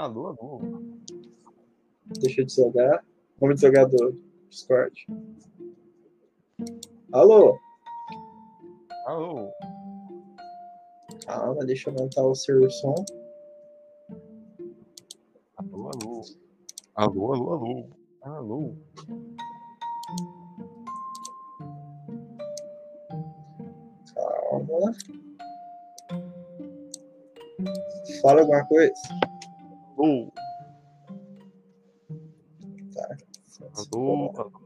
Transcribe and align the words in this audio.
Alô, 0.00 0.28
alô. 0.28 0.60
Deixa 2.20 2.42
de 2.42 2.54
jogar. 2.54 3.04
Nome 3.38 3.54
de 3.54 3.60
jogador. 3.60 4.16
Discord. 4.48 5.06
Alô? 7.12 7.58
Alô. 9.04 9.52
Calma, 11.26 11.66
deixa 11.66 11.90
eu 11.90 11.94
montar 11.94 12.22
o 12.22 12.34
seu 12.34 12.70
som. 12.70 12.94
Alô, 15.58 15.90
alô. 15.90 16.22
Alô, 16.94 17.34
alô, 17.34 17.52
alô. 17.52 17.90
Alô. 18.22 18.76
Calma. 24.14 24.94
Fala 28.22 28.40
alguma 28.40 28.64
coisa. 28.66 29.19
Alô. 30.00 30.32
Tá. 32.94 33.18
Alô, 33.74 34.34
alô. 34.34 34.59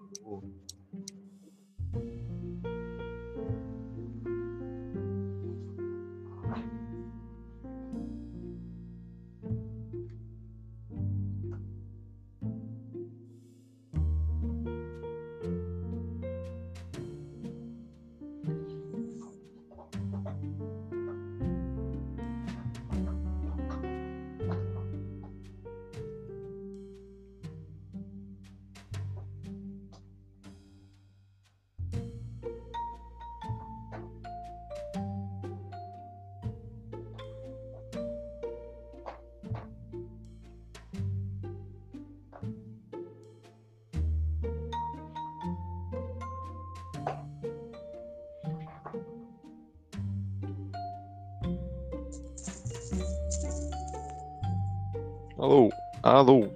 Alô. 56.07 56.51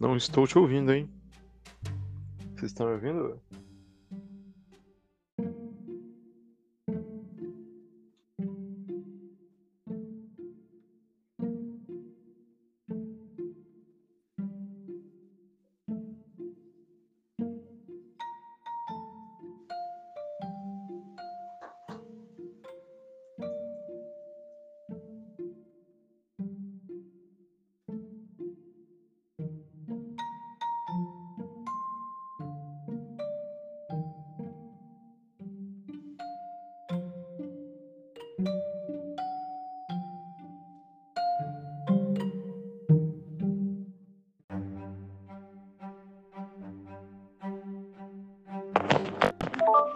Não 0.00 0.16
estou 0.16 0.46
te 0.46 0.58
ouvindo, 0.58 0.90
hein? 0.94 1.10
Vocês 2.56 2.72
estão 2.72 2.86
me 2.86 2.94
ouvindo? 2.94 3.38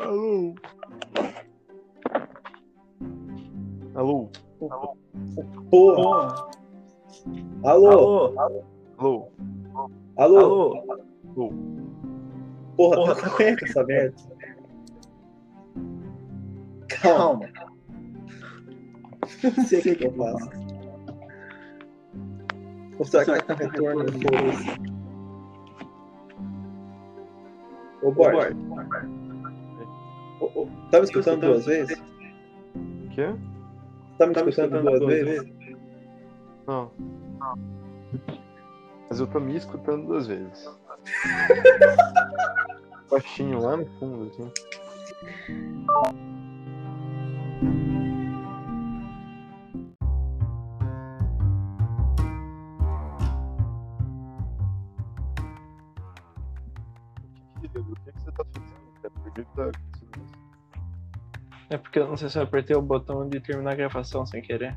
Alô. 0.02 0.54
Alô. 3.94 4.30
Porra. 5.70 6.50
Alô? 7.64 7.88
Alô, 7.88 8.38
Alô. 8.98 9.28
Alô? 10.16 10.38
alô, 10.38 10.74
Alô. 11.36 11.52
Porra, 12.76 12.96
Porra. 12.96 13.14
tá 13.14 13.26
aberta 13.28 13.64
essa 13.64 13.84
merda. 13.84 14.14
Calma. 16.88 17.48
Não 19.56 19.64
sei 19.64 19.78
o 19.78 19.82
que, 19.82 19.94
que 19.94 20.06
eu 20.06 20.12
faço. 20.14 20.50
Ou 22.98 23.04
será 23.04 23.24
que 23.40 23.46
tá 23.46 23.54
com 23.56 23.64
retorno? 23.64 24.04
Ô, 28.02 28.08
ô, 28.08 28.12
tá 30.90 30.98
me 30.98 31.04
escutando 31.04 31.40
duas 31.40 31.66
vezes? 31.66 31.98
O 31.98 33.08
quê? 33.10 33.34
Tá 34.18 34.26
me 34.26 34.32
escutando 34.32 34.82
duas 34.82 35.00
vezes? 35.00 35.52
Não. 36.66 36.90
Mas 39.08 39.20
eu 39.20 39.26
tô 39.26 39.40
me 39.40 39.56
escutando 39.56 40.06
duas 40.06 40.26
vezes. 40.26 40.70
Baixinho 43.10 43.60
lá 43.60 43.76
no 43.76 43.86
fundo, 43.98 44.30
assim. 44.30 44.50
Porque 61.92 62.00
eu 62.00 62.08
não 62.08 62.16
sei 62.16 62.30
se 62.30 62.38
eu 62.38 62.44
apertei 62.44 62.74
o 62.74 62.80
botão 62.80 63.28
de 63.28 63.38
terminar 63.38 63.72
a 63.72 63.74
gravação 63.74 64.24
sem 64.24 64.40
querer. 64.40 64.74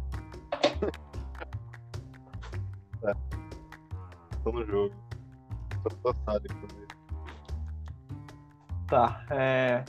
Tô 4.43 4.51
no 4.51 4.65
jogo. 4.65 4.93
Tô 5.81 5.89
passado, 6.11 6.45
inclusive. 6.45 6.87
Tá, 8.87 9.25
é. 9.29 9.85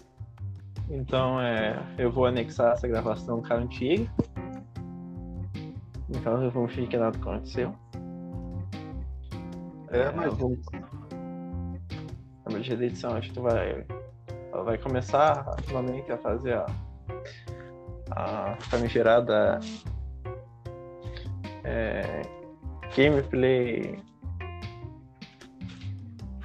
Então 0.89 1.41
é. 1.41 1.77
Eu 1.99 2.13
vou 2.13 2.27
anexar 2.27 2.75
essa 2.75 2.87
gravação 2.87 3.43
cara 3.43 3.63
antiga. 3.63 4.09
Então 6.09 6.41
eu 6.45 6.51
vou 6.53 6.69
fingir 6.69 6.89
que 6.89 6.97
nada 6.97 7.19
aconteceu. 7.19 7.75
É, 9.89 10.13
mas 10.13 10.27
eu 10.27 10.37
vou. 10.37 10.57
A 12.45 12.51
medida 12.51 12.77
de 12.77 12.85
edição, 12.85 13.17
acho 13.17 13.33
que 13.33 13.41
vai. 13.41 13.85
Ela 14.53 14.63
vai 14.63 14.79
começar 14.79 15.45
finalmente 15.65 16.13
a 16.13 16.19
fazer 16.19 16.55
a. 16.55 16.86
A 18.17 18.57
famigerada. 18.71 19.61
É, 21.65 22.23
gameplay. 22.97 23.99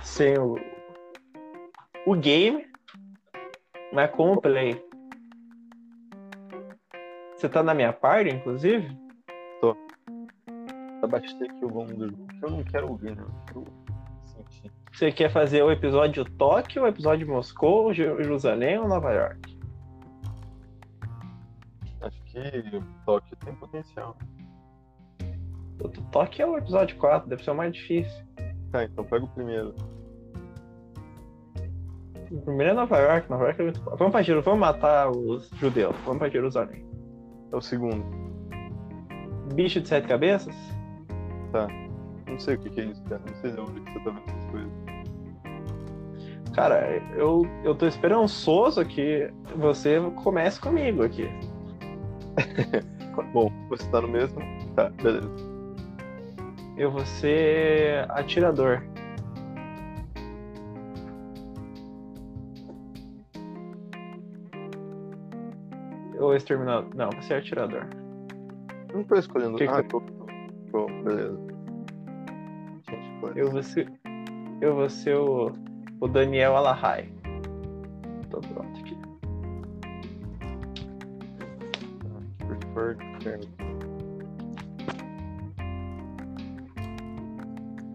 Sem 0.04 0.38
o. 0.38 0.60
O 2.06 2.16
game. 2.16 2.68
Mas 3.94 4.12
com 4.12 4.34
o 4.34 4.42
play. 4.42 4.84
Você 7.36 7.50
tá 7.50 7.64
na 7.64 7.74
minha 7.74 7.92
parte, 7.92 8.30
inclusive? 8.30 8.96
abaixei 11.06 11.48
aqui 11.48 11.66
o 11.66 11.70
volume 11.70 11.94
do 11.94 12.10
jogo. 12.10 12.28
Eu 12.42 12.50
não 12.50 12.64
quero 12.64 12.90
ouvir, 12.90 13.16
né? 13.16 13.24
Eu 13.54 13.66
sentir. 14.26 14.72
Você 14.92 15.12
quer 15.12 15.32
fazer 15.32 15.62
o 15.64 15.72
episódio 15.72 16.24
Tóquio, 16.26 16.84
o 16.84 16.88
episódio 16.88 17.28
Moscou, 17.28 17.94
Jerusalém 17.94 18.78
ou 18.78 18.88
Nova 18.88 19.12
York? 19.12 19.51
Que 22.32 22.78
o 22.78 22.84
Tóquio 23.06 23.36
tem 23.38 23.54
potencial. 23.56 24.18
O 25.80 25.90
Tóquio 26.12 26.44
é 26.44 26.46
o 26.46 26.58
episódio 26.58 26.98
4, 26.98 27.28
deve 27.28 27.44
ser 27.44 27.52
o 27.52 27.56
mais 27.56 27.74
difícil. 27.74 28.26
Tá, 28.72 28.86
então 28.86 29.04
pega 29.04 29.26
o 29.26 29.28
primeiro. 29.28 29.76
O 32.32 32.42
primeiro 32.42 32.72
é 32.72 32.74
Nova 32.74 32.98
York, 32.98 33.30
Nova 33.30 33.44
York 33.46 33.60
é 33.60 33.64
muito. 33.66 33.82
Vamos 33.82 34.12
pra 34.12 34.22
Jerusalém, 34.22 34.44
vamos 34.44 34.60
matar 34.60 35.12
os 35.12 35.50
judeus, 35.50 35.96
vamos 36.06 36.20
pra 36.20 36.30
Jerusalém. 36.30 36.86
É 37.52 37.56
o 37.56 37.62
segundo. 37.62 38.06
Bicho 39.54 39.82
de 39.82 39.90
sete 39.90 40.08
cabeças? 40.08 40.56
Não 42.26 42.40
sei 42.40 42.56
o 42.56 42.60
que, 42.60 42.70
que 42.70 42.80
é 42.80 42.86
isso, 42.86 43.04
cara. 43.04 43.22
Não 43.28 43.36
sei 43.36 43.52
de 43.52 43.60
onde 43.60 43.82
que 43.82 43.92
você 43.92 44.00
tá 44.00 44.10
vendo 44.10 44.24
essas 44.30 44.46
coisas. 44.52 44.72
Cara, 46.54 47.02
eu, 47.16 47.46
eu 47.64 47.76
tô 47.76 47.86
esperançoso 47.86 48.86
que 48.86 49.30
você 49.58 50.00
comece 50.24 50.60
comigo 50.60 51.04
aqui. 51.04 51.30
Bom, 53.34 53.52
você 53.70 53.90
tá 53.90 54.02
no 54.02 54.08
mesmo? 54.08 54.40
Tá, 54.76 54.90
beleza. 54.90 55.30
Eu 56.78 56.92
vou 56.92 57.06
ser 57.06 58.10
atirador. 58.12 58.82
Ou 66.20 66.36
exterminador? 66.36 66.96
Não, 66.96 67.10
você 67.12 67.34
é 67.34 67.38
atirador. 67.38 67.88
Não 68.94 69.04
tô 69.04 69.16
escolhendo. 69.16 69.58
Que 69.58 69.66
que 69.66 69.74
ah, 69.74 69.78
você- 69.78 69.84
tô. 69.84 70.02
Tô, 70.72 70.86
beleza. 71.04 71.40
Eu 73.36 73.52
vou 73.52 73.64
ser. 73.64 73.92
Eu 74.62 74.76
vou 74.76 74.90
ser 74.90 75.16
o, 75.16 75.52
o 76.00 76.08
Daniel 76.08 76.56
Alahai. 76.56 77.10
Tô 78.30 78.40
pronto 78.40 78.61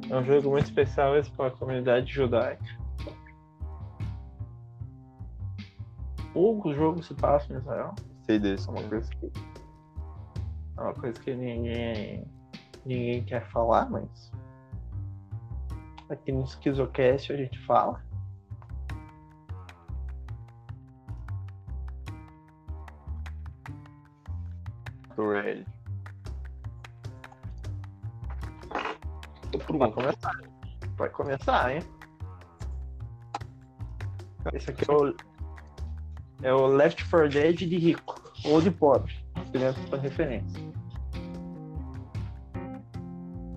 É 0.08 0.16
um 0.16 0.24
jogo 0.24 0.50
muito 0.50 0.66
especial 0.66 1.16
esse 1.16 1.30
para 1.32 1.48
a 1.48 1.50
comunidade 1.50 2.12
judaica. 2.12 2.64
Poucos 6.32 6.76
jogos 6.76 7.06
se 7.06 7.14
passam 7.14 7.56
em 7.56 7.58
Israel. 7.58 7.94
Sei 8.22 8.38
desse, 8.38 8.68
é 8.68 8.70
uma 8.70 8.82
coisa 8.82 9.10
que. 9.10 9.32
É 10.76 10.80
uma 10.80 10.94
coisa 10.94 11.20
que 11.20 11.34
ninguém, 11.34 12.24
ninguém 12.84 13.24
quer 13.24 13.48
falar, 13.50 13.90
mas 13.90 14.30
aqui 16.08 16.30
no 16.30 16.46
Schizocast 16.46 17.32
a 17.32 17.36
gente 17.36 17.58
fala. 17.66 18.05
Ready. 25.24 25.64
Tô 29.50 29.78
Vai 29.78 29.90
começar. 29.90 30.40
Vai 30.96 31.08
começar, 31.10 31.74
hein? 31.74 31.82
Esse 34.52 34.70
aqui 34.70 34.84
é 34.88 34.94
o, 34.94 35.14
é 36.42 36.52
o 36.52 36.66
Left 36.66 37.04
4 37.08 37.28
Dead 37.28 37.56
de 37.56 37.78
rico 37.78 38.22
ou 38.44 38.60
de 38.60 38.70
pobre, 38.70 39.12
dependendo 39.34 39.90
da 39.90 39.96
referência. 39.96 40.60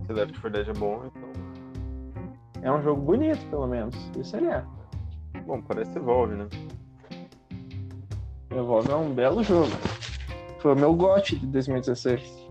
Se 0.05 0.13
Left 0.13 0.39
4 0.39 0.49
Dead 0.49 0.69
é 0.69 0.79
bom, 0.79 1.05
então. 1.05 1.29
É 2.61 2.71
um 2.71 2.81
jogo 2.81 3.01
bonito, 3.01 3.45
pelo 3.49 3.67
menos. 3.67 3.95
Isso 4.17 4.35
ele 4.35 4.47
é. 4.47 4.63
Bom, 5.45 5.61
parece 5.61 5.97
Evolve, 5.97 6.35
né? 6.35 6.47
Evolve 8.51 8.91
é 8.91 8.95
um 8.95 9.13
belo 9.13 9.43
jogo. 9.43 9.71
Foi 10.59 10.73
o 10.73 10.75
meu 10.75 10.93
GOT 10.93 11.37
de 11.37 11.47
2016. 11.47 12.47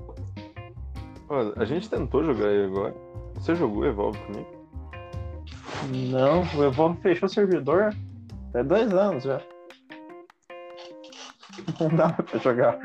Olha, 1.28 1.52
a 1.56 1.64
gente 1.64 1.90
tentou 1.90 2.24
jogar 2.24 2.48
ele 2.48 2.66
agora. 2.66 2.94
Você 3.34 3.54
jogou 3.54 3.84
Evolve 3.84 4.18
comigo? 4.26 4.58
Não, 6.10 6.42
o 6.58 6.64
Evolve 6.64 7.00
fechou 7.02 7.26
o 7.26 7.30
servidor 7.30 7.94
até 8.48 8.64
dois 8.64 8.92
anos 8.92 9.24
já. 9.24 9.40
Não 11.80 11.88
dá 11.88 12.10
pra 12.10 12.38
jogar. 12.38 12.78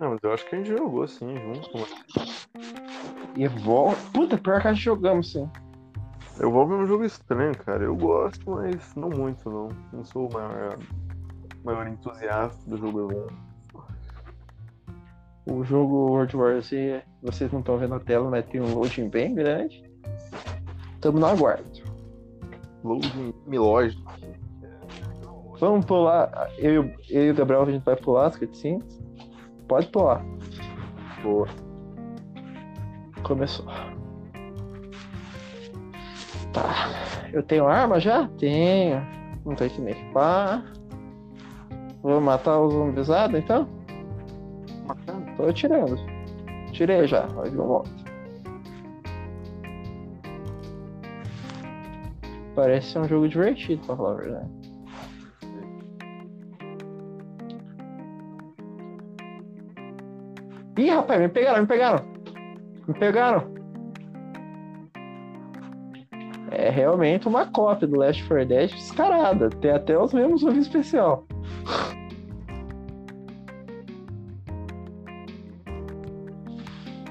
Não, 0.00 0.10
mas 0.10 0.18
eu 0.22 0.32
acho 0.32 0.48
que 0.48 0.54
a 0.54 0.58
gente 0.58 0.70
jogou 0.70 1.06
sim, 1.06 1.36
junto. 1.36 1.86
Evolve. 3.36 3.96
Puta, 4.12 4.38
pior 4.38 4.62
que 4.62 4.68
a 4.68 4.72
gente 4.72 4.84
jogamos 4.84 5.30
sim. 5.32 5.48
Evolve 6.40 6.72
é 6.72 6.76
um 6.76 6.86
jogo 6.86 7.04
estranho, 7.04 7.56
cara. 7.58 7.84
Eu 7.84 7.94
gosto, 7.94 8.50
mas 8.50 8.94
não 8.94 9.10
muito, 9.10 9.50
não. 9.50 9.68
Não 9.92 10.02
sou 10.04 10.26
o 10.28 10.32
maior, 10.32 10.78
maior 11.64 11.86
entusiasta 11.86 12.68
do 12.68 12.76
jogo 12.76 13.10
Evolve. 13.10 13.34
O 15.46 15.64
jogo 15.64 16.10
World 16.10 16.36
War 16.36 16.60
Z, 16.60 17.02
vocês 17.22 17.50
não 17.50 17.60
estão 17.60 17.78
vendo 17.78 17.94
a 17.94 18.00
tela, 18.00 18.30
mas 18.30 18.46
tem 18.46 18.60
um 18.60 18.74
loading 18.74 19.08
bem 19.08 19.34
grande. 19.34 19.82
Tamo 21.00 21.18
no 21.18 21.26
aguardo. 21.26 21.82
Loading 22.84 23.34
milógico. 23.46 24.12
Vamos 25.58 25.84
pular. 25.84 26.50
Eu, 26.56 26.90
eu 27.08 27.24
e 27.26 27.30
o 27.30 27.34
Gabriel, 27.34 27.62
a 27.62 27.70
gente 27.70 27.84
vai 27.84 27.96
pular 27.96 28.26
as 28.26 28.36
cutscenes. 28.36 29.00
Pode 29.66 29.88
pular. 29.88 30.24
Boa. 31.22 31.48
Começou. 33.22 33.66
Tá. 36.52 36.90
Eu 37.32 37.42
tenho 37.42 37.66
arma 37.66 38.00
já? 38.00 38.28
Tenho. 38.38 39.00
Não 39.44 39.54
tem 39.54 39.68
que 39.68 39.80
me 39.80 39.92
equipar. 39.92 40.64
Vou 42.02 42.20
matar 42.20 42.58
o 42.58 42.70
zombizado 42.70 43.36
então? 43.36 43.68
Matando. 44.86 45.36
Tô 45.36 45.44
atirando. 45.46 45.96
Tirei 46.72 47.06
já. 47.06 47.26
Um 47.26 47.66
monte. 47.66 47.90
Parece 52.54 52.92
ser 52.92 52.98
um 53.00 53.04
jogo 53.04 53.28
divertido, 53.28 53.86
pra 53.86 53.96
falar 53.96 54.12
a 54.12 54.16
verdade. 54.16 54.50
Ih, 60.76 60.88
rapaz, 60.88 61.20
me 61.20 61.28
pegaram, 61.28 61.60
me 61.60 61.66
pegaram. 61.66 62.04
Me 62.88 62.94
pegaram. 62.94 63.60
É 66.50 66.70
realmente 66.70 67.28
uma 67.28 67.46
cópia 67.46 67.86
do 67.86 67.96
Last 67.96 68.26
4 68.26 68.46
Dead 68.46 68.70
descarada. 68.70 69.50
Tem 69.50 69.70
até 69.70 69.98
os 69.98 70.12
mesmos 70.12 70.42
ouvidos 70.42 70.66
especial. 70.66 71.26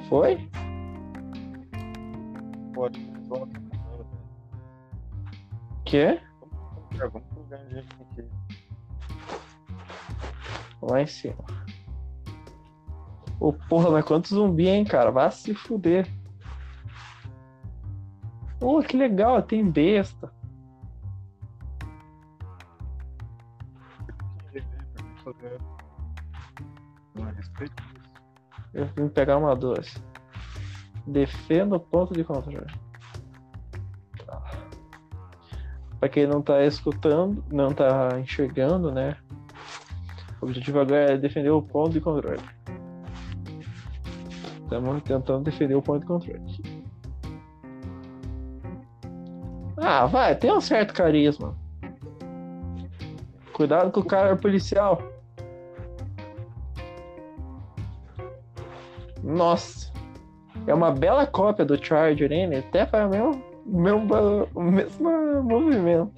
Foi? 0.09 0.49
Pode. 2.73 2.99
Vamos 3.27 3.49
Quê? 5.85 6.19
Vamos 6.91 7.23
lugar 7.35 7.59
onde 7.65 7.77
a 7.77 7.81
gente 7.81 7.95
tem 7.95 8.07
que 8.15 8.21
ir. 8.21 8.29
Lá 10.81 11.01
em 11.01 11.07
cima. 11.07 11.45
Ô 13.39 13.53
porra, 13.53 13.91
mas 13.91 14.03
quanto 14.03 14.29
zumbi, 14.29 14.67
hein, 14.67 14.83
cara? 14.83 15.11
Vai 15.11 15.31
se 15.31 15.53
fuder. 15.53 16.07
Pô, 18.59 18.81
que 18.81 18.97
legal, 18.97 19.41
tem 19.43 19.69
besta. 19.69 20.33
Eu 28.73 28.85
vim 28.95 29.07
pegar 29.07 29.37
uma 29.37 29.55
doce. 29.55 30.01
Defenda 31.05 31.75
o 31.75 31.79
ponto 31.79 32.13
de 32.13 32.23
controle. 32.23 32.67
Pra 35.99 36.07
quem 36.07 36.25
não 36.25 36.41
tá 36.41 36.63
escutando, 36.63 37.43
não 37.51 37.73
tá 37.73 38.09
enxergando, 38.19 38.91
né? 38.91 39.17
O 40.41 40.45
objetivo 40.45 40.79
agora 40.79 41.13
é 41.13 41.17
defender 41.17 41.49
o 41.49 41.61
ponto 41.61 41.91
de 41.91 41.99
controle. 41.99 42.39
Estamos 44.63 45.01
tentando 45.03 45.43
defender 45.43 45.75
o 45.75 45.81
ponto 45.81 46.01
de 46.01 46.05
controle. 46.05 46.41
Ah, 49.75 50.05
vai, 50.05 50.35
tem 50.35 50.51
um 50.53 50.61
certo 50.61 50.93
carisma. 50.93 51.55
Cuidado 53.51 53.91
com 53.91 53.99
o 53.99 54.05
cara 54.05 54.35
policial. 54.37 55.01
Nossa. 59.29 59.93
É 60.65 60.73
uma 60.73 60.91
bela 60.91 61.25
cópia 61.27 61.63
do 61.63 61.83
Charger, 61.83 62.31
hein? 62.31 62.45
Ele 62.45 62.57
até 62.57 62.85
faz 62.85 63.05
o 63.05 63.09
mesmo, 63.09 63.43
mesmo, 63.65 64.49
o 64.55 64.63
mesmo 64.63 65.43
movimento. 65.43 66.11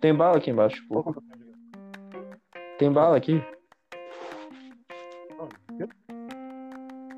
Tem 0.00 0.14
bala 0.14 0.38
aqui 0.38 0.50
embaixo, 0.50 0.82
pô. 0.88 1.14
Tem 2.78 2.90
bala 2.90 3.16
aqui? 3.16 3.42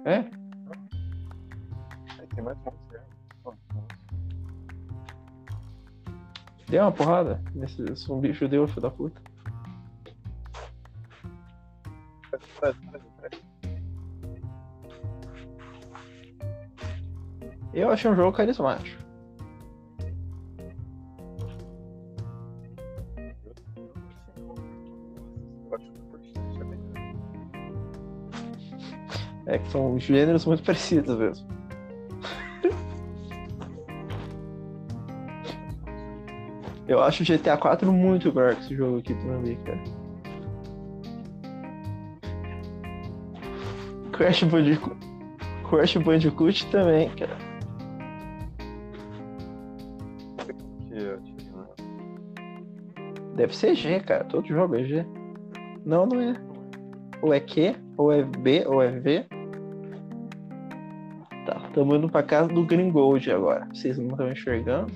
É? 0.04 0.22
Tem 2.34 2.42
mais 2.42 2.58
um 2.58 3.52
Deu 6.68 6.82
uma 6.82 6.92
porrada 6.92 7.40
nesse 7.54 7.84
zumbi 7.94 8.32
judeu, 8.32 8.66
filho 8.68 8.82
da 8.82 8.90
puta. 8.90 9.27
Eu 17.72 17.90
achei 17.90 18.10
um 18.10 18.16
jogo 18.16 18.36
carismático. 18.36 19.08
É 29.46 29.58
que 29.58 29.68
são 29.70 29.98
gêneros 29.98 30.44
muito 30.44 30.62
parecidos 30.62 31.16
mesmo. 31.16 31.48
Eu 36.86 37.02
acho 37.02 37.22
o 37.22 37.26
GTA 37.26 37.56
4 37.56 37.92
muito 37.92 38.34
melhor 38.34 38.54
que 38.54 38.62
esse 38.62 38.74
jogo 38.74 38.98
aqui 38.98 39.14
também, 39.14 39.56
cara. 39.62 39.97
Crash 44.18 44.42
Bandicoot. 44.42 44.96
Crash 45.70 45.96
Bandicoot 45.96 46.66
também, 46.72 47.08
cara. 47.10 47.38
Deve 53.36 53.56
ser 53.56 53.76
G, 53.76 54.00
cara. 54.00 54.24
Todo 54.24 54.48
jogo 54.48 54.74
é 54.74 54.82
G. 54.82 55.06
Não, 55.86 56.04
não 56.04 56.20
é. 56.20 56.34
Ou 57.22 57.32
é 57.32 57.38
Q, 57.38 57.76
ou 57.96 58.12
é 58.12 58.24
B, 58.24 58.64
ou 58.66 58.82
é 58.82 58.90
V. 58.90 59.24
Tá, 61.46 61.62
estamos 61.68 61.96
indo 61.96 62.08
pra 62.08 62.24
casa 62.24 62.48
do 62.48 62.66
Gringold 62.66 63.30
agora. 63.30 63.68
Vocês 63.72 63.96
não 63.98 64.08
estão 64.08 64.28
enxergando? 64.32 64.92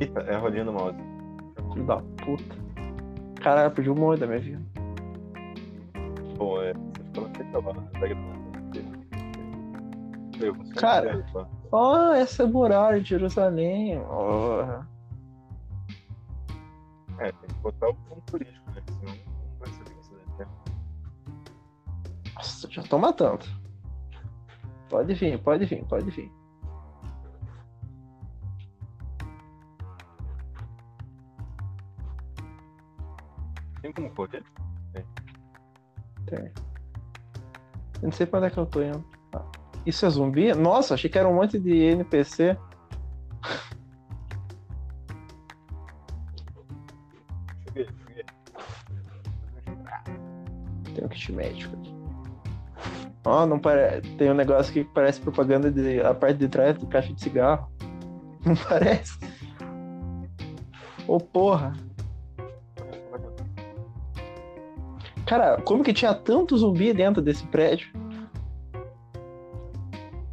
Eita, 0.00 0.20
é 0.22 0.34
a 0.34 0.38
rodinha 0.38 0.64
do 0.64 0.72
mouse. 0.72 0.98
Filho 1.72 1.86
da 1.86 1.98
puta. 1.98 2.56
Caralho, 3.40 3.70
perdi 3.70 3.88
um 3.88 3.94
monte 3.94 4.18
da 4.18 4.26
minha 4.26 4.40
vida. 4.40 4.69
Cara. 10.76 11.24
pá. 11.32 11.46
Oh, 11.70 12.12
essa 12.12 12.46
muralha 12.46 13.00
de 13.00 13.10
Jerusalém. 13.10 13.98
Oh. 13.98 14.62
É, 17.18 17.30
tem 17.32 17.48
que 17.48 17.54
botar 17.56 17.90
o 17.90 17.94
ponto 17.94 18.22
turístico, 18.22 18.70
né? 18.70 18.82
Senão 18.86 19.14
não 19.14 19.58
vai 19.58 19.68
ser 19.68 19.82
isso, 20.00 20.14
né? 20.38 20.46
Nossa, 22.34 22.70
já 22.70 22.82
tô 22.82 22.98
matando. 22.98 23.44
Pode 24.88 25.14
vir, 25.14 25.38
pode 25.42 25.66
vir, 25.66 25.84
pode 25.84 26.10
vir. 26.10 26.32
Tem 33.82 33.92
como 33.92 34.10
correr? 34.14 34.44
Tem. 36.26 36.69
Eu 38.02 38.04
não 38.04 38.12
sei 38.12 38.26
pra 38.26 38.38
onde 38.38 38.48
é 38.48 38.50
que 38.50 38.58
eu 38.58 38.66
tô 38.66 38.82
indo. 38.82 39.04
Isso 39.84 40.04
é 40.04 40.10
zumbi? 40.10 40.52
Nossa, 40.54 40.94
achei 40.94 41.08
que 41.08 41.18
era 41.18 41.28
um 41.28 41.34
monte 41.34 41.58
de 41.58 41.74
NPC. 41.74 42.56
Tem 50.94 51.04
um 51.04 51.08
kit 51.08 51.32
médico 51.32 51.76
aqui. 51.76 51.94
Ó, 53.24 53.46
não 53.46 53.58
pare... 53.58 54.00
tem 54.16 54.30
um 54.30 54.34
negócio 54.34 54.72
que 54.72 54.84
parece 54.84 55.20
propaganda 55.20 55.70
de 55.70 56.00
a 56.00 56.14
parte 56.14 56.38
de 56.38 56.48
trás 56.48 56.76
do 56.78 56.86
caixa 56.86 57.12
de 57.12 57.20
cigarro. 57.20 57.70
Não 58.44 58.56
parece? 58.56 59.18
Ô 61.06 61.18
porra. 61.18 61.74
Cara, 65.30 65.62
como 65.62 65.84
que 65.84 65.92
tinha 65.92 66.12
tanto 66.12 66.58
zumbi 66.58 66.92
dentro 66.92 67.22
desse 67.22 67.46
prédio? 67.46 67.88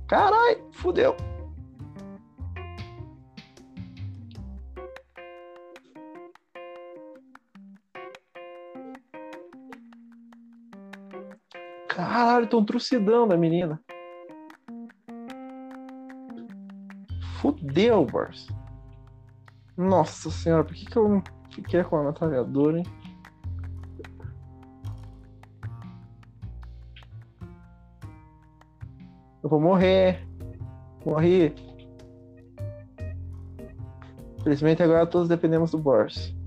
Caralho, 0.07 0.59
fudeu. 0.71 1.15
Caralho, 11.87 12.45
estão 12.45 12.65
trucidando 12.65 13.35
a 13.35 13.37
menina. 13.37 13.79
Fudeu, 17.39 18.03
Bars. 18.03 18.47
Nossa 19.77 20.31
senhora, 20.31 20.63
por 20.63 20.73
que, 20.73 20.87
que 20.87 20.97
eu 20.97 21.07
não 21.07 21.23
fiquei 21.51 21.83
com 21.83 21.97
a 21.97 22.03
metralhadora, 22.05 22.79
hein? 22.79 23.06
Eu 29.47 29.49
vou 29.49 29.61
morrer. 29.61 30.27
Morri. 31.05 31.55
Infelizmente 34.39 34.83
agora 34.83 35.07
todos 35.07 35.29
dependemos 35.29 35.71
do 35.71 35.77
Boris. 35.77 36.35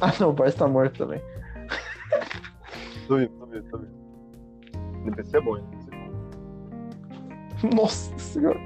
Ah 0.00 0.12
não, 0.20 0.30
o 0.30 0.32
Boris 0.32 0.54
tá 0.54 0.66
morto 0.68 0.98
também. 0.98 1.20
Tô 3.06 3.16
vendo, 3.16 3.30
tô 3.38 3.46
vendo, 3.46 3.70
tô 3.70 3.78
vendo. 3.78 3.90
NPC 5.06 5.36
é 5.36 5.40
bom, 5.40 5.56
NPC 5.56 5.90
é 5.92 5.96
bom. 5.98 7.76
Nossa 7.76 8.18
senhora. 8.18 8.60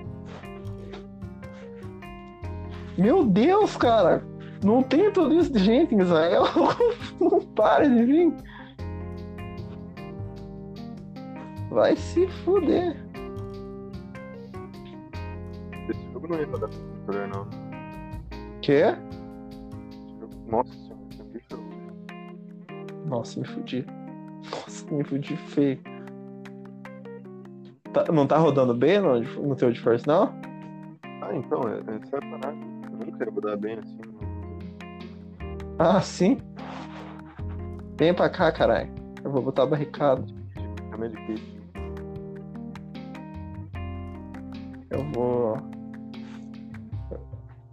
Meu 2.98 3.24
Deus, 3.24 3.76
cara. 3.76 4.24
Não 4.64 4.82
tem 4.82 5.10
tudo 5.12 5.34
isso 5.34 5.52
de 5.52 5.58
gente 5.58 5.94
em 5.94 6.00
Israel. 6.00 6.44
Não 7.20 7.40
para 7.40 7.88
de 7.88 8.04
vir. 8.04 8.32
Vai 11.72 11.96
se 11.96 12.26
fuder. 12.44 12.96
Esse 15.88 16.12
jogo 16.12 16.28
não 16.28 16.38
ia 16.38 16.46
rodar 16.46 16.68
no 16.70 16.76
computador, 16.78 17.28
não. 17.28 17.48
Quê? 18.60 18.82
Jogo- 20.20 20.50
Nossa 20.50 20.72
senhora, 20.72 21.00
esse 21.10 21.22
bicho. 21.24 21.62
Nossa, 23.06 23.40
me 23.40 23.46
fudi. 23.46 23.86
Nossa, 24.50 24.94
me 24.94 25.04
fudi 25.04 25.36
feio. 25.36 25.80
Tá- 27.92 28.04
não 28.12 28.26
tá 28.26 28.38
rodando 28.38 28.74
bem 28.74 29.00
no, 29.00 29.20
no 29.20 29.56
teu 29.56 29.72
GeForce, 29.72 30.06
não? 30.06 30.32
Ah, 31.22 31.34
então, 31.34 31.60
é, 31.68 31.74
é 31.78 31.94
é 31.94 32.16
a 32.16 32.20
parada. 32.40 32.58
Eu 32.84 33.06
nunca 33.06 33.24
ia 33.24 33.30
rodar 33.30 33.56
bem 33.58 33.78
assim. 33.78 34.00
Ah, 35.78 36.00
sim. 36.00 36.38
Vem 37.98 38.14
pra 38.14 38.28
cá, 38.30 38.50
caralho. 38.52 38.90
Eu 39.24 39.30
vou 39.30 39.42
botar 39.42 39.66
barricada. 39.66 40.24
É 40.92 40.96
meio 40.96 41.12
difícil. 41.12 41.51
Eu 45.02 45.10
vou. 45.10 45.56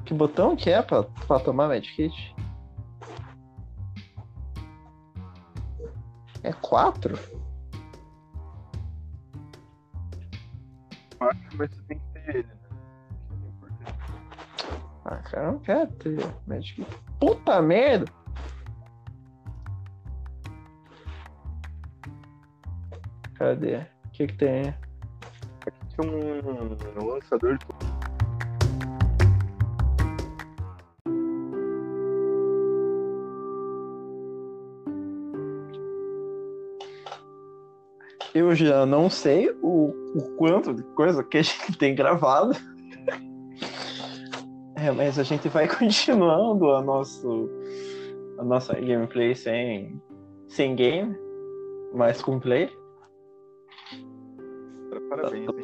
Que 0.03 0.13
botão 0.13 0.55
que 0.55 0.69
é 0.71 0.81
pra, 0.81 1.03
pra 1.03 1.39
tomar 1.39 1.67
medkit? 1.67 2.36
É 6.41 6.51
4? 6.53 7.13
Acho, 11.19 11.57
mas 11.57 11.69
você 11.69 11.81
tem 11.83 12.00
que 12.00 12.05
ter 12.13 12.36
ele, 12.36 12.48
né? 12.48 12.69
É. 13.86 13.93
Ah, 15.05 15.17
cara, 15.17 15.45
eu 15.45 15.51
não 15.51 15.59
quero 15.59 15.91
ter 15.93 16.17
medkit. 16.48 16.88
Puta 17.19 17.62
merda! 17.62 18.12
Cadê? 23.36 23.77
O 23.77 24.09
que 24.12 24.27
que 24.27 24.38
tem? 24.38 24.74
Tinha 26.00 26.13
um, 26.13 27.03
um 27.03 27.08
lançador 27.08 27.58
de. 27.58 27.65
Eu 38.34 38.56
já 38.56 38.86
não 38.86 39.10
sei 39.10 39.50
o, 39.62 39.89
o 40.15 40.36
quanto 40.38 40.74
de 40.74 40.84
coisa 40.84 41.22
que 41.22 41.39
a 41.39 41.41
gente 41.41 41.77
tem 41.77 41.94
gravado. 41.94 42.53
É, 44.77 44.91
mas 44.91 45.20
a 45.20 45.24
gente 45.24 45.50
vai 45.50 45.68
continuando 45.75 46.72
a, 46.72 46.82
nosso, 46.82 47.50
a 48.38 48.44
nossa 48.46 48.74
gameplay 48.75 49.36
sem, 49.36 50.01
sem 50.48 50.75
game, 50.75 51.18
mas 51.94 52.22
com 52.22 52.39
play. 52.39 52.70
Parabéns? 55.10 55.58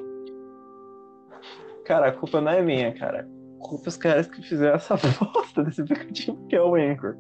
Cara, 1.86 2.08
a 2.08 2.12
culpa 2.12 2.42
não 2.42 2.52
é 2.52 2.62
minha, 2.62 2.92
cara. 2.94 3.30
A 3.60 3.68
culpa 3.68 3.86
é 3.86 3.90
os 3.90 3.98
caras 3.98 4.28
que 4.28 4.42
fizeram 4.42 4.76
essa 4.76 4.96
bosta 5.20 5.64
desse 5.64 5.82
aplicativo 5.82 6.48
que 6.48 6.56
é 6.56 6.62
o 6.62 6.76
Anchor. 6.76 7.16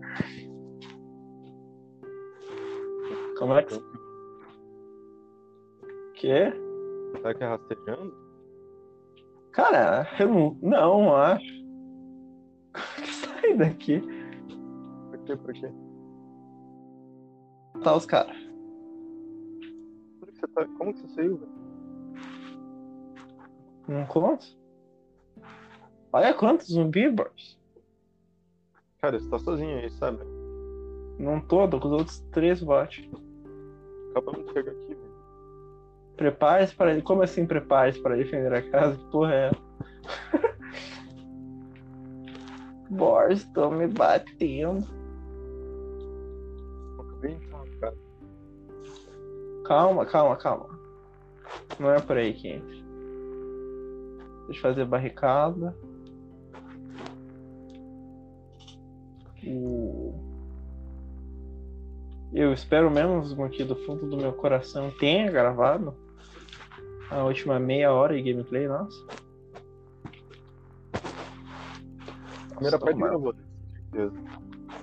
Como 3.38 3.54
é 3.54 3.64
que. 3.64 3.80
Que? 6.16 6.52
Será 7.18 7.34
que 7.34 7.44
é 7.44 7.48
rastejando? 7.48 8.26
Cara, 9.52 10.08
eu 10.20 10.28
não, 10.28 10.58
não 10.62 11.16
acho. 11.16 11.66
Sai 13.06 13.56
daqui. 13.56 14.02
Por 15.12 15.20
quê? 15.26 15.36
Por 15.38 15.54
quê? 15.54 15.72
Tá 17.84 17.96
os 17.96 18.06
caras. 18.06 18.36
Que 20.26 20.48
tá... 20.54 20.66
Como 20.78 20.94
que 20.94 21.00
você 21.02 21.08
saiu, 21.10 21.38
velho? 21.38 21.65
Não 23.88 24.06
conta? 24.06 24.46
Olha 26.12 26.34
quantos 26.34 26.68
zumbi, 26.68 27.10
bros. 27.10 27.60
Cara, 29.02 29.20
você 29.20 29.30
tá 29.30 29.38
sozinho 29.38 29.78
aí, 29.78 29.90
sabe? 29.92 30.20
Não 31.20 31.40
tô, 31.40 31.68
tô 31.68 31.80
com 31.80 31.88
os 31.88 31.94
outros 31.94 32.20
três 32.32 32.62
bots. 32.62 33.08
Acabamos 34.12 34.46
de 34.46 34.54
chegar 34.54 34.72
aqui, 34.72 34.88
velho. 34.88 35.16
Prepare-se 36.18 36.76
para. 36.76 37.02
Como 37.02 37.22
assim 37.22 37.46
prepare-se 37.46 38.02
para 38.02 38.16
defender 38.16 38.54
a 38.54 38.62
casa? 38.70 38.98
Que 38.98 39.12
porra 39.12 39.34
é 39.34 39.48
essa? 39.48 40.56
Boris, 42.90 43.40
estão 43.40 43.72
me 43.72 43.88
batendo. 43.88 44.88
Acabei 46.98 47.36
de 47.36 47.46
entrar, 47.46 47.66
cara. 47.80 47.98
Calma, 49.66 50.06
calma, 50.06 50.36
calma. 50.38 50.80
Não 51.80 51.92
é 51.92 52.00
por 52.00 52.18
aí 52.18 52.34
que 52.34 52.48
entra. 52.48 52.85
Deixa 54.46 54.60
eu 54.60 54.62
fazer 54.62 54.86
barricada. 54.86 55.76
O... 59.46 60.14
Eu 62.34 62.52
espero 62.52 62.90
mesmo 62.90 63.50
que 63.50 63.64
do 63.64 63.76
fundo 63.76 64.10
do 64.10 64.18
meu 64.18 64.34
coração 64.34 64.92
tenha 65.00 65.32
gravado 65.32 65.96
a 67.10 67.24
última 67.24 67.60
meia 67.60 67.94
hora 67.94 68.16
de 68.16 68.22
gameplay, 68.22 68.68
nossa. 68.68 69.06
Primeira 72.50 72.80
parte 72.80 72.98
gravou, 72.98 73.36
certeza. 73.74 74.14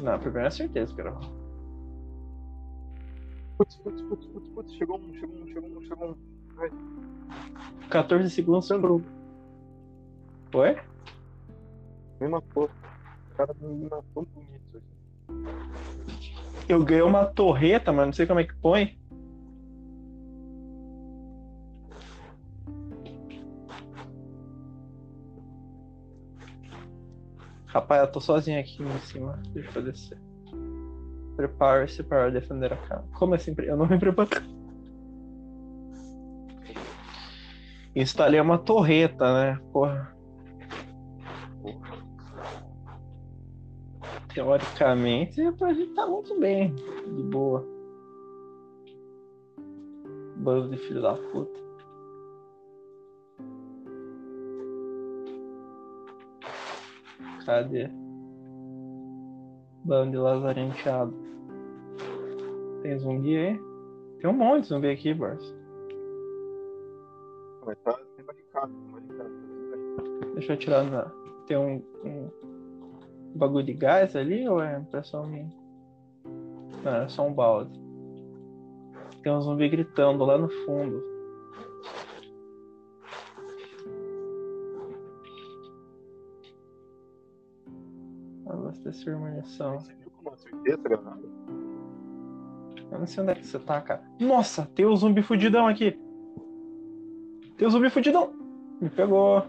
Não, 0.00 0.12
a 0.12 0.18
primeira 0.18 0.50
certeza 0.50 0.94
que 0.94 1.02
gravou. 1.02 1.42
Putz, 3.58 3.76
putz, 3.76 4.02
putz, 4.02 4.26
putz, 4.26 4.48
putz, 4.50 4.74
chegou 4.74 4.98
um, 4.98 5.14
chegou 5.14 5.36
um, 5.36 5.46
chegou 5.46 5.70
um, 5.70 5.82
chegou 5.82 6.10
um. 6.10 6.16
14 7.88 8.30
segundos 8.30 8.68
pro. 8.68 9.02
Oi? 10.54 10.76
Me 12.20 12.28
matou. 12.28 12.64
O 12.64 13.34
cara 13.34 13.54
me 13.58 13.88
matou 13.88 14.26
bonito 14.34 14.76
aqui. 14.76 14.92
Eu 16.68 16.84
ganhei 16.84 17.02
uma 17.02 17.24
torreta, 17.24 17.90
mas 17.90 18.06
não 18.06 18.12
sei 18.12 18.26
como 18.26 18.40
é 18.40 18.44
que 18.44 18.54
põe. 18.56 18.98
Rapaz, 27.66 28.02
eu 28.02 28.12
tô 28.12 28.20
sozinho 28.20 28.60
aqui 28.60 28.82
em 28.82 28.98
cima. 29.00 29.40
Deixa 29.54 29.78
eu 29.78 29.82
descer. 29.82 30.18
Prepare-se 31.34 32.02
para 32.02 32.30
defender 32.30 32.74
a 32.74 32.76
casa. 32.76 33.08
Como 33.14 33.34
assim? 33.34 33.54
Eu 33.58 33.78
não 33.78 33.86
me 33.86 33.98
preparo. 33.98 34.28
Instalei 37.96 38.38
uma 38.38 38.58
torreta, 38.58 39.32
né? 39.32 39.58
Porra. 39.72 40.14
Teoricamente, 44.34 45.40
a 45.40 45.72
gente 45.72 45.94
tá 45.94 46.06
muito 46.06 46.38
bem. 46.38 46.74
De 46.74 47.22
boa. 47.22 47.66
Bando 50.36 50.70
de 50.70 50.78
filho 50.78 51.02
da 51.02 51.14
puta. 51.14 51.60
Cadê? 57.44 57.88
Bando 59.84 60.12
de 60.12 60.16
lazarenteado. 60.16 61.14
Tem 62.82 62.98
zumbi 62.98 63.36
aí? 63.36 63.60
Tem 64.20 64.30
um 64.30 64.32
monte 64.32 64.62
de 64.62 64.68
zumbi 64.68 64.88
aqui, 64.88 65.12
Bars. 65.12 65.54
Mas 67.66 67.78
tá 67.80 67.98
sem. 68.16 68.24
Deixa 70.34 70.54
eu 70.54 70.56
tirar 70.56 70.84
na. 70.84 71.10
Tem 71.46 71.56
um, 71.56 71.82
um 72.04 72.30
bagulho 73.34 73.64
de 73.64 73.72
gás 73.72 74.14
ali 74.16 74.48
ou 74.48 74.62
é 74.62 74.78
impressão 74.78 75.26
minha? 75.26 75.50
Não, 76.84 76.96
é 76.96 77.08
só 77.08 77.26
um 77.26 77.32
balde. 77.32 77.80
Tem 79.22 79.32
um 79.32 79.40
zumbi 79.40 79.68
gritando 79.68 80.24
lá 80.24 80.36
no 80.36 80.48
fundo. 80.48 81.02
Abastecer 88.46 89.16
munição. 89.16 89.78
Você 89.80 89.94
viu 89.94 90.10
como 90.10 90.34
acertei 90.34 90.74
essa 90.74 90.82
granada? 90.82 91.22
Eu 92.90 92.98
não 92.98 93.06
sei 93.06 93.22
onde 93.22 93.32
é 93.32 93.34
que 93.36 93.46
você 93.46 93.58
tá, 93.58 93.80
cara. 93.80 94.02
Nossa, 94.20 94.66
tem 94.74 94.84
o 94.84 94.96
zumbi 94.96 95.22
fudidão 95.22 95.66
aqui. 95.66 95.98
Tem 97.56 97.66
o 97.66 97.70
zumbi 97.70 97.88
fudidão. 97.88 98.34
Me 98.80 98.90
pegou. 98.90 99.46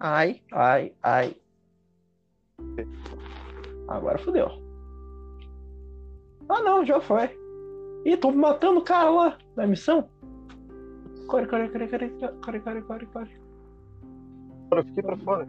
Ai, 0.00 0.40
ai, 0.50 0.94
ai. 1.02 1.36
Agora 3.86 4.18
fodeu. 4.18 4.48
Ah 6.48 6.62
não, 6.62 6.84
já 6.84 7.00
foi. 7.02 7.38
Ih, 8.06 8.16
tô 8.16 8.32
matando 8.32 8.80
o 8.80 8.84
cara 8.84 9.10
lá 9.10 9.38
da 9.54 9.66
missão. 9.66 10.08
Corre, 11.28 11.46
corre, 11.46 11.68
corre, 11.68 11.86
corre, 11.86 12.08
corre, 12.08 12.60
corre, 12.60 12.82
corre, 12.82 13.06
corre. 13.06 13.40
Fora, 14.70 14.84
fiquei 14.84 15.02
pra 15.02 15.16
fora. 15.18 15.48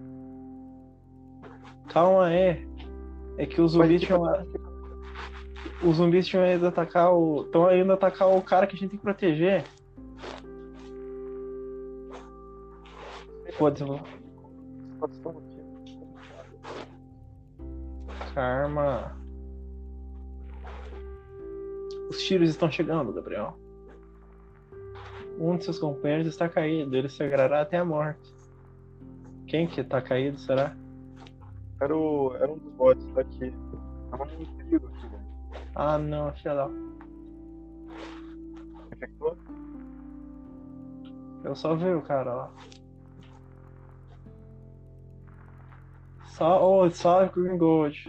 Calma 1.88 2.26
aí. 2.26 2.68
É 3.38 3.46
que 3.46 3.62
os 3.62 3.72
zumbis 3.72 4.02
tinham. 4.02 4.22
Os 5.82 5.96
zumbis 5.96 6.28
tinham 6.28 6.46
ido 6.46 6.68
atacar 6.68 7.14
o. 7.14 7.44
Estão 7.44 7.74
indo 7.74 7.94
atacar 7.94 8.28
o 8.28 8.42
cara 8.42 8.68
que 8.68 8.76
a 8.76 8.80
gente 8.80 8.90
tem 8.90 9.00
que 9.00 9.04
proteger. 9.04 9.64
Foda-se, 13.58 13.84
eu 15.02 15.08
vou. 15.08 15.10
Situação 15.10 15.38
aqui. 15.40 15.62
Karma. 18.34 19.18
Os 22.10 22.22
tiros 22.24 22.50
estão 22.50 22.70
chegando, 22.70 23.14
Gabriel. 23.14 23.58
Um 25.40 25.58
de 25.58 25.64
seus 25.64 25.80
companheiros 25.80 26.28
está 26.28 26.48
caído, 26.48 26.96
ele 26.96 27.10
sangrará 27.10 27.62
até 27.62 27.78
a 27.78 27.86
morte. 27.86 28.34
Quem 29.48 29.68
que 29.68 29.84
tá 29.84 30.02
caído, 30.02 30.38
será? 30.40 30.76
Era, 31.82 31.98
o, 31.98 32.36
era 32.36 32.52
um 32.52 32.58
dos 32.58 32.74
bots 32.74 33.06
daqui. 33.14 33.54
Tava 34.12 34.26
perigo 34.28 34.88
aqui, 34.88 35.08
velho. 35.08 35.24
Ah 35.74 35.98
não, 35.98 36.32
filha 36.34 36.54
da. 36.54 36.70
Infectou? 38.92 39.38
Eu 41.44 41.56
só 41.56 41.76
vi 41.76 41.90
o 41.90 42.02
cara 42.02 42.34
lá. 42.34 42.54
Só, 46.32 46.66
oh, 46.66 46.90
só 46.90 47.26
Green 47.28 47.58
Gold. 47.58 48.06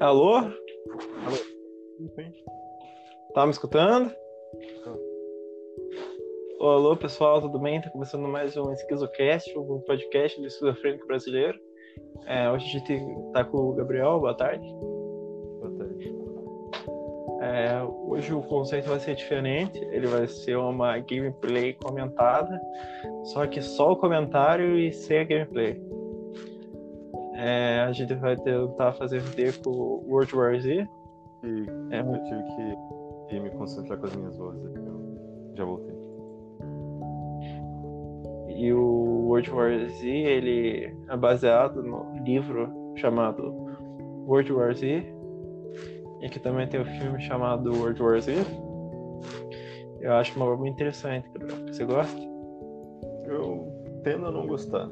Alô? 0.00 0.42
Sim. 2.14 2.32
Tá 3.34 3.46
me 3.46 3.52
escutando? 3.52 4.14
Alô, 6.60 6.96
pessoal, 6.96 7.40
tudo 7.40 7.58
bem? 7.58 7.80
Tá 7.80 7.88
começando 7.90 8.28
mais 8.28 8.54
um 8.56 8.70
Esquizocast, 8.72 9.58
um 9.58 9.80
podcast 9.80 10.38
do 10.40 10.46
esquizofrênico 10.46 11.06
brasileiro. 11.06 11.58
É, 12.26 12.50
hoje 12.50 12.66
a 12.66 12.78
gente 12.78 13.32
tá 13.32 13.44
com 13.44 13.56
o 13.56 13.74
Gabriel, 13.74 14.20
boa 14.20 14.36
tarde. 14.36 14.66
É, 17.40 17.80
hoje 17.82 18.34
o 18.34 18.42
conceito 18.42 18.88
vai 18.88 18.98
ser 18.98 19.14
diferente, 19.14 19.78
ele 19.92 20.06
vai 20.08 20.26
ser 20.26 20.56
uma 20.56 20.98
gameplay 20.98 21.72
comentada, 21.74 22.60
só 23.24 23.46
que 23.46 23.62
só 23.62 23.92
o 23.92 23.96
comentário 23.96 24.76
e 24.76 24.92
sem 24.92 25.20
a 25.20 25.24
gameplay. 25.24 25.80
É, 27.34 27.84
a 27.86 27.92
gente 27.92 28.12
vai 28.14 28.36
tentar 28.36 28.92
fazer 28.94 29.20
VT 29.20 29.60
com 29.62 29.70
World 30.08 30.34
War 30.34 30.58
Z. 30.58 30.88
E 31.44 31.66
É, 31.92 32.00
eu 32.00 32.24
tive 32.24 32.42
que, 33.28 33.40
me 33.40 33.50
concentrar 33.50 33.96
com 33.96 34.06
as 34.06 34.16
minhas 34.16 34.36
vozes. 34.36 34.74
Eu 34.74 35.54
já 35.56 35.64
voltei. 35.64 35.94
E 38.48 38.72
o 38.72 39.28
World 39.28 39.50
War 39.52 39.88
Z, 39.88 40.08
ele 40.08 40.92
é 41.08 41.16
baseado 41.16 41.80
no 41.80 42.12
livro 42.24 42.68
chamado 42.96 43.54
World 44.26 44.52
War 44.52 44.74
Z. 44.74 45.17
E 46.20 46.28
que 46.28 46.40
também 46.40 46.66
tem 46.68 46.80
o 46.80 46.84
filme 46.84 47.20
chamado 47.20 47.72
World 47.72 48.02
War 48.02 48.20
Z. 48.20 48.34
Eu 50.00 50.12
acho 50.14 50.34
uma 50.36 50.46
obra 50.46 50.56
muito 50.58 50.74
interessante. 50.74 51.28
Você 51.66 51.84
gosta? 51.84 52.18
Eu 53.26 53.68
tendo 54.02 54.26
a 54.26 54.30
não 54.32 54.46
gostar. 54.46 54.88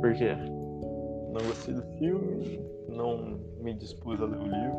Por 0.00 0.14
quê? 0.14 0.34
Não 1.32 1.46
gostei 1.46 1.74
do 1.74 1.82
filme, 1.98 2.60
não 2.88 3.38
me 3.60 3.74
dispus 3.74 4.20
a 4.20 4.24
ler 4.26 4.38
o 4.38 4.42
livro. 4.44 4.76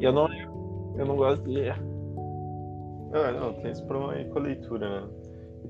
E- 0.00 0.04
Eu 0.04 0.12
não 0.12 0.28
eu 0.98 1.04
não 1.06 1.16
gosto 1.16 1.42
de 1.44 1.50
ler. 1.50 1.74
Ah, 3.12 3.32
não, 3.32 3.52
tem 3.54 3.70
esse 3.70 3.84
problema 3.86 4.12
aí 4.14 4.24
com 4.28 4.38
a 4.38 4.42
leitura, 4.42 5.00
né? 5.00 5.08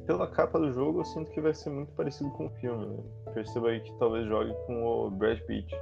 Pela 0.07 0.27
capa 0.29 0.59
do 0.59 0.73
jogo, 0.73 1.01
eu 1.01 1.05
sinto 1.05 1.31
que 1.31 1.41
vai 1.41 1.55
ser 1.55 1.71
muito 1.71 1.93
parecido 1.93 2.31
com 2.31 2.47
o 2.47 2.51
filme, 2.51 2.87
né? 2.87 3.03
Perceba 3.35 3.69
aí 3.69 3.81
que 3.81 3.93
talvez 3.99 4.27
jogue 4.27 4.53
com 4.67 4.85
o 4.85 5.11
Brad 5.11 5.39
Pitt 5.41 5.75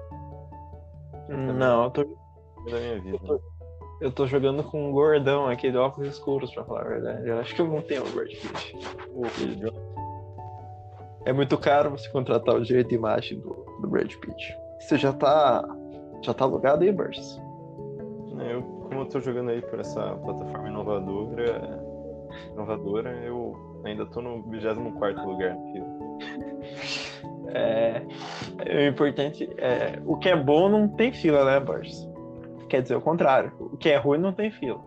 Não, 1.29 1.85
eu 1.85 1.91
tô, 1.91 2.05
da 2.05 2.79
minha 2.79 3.01
vida. 3.01 3.17
Eu 3.17 3.19
tô- 3.27 3.41
eu 4.01 4.13
tô 4.13 4.27
jogando 4.27 4.63
com 4.65 4.89
um 4.89 4.93
gordão 4.93 5.47
aqui 5.47 5.71
de 5.71 5.77
óculos 5.79 6.09
escuros, 6.11 6.53
pra 6.53 6.65
falar 6.65 6.83
a 6.83 6.89
verdade. 6.89 7.29
Eu 7.29 7.39
acho 7.39 7.55
que 7.55 7.61
eu 7.63 7.67
não 7.69 7.81
tenho 7.81 8.03
o 8.03 8.11
Brad 8.11 8.29
Pitt. 8.29 8.77
É 11.25 11.33
muito 11.33 11.57
caro 11.57 11.91
você 11.91 12.09
contratar 12.11 12.55
o 12.55 12.63
direito 12.63 12.89
de 12.89 12.95
imagem 12.97 13.39
do, 13.41 13.55
do 13.81 13.89
Brad 13.89 14.13
Pitt. 14.17 14.57
Você 14.81 14.99
já 14.99 15.13
tá. 15.13 15.65
Já 16.23 16.35
tá 16.35 16.45
alugado 16.45 16.83
aí, 16.85 16.93
Burst? 16.93 17.39
É, 18.41 18.55
eu, 18.55 18.63
como 18.63 19.01
eu 19.01 19.07
tô 19.07 19.21
jogando 19.21 19.51
aí 19.51 19.63
por 19.63 19.79
essa 19.81 20.01
plataforma 20.17 20.69
inovadora, 20.69 21.83
inovadora 22.53 23.11
eu 23.25 23.74
ainda 23.85 24.07
tô 24.07 24.21
no 24.21 24.43
24 24.43 25.27
lugar 25.27 25.55
no 25.55 25.73
fila. 25.73 25.87
É, 27.57 28.03
o 28.59 28.89
importante 28.89 29.49
é. 29.59 30.03
O 30.05 30.17
que 30.17 30.29
é 30.29 30.37
bom 30.37 30.69
não 30.69 30.89
tem 30.89 31.13
fila, 31.13 31.45
né, 31.45 31.61
Borges? 31.61 32.09
Quer 32.69 32.83
dizer, 32.83 32.97
o 32.97 33.01
contrário. 33.01 33.53
O 33.61 33.77
que 33.77 33.91
é 33.91 33.97
ruim 33.97 34.19
não 34.19 34.33
tem 34.33 34.51
fila. 34.51 34.81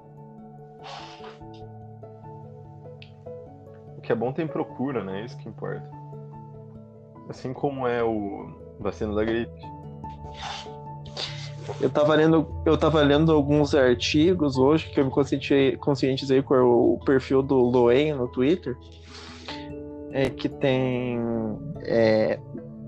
O 3.98 4.02
que 4.02 4.12
é 4.12 4.16
bom 4.16 4.34
tem 4.34 4.46
procura, 4.46 5.02
né? 5.02 5.24
Isso 5.24 5.38
que 5.38 5.48
importa. 5.48 5.90
Assim 7.30 7.54
como 7.54 7.88
é 7.88 8.04
o 8.04 8.76
vacina 8.80 9.16
da 9.16 9.24
gripe. 9.24 9.62
Eu 11.82 11.90
tava 11.90 12.16
lendo, 12.16 12.48
eu 12.66 12.78
tava 12.78 13.02
lendo 13.02 13.32
alguns 13.32 13.76
artigos 13.76 14.58
hoje 14.58 14.90
que 14.90 15.00
eu 15.00 15.06
me 15.06 15.12
conscientizei, 15.12 15.76
conscientizei 15.78 16.42
com 16.42 16.56
o 16.56 17.00
perfil 17.06 17.42
do 17.42 17.56
Loen 17.56 18.14
no 18.14 18.28
Twitter. 18.28 18.76
É 20.12 20.30
que 20.30 20.48
tem 20.48 21.20
é, 21.84 22.40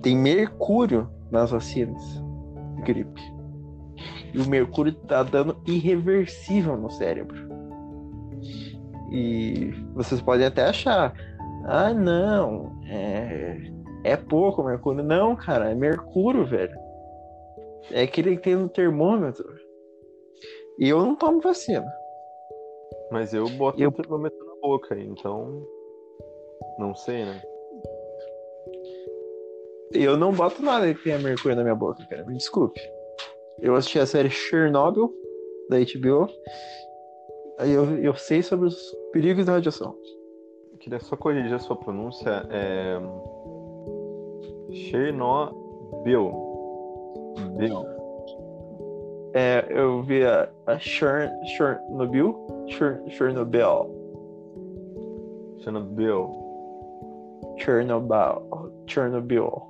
tem 0.02 0.18
mercúrio 0.18 1.10
nas 1.30 1.52
vacinas 1.52 2.02
de 2.76 2.82
gripe. 2.84 3.22
E 4.34 4.40
o 4.40 4.48
mercúrio 4.48 4.94
tá 4.94 5.24
dando 5.24 5.58
irreversível 5.68 6.78
no 6.78 6.90
cérebro. 6.90 7.50
E 9.12 9.74
vocês 9.94 10.22
podem 10.22 10.46
até 10.46 10.66
achar, 10.66 11.14
ah 11.66 11.94
não, 11.94 12.80
é, 12.86 13.72
é 14.04 14.16
pouco 14.16 14.64
mercúrio. 14.64 15.04
Não, 15.04 15.36
cara, 15.36 15.72
é 15.72 15.76
mercúrio, 15.76 16.46
velho. 16.46 16.89
É 17.92 18.04
aquele 18.04 18.38
que 18.38 18.44
tem 18.44 18.56
no 18.56 18.70
termômetro. 18.70 19.48
E 20.78 20.88
eu 20.88 21.00
não 21.00 21.16
tomo 21.16 21.42
vacina. 21.42 21.86
Mas 23.12 23.34
eu 23.34 23.48
boto 23.50 23.82
eu... 23.82 23.90
o 23.90 23.92
termômetro 23.92 24.46
na 24.46 24.56
boca, 24.62 24.98
então. 24.98 25.66
Não 26.78 26.96
sei, 26.96 27.26
né? 27.26 27.42
Eu 29.92 30.16
não 30.16 30.32
boto 30.32 30.62
nada 30.62 30.94
que 30.94 31.04
tenha 31.04 31.18
mercúrio 31.18 31.58
na 31.58 31.64
minha 31.64 31.76
boca, 31.76 32.06
cara. 32.08 32.24
Me 32.26 32.38
desculpe. 32.38 32.80
Eu 33.60 33.76
assisti 33.76 34.00
a 34.00 34.06
série 34.06 34.30
Chernobyl, 34.30 35.12
da 35.70 35.78
HBO. 35.78 36.30
Aí 37.58 37.72
eu, 37.72 37.98
eu 37.98 38.16
sei 38.16 38.42
sobre 38.42 38.68
os 38.68 38.96
perigos 39.12 39.46
da 39.46 39.54
radiação. 39.54 39.96
Eu 40.72 40.78
queria 40.78 41.00
só 41.00 41.18
corrigir 41.18 41.54
a 41.54 41.60
sua 41.60 41.76
pronúncia. 41.76 42.48
É... 42.50 43.00
Chernobyl. 44.72 46.49
Bill. 47.58 47.86
É, 49.34 49.66
eu 49.70 50.02
vi 50.02 50.26
a, 50.26 50.50
a 50.66 50.80
Chern, 50.80 51.32
Chernobyl. 51.46 52.36
Chern, 52.68 53.10
Chernobyl. 53.10 53.90
Chernobyl. 55.60 56.36
Chernobyl. 57.58 58.72
Chernobyl. 58.88 59.70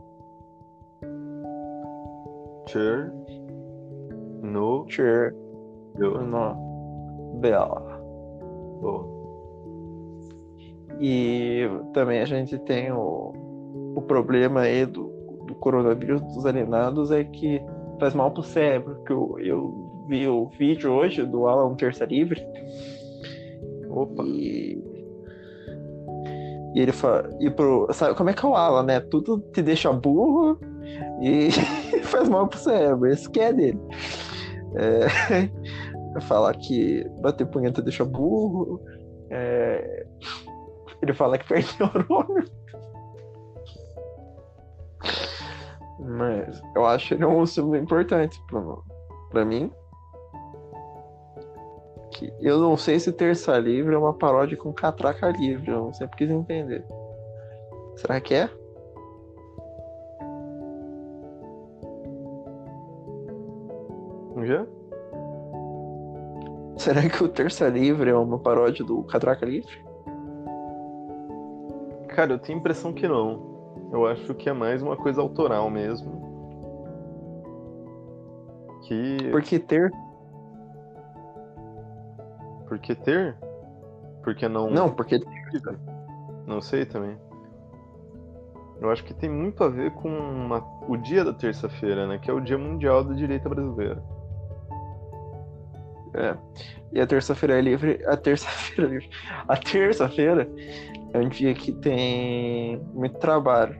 Cher. 2.67 3.11
No. 4.41 4.85
Cher. 4.87 5.35
E 11.01 11.69
também 11.93 12.21
a 12.21 12.25
gente 12.25 12.57
tem 12.59 12.91
o, 12.91 13.33
o 13.95 14.01
problema 14.01 14.61
aí 14.61 14.85
do 14.85 15.08
coronavírus 15.59 16.21
dos 16.21 16.45
alienados 16.45 17.11
é 17.11 17.23
que 17.23 17.61
faz 17.99 18.13
mal 18.13 18.31
pro 18.31 18.43
cérebro. 18.43 19.03
Que 19.03 19.13
eu, 19.13 19.35
eu 19.39 20.05
vi 20.07 20.27
o 20.27 20.47
vídeo 20.57 20.91
hoje 20.91 21.25
do 21.25 21.47
Alan 21.47 21.75
Terça 21.75 22.05
Livre. 22.05 22.41
Opa. 23.89 24.23
E, 24.23 24.81
e 26.75 26.81
ele 26.81 26.91
fala. 26.91 27.29
E 27.39 27.49
pro, 27.49 27.87
sabe 27.93 28.15
como 28.15 28.29
é 28.29 28.33
que 28.33 28.45
é 28.45 28.49
o 28.49 28.55
Alan, 28.55 28.83
né? 28.83 28.99
Tudo 28.99 29.39
te 29.53 29.61
deixa 29.61 29.91
burro 29.91 30.59
e 31.21 31.49
faz 32.03 32.27
mal 32.29 32.47
pro 32.47 32.59
cérebro. 32.59 33.07
Esse 33.07 33.29
que 33.29 33.39
é 33.39 33.53
dele. 33.53 33.79
É, 34.75 35.49
falar 36.21 36.55
que 36.55 37.05
bater 37.21 37.47
punheta 37.47 37.81
deixa 37.81 38.05
burro. 38.05 38.81
É, 39.29 40.05
ele 41.01 41.13
fala 41.13 41.37
que 41.37 41.47
perde 41.47 41.69
neurônio. 41.79 42.45
Mas 45.99 46.61
eu 46.75 46.85
acho 46.85 47.13
ele 47.13 47.25
um 47.25 47.45
símbolo 47.45 47.75
importante 47.75 48.41
pra 49.29 49.43
mim. 49.43 49.71
Que 52.11 52.33
eu 52.39 52.59
não 52.59 52.77
sei 52.77 52.99
se 52.99 53.11
Terça 53.11 53.57
Livre 53.59 53.93
é 53.93 53.97
uma 53.97 54.13
paródia 54.13 54.57
com 54.57 54.73
Catraca 54.73 55.29
Livre. 55.29 55.69
Eu 55.69 55.93
sempre 55.93 56.17
quis 56.17 56.29
entender. 56.29 56.85
Será 57.97 58.19
que 58.21 58.33
é? 58.33 58.49
Já? 64.45 64.65
Será 66.77 67.09
que 67.09 67.21
o 67.21 67.27
Terça 67.27 67.67
Livre 67.67 68.09
é 68.09 68.15
uma 68.15 68.39
paródia 68.39 68.85
do 68.85 69.03
Catraca 69.03 69.45
Livre? 69.45 69.83
Cara, 72.07 72.33
eu 72.33 72.39
tenho 72.39 72.57
a 72.57 72.61
impressão 72.61 72.93
que 72.93 73.05
não. 73.05 73.48
Eu 73.91 74.05
acho 74.05 74.33
que 74.35 74.49
é 74.49 74.53
mais 74.53 74.81
uma 74.81 74.95
coisa 74.95 75.21
autoral 75.21 75.69
mesmo. 75.69 76.29
Que. 78.83 79.29
Por 79.31 79.41
que 79.41 79.59
ter? 79.59 79.91
Por 82.67 82.79
que 82.79 82.95
ter? 82.95 83.35
Porque 84.23 84.47
não. 84.47 84.69
Não, 84.69 84.91
porque. 84.91 85.19
Não 86.45 86.61
sei 86.61 86.85
também. 86.85 87.17
Eu 88.79 88.89
acho 88.89 89.03
que 89.03 89.13
tem 89.13 89.29
muito 89.29 89.63
a 89.63 89.67
ver 89.67 89.91
com 89.91 90.07
uma... 90.07 90.63
o 90.87 90.95
dia 90.95 91.23
da 91.25 91.33
terça-feira, 91.33 92.07
né? 92.07 92.17
Que 92.17 92.31
é 92.31 92.33
o 92.33 92.39
Dia 92.39 92.57
Mundial 92.57 93.03
da 93.03 93.13
Direita 93.13 93.49
Brasileira. 93.49 94.01
É. 96.13 96.35
E 96.93 97.01
a 97.01 97.05
terça-feira 97.05 97.57
é 97.57 97.61
livre. 97.61 98.01
A 98.05 98.15
terça-feira 98.15 98.89
é 98.89 98.93
livre. 98.93 99.09
A 99.47 99.57
terça-feira 99.57 100.49
é 101.13 101.19
um 101.19 101.29
dia 101.29 101.53
que 101.53 101.71
tem 101.71 102.81
muito 102.93 103.17
trabalho. 103.17 103.75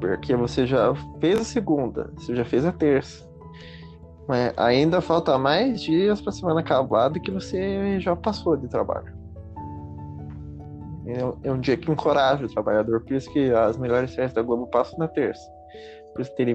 Porque 0.00 0.34
você 0.34 0.66
já 0.66 0.94
fez 1.20 1.40
a 1.40 1.44
segunda, 1.44 2.12
você 2.16 2.34
já 2.34 2.44
fez 2.44 2.64
a 2.64 2.72
terça. 2.72 3.30
Mas 4.26 4.52
ainda 4.56 5.00
falta 5.00 5.36
mais 5.38 5.80
dias 5.80 6.20
para 6.20 6.32
semana 6.32 6.60
acabar 6.60 7.08
do 7.08 7.20
que 7.20 7.30
você 7.30 8.00
já 8.00 8.14
passou 8.14 8.56
de 8.56 8.68
trabalho. 8.68 9.12
É, 11.06 11.48
é 11.48 11.52
um 11.52 11.60
dia 11.60 11.76
que 11.76 11.90
encoraja 11.90 12.44
o 12.44 12.48
trabalhador, 12.48 13.00
por 13.00 13.14
isso 13.14 13.30
que 13.32 13.52
as 13.52 13.76
melhores 13.76 14.12
séries 14.12 14.32
da 14.32 14.42
Globo 14.42 14.66
passam 14.68 14.98
na 14.98 15.08
terça. 15.08 15.42
Por 16.12 16.22
isso 16.22 16.34
teria 16.36 16.54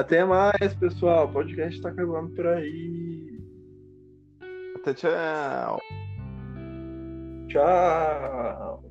Até 0.00 0.24
mais, 0.24 0.74
pessoal. 0.78 1.26
O 1.26 1.28
podcast 1.28 1.76
está 1.76 1.90
acabando 1.90 2.30
por 2.30 2.46
aí. 2.46 3.38
Até 4.76 4.94
tchau. 4.94 5.78
Tchau. 7.48 8.82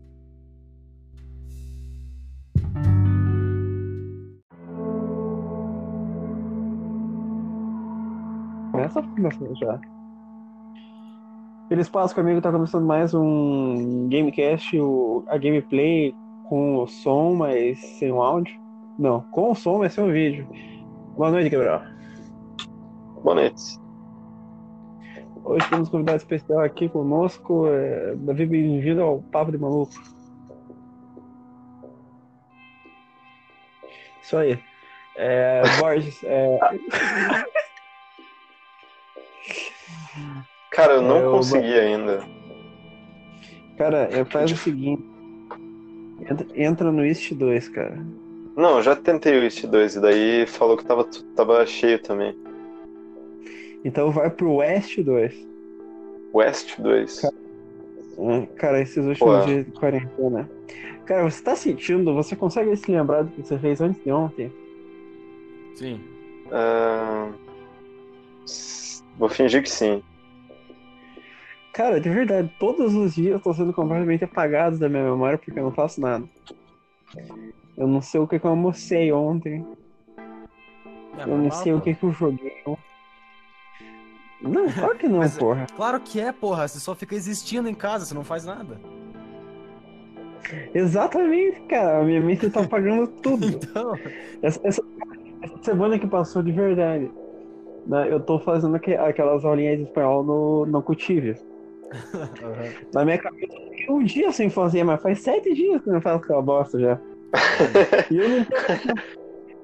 Começa 8.72 9.02
começando 9.02 9.58
já. 9.58 9.82
Feliz 11.70 11.90
Páscoa, 11.90 12.22
amigo. 12.22 12.40
Tá 12.40 12.52
começando 12.52 12.86
mais 12.86 13.16
um 13.16 14.08
Gamecast, 14.10 14.80
o, 14.80 15.24
a 15.28 15.40
gameplay 15.40 16.14
com 16.48 16.78
o 16.78 16.86
som, 16.86 17.34
mas 17.34 17.80
sem 17.98 18.12
o 18.12 18.22
áudio. 18.22 18.56
Não, 19.00 19.22
com 19.32 19.50
o 19.50 19.56
som, 19.56 19.80
mas 19.80 19.94
sem 19.94 20.04
o 20.04 20.12
vídeo. 20.12 20.48
Boa 21.20 21.32
noite, 21.32 21.50
Gabriel. 21.50 21.82
Boa 23.22 23.36
noite. 23.36 23.78
Hoje 25.44 25.70
temos 25.70 25.90
um 25.90 25.92
convidado 25.92 26.20
especial 26.20 26.62
aqui 26.62 26.88
conosco. 26.88 27.68
É... 27.68 28.16
Davi, 28.16 28.46
bem-vindo 28.46 29.02
ao 29.02 29.22
Papo 29.24 29.52
de 29.52 29.58
Maluco. 29.58 29.92
Isso 34.22 34.38
aí. 34.38 34.58
É... 35.18 35.62
Borges, 35.82 36.24
é... 36.24 36.58
Cara, 40.72 40.94
eu 40.94 41.02
não 41.02 41.18
é, 41.18 41.24
consegui 41.24 41.76
eu... 41.76 41.82
ainda. 41.82 42.26
Cara, 43.78 44.08
é, 44.10 44.24
faz 44.24 44.50
o 44.54 44.56
seguinte. 44.56 45.04
Entra, 46.22 46.48
entra 46.56 46.90
no 46.94 47.06
East 47.06 47.34
2, 47.34 47.68
cara. 47.68 48.00
Não, 48.60 48.84
já 48.84 48.94
tentei 48.94 49.40
o 49.40 49.44
East 49.44 49.66
2 49.66 49.96
e 49.96 50.02
daí 50.02 50.46
falou 50.46 50.76
que 50.76 50.84
tava, 50.84 51.08
tava 51.34 51.66
cheio 51.66 51.98
também. 51.98 52.38
Então 53.86 54.12
vai 54.12 54.30
pro 54.30 54.56
West 54.56 55.00
2. 55.00 55.48
West 56.34 56.78
2. 56.78 57.22
Cara, 57.22 57.34
cara 58.58 58.82
esses 58.82 59.06
últimos 59.06 59.46
dias 59.46 59.66
de 59.66 59.72
quarentena. 59.72 60.50
Cara, 61.06 61.24
você 61.24 61.42
tá 61.42 61.56
sentindo, 61.56 62.14
você 62.14 62.36
consegue 62.36 62.76
se 62.76 62.92
lembrar 62.92 63.22
do 63.22 63.32
que 63.32 63.48
você 63.48 63.58
fez 63.58 63.80
antes 63.80 64.04
de 64.04 64.12
ontem? 64.12 64.52
Sim. 65.76 66.02
Uh... 66.48 67.34
Vou 69.18 69.30
fingir 69.30 69.64
que 69.64 69.70
sim. 69.70 70.04
Cara, 71.72 72.02
de 72.02 72.10
verdade, 72.10 72.54
todos 72.60 72.94
os 72.94 73.16
dias 73.16 73.38
estão 73.38 73.54
sendo 73.54 73.72
completamente 73.72 74.26
apagados 74.26 74.80
da 74.80 74.90
minha 74.90 75.04
memória 75.04 75.38
porque 75.38 75.58
eu 75.58 75.64
não 75.64 75.72
faço 75.72 76.02
nada. 76.02 76.28
Eu 77.80 77.88
não 77.88 78.02
sei 78.02 78.20
o 78.20 78.28
que, 78.28 78.38
que 78.38 78.46
eu 78.46 78.50
almocei 78.50 79.10
ontem. 79.14 79.66
É, 81.18 81.24
eu 81.24 81.38
não 81.38 81.50
sei 81.50 81.72
pô. 81.72 81.78
o 81.78 81.82
que, 81.82 81.96
que 81.96 82.04
eu 82.04 82.12
joguei. 82.12 82.62
Não, 84.42 84.70
claro 84.70 84.98
que 84.98 85.08
não, 85.08 85.20
Mas, 85.20 85.38
porra. 85.38 85.66
Claro 85.78 86.00
que 86.02 86.20
é, 86.20 86.34
porra. 86.34 86.68
Você 86.68 86.78
só 86.78 86.94
fica 86.94 87.16
existindo 87.16 87.70
em 87.70 87.74
casa, 87.74 88.06
você 88.06 88.14
não 88.14 88.26
faz 88.26 88.44
nada. 88.44 88.78
Exatamente, 90.74 91.62
cara. 91.62 92.02
A 92.02 92.04
minha 92.04 92.20
mente 92.20 92.50
tá 92.50 92.62
apagando 92.62 93.08
tudo. 93.24 93.48
então... 93.48 93.96
Essa, 94.42 94.60
essa, 94.66 94.84
essa, 95.42 95.64
semana 95.64 95.98
que 95.98 96.08
passou 96.08 96.44
de 96.44 96.52
verdade. 96.52 97.10
Né, 97.88 98.12
eu 98.12 98.20
tô 98.20 98.40
fazendo 98.40 98.76
aquelas 98.76 99.46
aulinhas 99.46 99.78
de 99.78 99.84
espanhol 99.84 100.22
no, 100.22 100.66
no 100.66 100.82
Cultive. 100.84 101.38
Uhum. 102.14 102.88
Na 102.94 103.04
minha 103.04 103.18
cabeça, 103.18 103.52
um 103.90 104.04
dia 104.04 104.32
sem 104.32 104.48
fazer, 104.48 104.84
mas 104.84 105.02
faz 105.02 105.22
sete 105.22 105.56
dias 105.56 105.82
que 105.82 105.90
eu 105.90 105.94
não 105.94 106.02
faço 106.02 106.24
aquela 106.24 106.40
bosta 106.40 106.80
já. 106.80 107.00
E 108.10 108.18
eu 108.18 108.30
não 108.30 108.44
tô, 108.44 108.56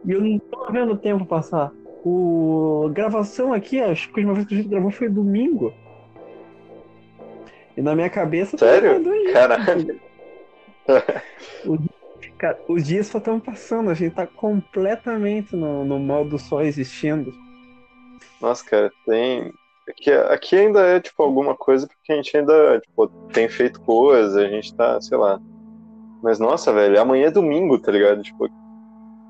eu 0.07 0.21
não 0.21 0.39
tô 0.39 0.71
vendo 0.71 0.93
o 0.93 0.97
tempo 0.97 1.25
passar. 1.25 1.71
O 2.03 2.89
gravação 2.93 3.51
aqui, 3.51 3.81
acho 3.81 4.11
que 4.11 4.19
a 4.19 4.23
última 4.23 4.33
vez 4.35 4.47
que 4.47 4.53
a 4.53 4.57
gente 4.57 4.69
gravou 4.69 4.91
foi 4.91 5.09
domingo. 5.09 5.73
E 7.75 7.81
na 7.81 7.95
minha 7.95 8.09
cabeça. 8.09 8.57
Sério? 8.57 9.03
Caralho. 9.33 9.99
Os, 11.65 11.79
cara, 12.37 12.59
os 12.67 12.83
dias 12.83 13.07
só 13.07 13.17
estão 13.17 13.39
passando, 13.39 13.89
a 13.89 13.95
gente 13.95 14.13
tá 14.13 14.27
completamente 14.27 15.55
no, 15.55 15.83
no 15.83 15.97
modo 15.97 16.37
só 16.37 16.61
existindo. 16.61 17.33
Nossa, 18.39 18.63
cara, 18.63 18.91
tem. 19.05 19.51
Aqui, 19.89 20.11
aqui 20.11 20.55
ainda 20.55 20.79
é, 20.81 20.99
tipo, 20.99 21.21
alguma 21.21 21.55
coisa 21.55 21.87
porque 21.87 22.11
a 22.11 22.15
gente 22.15 22.35
ainda, 22.35 22.79
tipo, 22.79 23.07
tem 23.31 23.47
feito 23.47 23.79
coisa, 23.81 24.41
a 24.41 24.47
gente 24.47 24.75
tá, 24.75 24.99
sei 25.01 25.17
lá. 25.17 25.39
Mas, 26.25 26.39
nossa, 26.39 26.73
velho, 26.73 26.99
amanhã 26.99 27.27
é 27.27 27.31
domingo, 27.31 27.77
tá 27.77 27.91
ligado? 27.91 28.23
Tipo, 28.23 28.49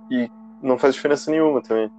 e 0.10 0.32
não 0.62 0.78
faz 0.78 0.96
diferença 0.96 1.30
nenhuma 1.30 1.62
também. 1.62 1.92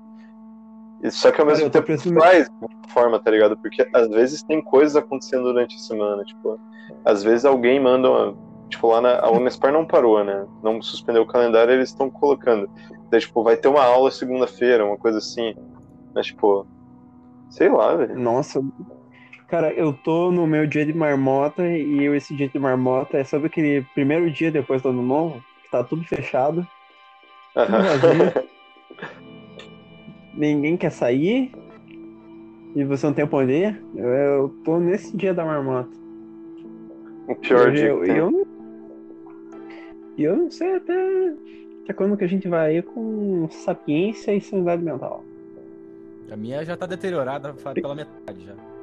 Só 1.10 1.30
que 1.30 1.38
ao 1.38 1.46
mesmo 1.46 1.68
tempo 1.68 1.88
faz 2.18 2.48
de 2.48 2.92
forma, 2.94 3.20
tá 3.20 3.30
ligado? 3.30 3.58
Porque 3.58 3.86
às 3.92 4.08
vezes 4.08 4.42
tem 4.42 4.62
coisas 4.62 4.96
acontecendo 4.96 5.42
durante 5.42 5.76
a 5.76 5.80
semana, 5.80 6.24
tipo, 6.24 6.58
às 7.04 7.22
vezes 7.22 7.44
alguém 7.44 7.78
manda 7.78 8.10
uma, 8.10 8.34
tipo, 8.70 8.88
lá 8.88 9.02
na 9.02 9.20
a 9.20 9.30
Unespar 9.30 9.70
não 9.70 9.84
parou, 9.84 10.24
né? 10.24 10.46
Não 10.62 10.80
suspendeu 10.80 11.24
o 11.24 11.26
calendário, 11.26 11.74
eles 11.74 11.90
estão 11.90 12.08
colocando. 12.08 12.66
Daí, 13.10 13.20
tipo, 13.20 13.42
vai 13.42 13.58
ter 13.58 13.68
uma 13.68 13.84
aula 13.84 14.10
segunda-feira, 14.10 14.82
uma 14.82 14.96
coisa 14.96 15.18
assim. 15.18 15.54
Mas, 16.14 16.28
tipo, 16.28 16.66
sei 17.50 17.68
lá, 17.68 17.94
velho. 17.96 18.18
Nossa, 18.18 18.64
cara, 19.48 19.72
eu 19.72 19.92
tô 19.92 20.30
no 20.30 20.46
meu 20.46 20.66
dia 20.66 20.84
de 20.84 20.92
marmota 20.92 21.66
e 21.66 22.04
eu, 22.04 22.14
esse 22.14 22.34
dia 22.34 22.48
de 22.48 22.58
marmota 22.58 23.18
é 23.18 23.24
sobre 23.24 23.46
aquele 23.46 23.82
primeiro 23.94 24.30
dia 24.30 24.50
depois 24.50 24.82
do 24.82 24.88
ano 24.88 25.02
novo, 25.02 25.42
que 25.62 25.70
tá 25.70 25.82
tudo 25.84 26.04
fechado. 26.04 26.66
Tudo 27.54 28.46
Ninguém 30.34 30.76
quer 30.76 30.90
sair 30.90 31.50
e 32.74 32.84
você 32.84 33.06
não 33.06 33.14
tem 33.14 33.26
poder. 33.26 33.82
Eu, 33.94 34.06
eu 34.06 34.48
tô 34.64 34.78
nesse 34.78 35.16
dia 35.16 35.32
da 35.32 35.44
marmota. 35.44 35.90
O 37.26 37.34
pior 37.34 37.68
eu, 37.68 37.72
dia. 37.72 37.86
Eu, 37.86 38.04
eu, 38.04 38.30
não, 38.30 38.46
eu 40.18 40.36
não 40.36 40.50
sei 40.50 40.76
até, 40.76 41.34
até 41.84 41.92
quando 41.94 42.16
que 42.16 42.24
a 42.24 42.28
gente 42.28 42.48
vai 42.48 42.76
ir 42.76 42.82
com 42.82 43.48
sapiência 43.50 44.34
e 44.34 44.40
sanidade 44.40 44.82
mental. 44.82 45.24
A 46.30 46.36
minha 46.36 46.64
já 46.64 46.76
tá 46.76 46.86
deteriorada 46.86 47.54
pela 47.72 47.94
metade 47.94 48.44
já. 48.44 48.75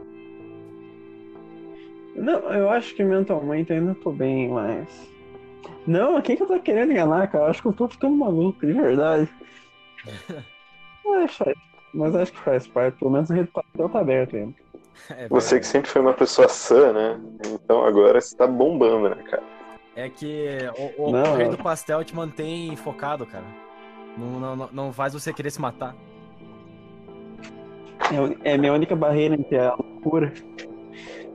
Não, 2.15 2.39
eu 2.53 2.69
acho 2.69 2.95
que 2.95 3.03
mentalmente 3.03 3.73
ainda 3.73 3.95
tô 3.95 4.11
bem, 4.11 4.49
mas. 4.49 5.11
Não, 5.85 6.21
quem 6.21 6.35
que 6.35 6.43
eu 6.43 6.47
tô 6.47 6.59
querendo 6.59 6.91
enganar, 6.91 7.27
cara? 7.27 7.45
Eu 7.45 7.49
acho 7.49 7.61
que 7.61 7.67
eu 7.67 7.73
tô 7.73 7.87
ficando 7.87 8.15
maluco, 8.15 8.65
de 8.65 8.73
verdade. 8.73 9.29
mas, 11.03 11.37
mas 11.93 12.15
acho 12.15 12.31
que 12.31 12.39
faz 12.39 12.67
parte, 12.67 12.97
pelo 12.99 13.11
menos 13.11 13.29
o 13.29 13.33
rede 13.33 13.49
pastel 13.49 13.89
tá 13.89 13.99
aberto 13.99 14.35
ainda. 14.35 14.53
É 15.09 15.27
você 15.27 15.59
que 15.59 15.65
sempre 15.65 15.89
foi 15.89 16.01
uma 16.01 16.13
pessoa 16.13 16.47
sã, 16.47 16.93
né? 16.93 17.19
Então 17.45 17.83
agora 17.83 18.21
você 18.21 18.35
tá 18.35 18.45
bombando, 18.45 19.09
né, 19.09 19.21
cara? 19.23 19.43
É 19.95 20.09
que 20.09 20.57
o, 20.77 21.09
o, 21.09 21.11
não, 21.11 21.33
o 21.33 21.35
rei 21.35 21.49
do 21.49 21.57
pastel 21.57 22.03
te 22.03 22.15
mantém 22.15 22.75
focado, 22.75 23.25
cara. 23.25 23.45
Não, 24.17 24.55
não, 24.55 24.69
não 24.71 24.93
faz 24.93 25.13
você 25.13 25.33
querer 25.33 25.51
se 25.51 25.59
matar. 25.59 25.95
É, 28.43 28.53
é 28.53 28.57
minha 28.57 28.73
única 28.73 28.95
barreira 28.95 29.35
entre 29.35 29.57
a 29.57 29.75
loucura. 29.75 30.31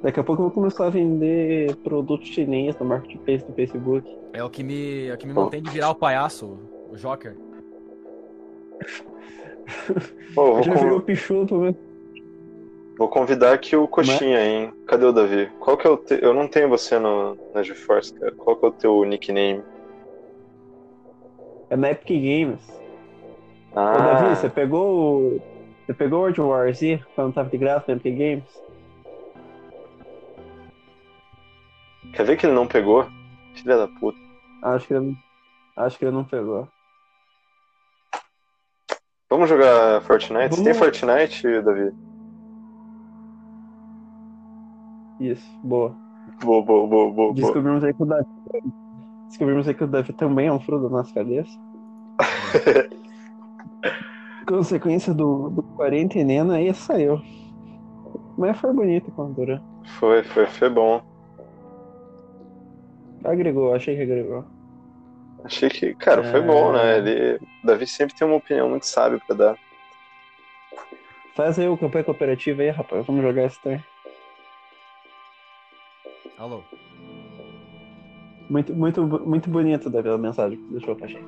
Daqui 0.02 0.20
a 0.20 0.24
pouco 0.24 0.42
eu 0.42 0.46
vou 0.46 0.54
começar 0.54 0.86
a 0.86 0.90
vender 0.90 1.74
produtos 1.76 2.28
chineses 2.28 2.78
no 2.78 2.86
marketplace 2.86 3.44
do 3.44 3.52
Facebook. 3.52 4.08
É 4.32 4.44
o 4.44 4.50
que 4.50 4.62
me, 4.62 5.08
é 5.08 5.14
o 5.14 5.18
que 5.18 5.26
me 5.26 5.32
mantém 5.32 5.62
de 5.62 5.70
virar 5.70 5.90
o 5.90 5.94
palhaço, 5.94 6.58
o 6.90 6.96
Joker. 6.96 7.36
Pô, 10.34 10.54
vou 10.54 10.62
Já 10.62 10.74
virou 10.74 11.00
pichulo, 11.00 11.46
pelo 11.46 11.60
menos. 11.62 11.76
Vou 12.96 13.08
convidar 13.08 13.52
aqui 13.52 13.76
o 13.76 13.86
Coxinha, 13.86 14.44
hein? 14.44 14.72
Cadê 14.86 15.04
o 15.04 15.12
Davi? 15.12 15.48
Qual 15.60 15.76
que 15.76 15.86
é 15.86 15.90
o 15.90 15.96
te... 15.96 16.18
Eu 16.20 16.34
não 16.34 16.48
tenho 16.48 16.68
você 16.68 16.98
no, 16.98 17.36
na 17.54 17.62
GeForce, 17.62 18.12
cara. 18.12 18.32
Qual 18.32 18.56
que 18.56 18.64
é 18.64 18.68
o 18.68 18.72
teu 18.72 19.04
nickname? 19.04 19.62
É 21.70 21.76
na 21.76 21.92
Epic 21.92 22.08
Games. 22.08 22.60
Ah. 23.74 23.92
Ô, 23.94 23.98
Davi, 23.98 24.36
você 24.36 24.48
pegou 24.48 25.40
você 25.86 25.94
pegou 25.94 26.20
World 26.20 26.40
War 26.40 26.74
Z 26.74 27.00
quando 27.14 27.34
tava 27.34 27.48
de 27.48 27.56
graça 27.56 27.84
no 27.88 27.98
Epic 27.98 28.18
Games? 28.18 28.62
Quer 32.12 32.24
ver 32.24 32.36
que 32.36 32.46
ele 32.46 32.54
não 32.54 32.66
pegou? 32.66 33.06
Filha 33.54 33.76
da 33.76 33.88
puta. 33.88 34.18
Acho 34.62 34.86
que 34.86 34.94
ele, 34.94 35.16
acho 35.76 35.98
que 35.98 36.04
ele 36.04 36.12
não 36.12 36.24
pegou. 36.24 36.68
Vamos 39.30 39.48
jogar 39.48 40.00
Fortnite? 40.02 40.50
Vamos... 40.50 40.64
Tem 40.64 40.74
Fortnite, 40.74 41.62
Davi? 41.62 41.92
Isso, 45.20 45.58
boa. 45.62 45.94
Boa, 46.42 46.62
boa, 46.62 46.86
boa, 46.86 47.12
boa. 47.12 47.34
Descobrimos 47.34 47.84
aí 47.84 47.92
que 47.92 48.02
o 48.02 48.06
Davi. 48.06 48.26
Descobrimos 49.28 49.68
aí 49.68 49.74
que 49.74 49.84
o 49.84 49.88
Davi 49.88 50.12
também 50.12 50.46
é 50.46 50.52
um 50.52 50.60
fruto 50.60 50.84
da 50.84 50.90
nossa 50.90 51.12
cabeça. 51.12 51.50
consequência 54.48 55.12
do, 55.12 55.50
do 55.50 55.62
quarentenena, 55.62 56.54
aí 56.54 56.72
saiu. 56.72 57.20
Mas 58.36 58.56
foi 58.58 58.72
bonito 58.72 59.12
durou. 59.34 59.60
Foi, 59.98 60.22
foi, 60.22 60.46
foi 60.46 60.70
bom. 60.70 61.02
Agregou, 63.24 63.74
achei 63.74 63.96
que 63.96 64.02
agregou. 64.02 64.44
Achei 65.44 65.68
que, 65.68 65.94
cara, 65.94 66.22
foi 66.24 66.40
é... 66.40 66.42
bom, 66.42 66.72
né? 66.72 66.98
Ele, 66.98 67.40
Davi 67.64 67.86
sempre 67.86 68.14
tem 68.14 68.26
uma 68.26 68.36
opinião 68.36 68.68
muito 68.68 68.86
sábia 68.86 69.20
pra 69.26 69.36
dar. 69.36 69.58
Faz 71.34 71.58
aí 71.58 71.68
o 71.68 71.78
campanha 71.78 72.04
cooperativa 72.04 72.62
aí, 72.62 72.70
rapaz. 72.70 73.06
Vamos 73.06 73.22
jogar 73.22 73.44
esse 73.44 73.60
trem. 73.60 73.82
Alô. 76.36 76.62
Muito, 78.50 78.74
muito, 78.74 79.06
muito 79.06 79.50
bonito, 79.50 79.90
Davi, 79.90 80.08
a 80.08 80.18
mensagem 80.18 80.58
que 80.58 80.72
deixou 80.72 80.96
pra 80.96 81.06
gente. 81.06 81.22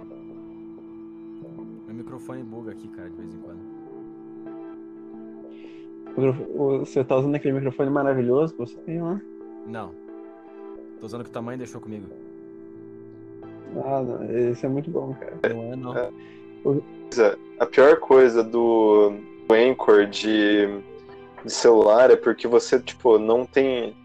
Meu 1.87 1.95
microfone 1.95 2.43
buga 2.43 2.73
aqui, 2.73 2.89
cara, 2.89 3.11
de 3.11 3.17
vez 3.17 3.35
em 3.35 3.39
quando. 3.39 3.61
Você 6.81 7.05
tá 7.05 7.17
usando 7.17 7.35
aquele 7.35 7.55
microfone 7.55 7.91
maravilhoso 7.91 8.55
que 8.55 8.59
você 8.59 8.77
tem 8.79 9.01
lá? 9.01 9.21
Não. 9.67 9.95
Tô 11.01 11.07
usando 11.07 11.25
que 11.25 11.31
o 11.31 11.33
tamanho 11.33 11.59
deixou 11.59 11.81
comigo. 11.81 12.07
Ah, 13.85 14.03
não. 14.03 14.51
Esse 14.51 14.67
é 14.67 14.69
muito 14.69 14.91
bom, 14.91 15.15
cara. 15.15 15.55
Não 15.55 15.73
é, 15.73 15.77
não. 15.77 15.97
É. 15.97 16.11
A 17.59 17.67
pior 17.67 17.97
coisa 17.97 18.45
do, 18.45 19.15
do 19.49 19.55
Anchor 19.55 20.07
de, 20.07 20.67
de 21.43 21.51
celular 21.51 22.11
é 22.11 22.17
porque 22.17 22.47
você, 22.47 22.79
tipo, 22.79 23.19
não 23.19 23.47
tem. 23.47 23.97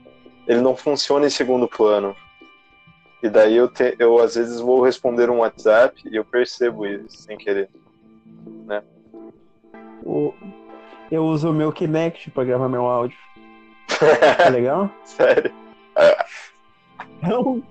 Ele 0.47 0.61
não 0.61 0.75
funciona 0.75 1.27
em 1.27 1.29
segundo 1.29 1.67
plano. 1.67 2.15
E 3.21 3.29
daí 3.29 3.55
eu, 3.55 3.67
te, 3.67 3.95
eu 3.97 4.19
às 4.19 4.35
vezes 4.35 4.59
vou 4.59 4.83
responder 4.83 5.29
um 5.29 5.39
WhatsApp 5.39 6.01
e 6.09 6.15
eu 6.15 6.23
percebo 6.23 6.85
isso 6.85 7.23
sem 7.23 7.37
querer. 7.37 7.69
Né? 8.65 8.83
O, 10.03 10.33
eu 11.11 11.25
uso 11.25 11.49
o 11.49 11.53
meu 11.53 11.71
Kinect 11.71 12.29
pra 12.31 12.43
gravar 12.43 12.69
meu 12.69 12.85
áudio. 12.85 13.17
Tá 14.37 14.49
legal? 14.49 14.89
Sério? 15.03 15.51
Não. 17.27 17.63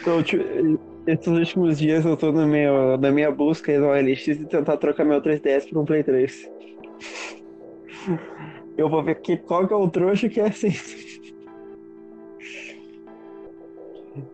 então, 0.00 0.20
esses 1.06 1.26
últimos 1.26 1.78
dias 1.78 2.04
eu 2.04 2.16
tô 2.16 2.30
no 2.30 2.46
meu, 2.46 2.96
na 2.98 3.10
minha 3.10 3.30
busca 3.30 3.76
no 3.78 3.88
OLX 3.88 4.28
e 4.28 4.46
tentar 4.46 4.76
trocar 4.76 5.04
meu 5.04 5.20
3DS 5.20 5.68
por 5.68 5.78
um 5.78 5.84
Play 5.84 6.04
3. 6.04 6.50
Eu 8.76 8.88
vou 8.88 9.02
ver 9.02 9.20
que, 9.20 9.36
qual 9.36 9.66
que 9.66 9.74
é 9.74 9.76
o 9.76 9.90
trouxa 9.90 10.28
que 10.28 10.40
é 10.40 10.46
assim. 10.46 10.70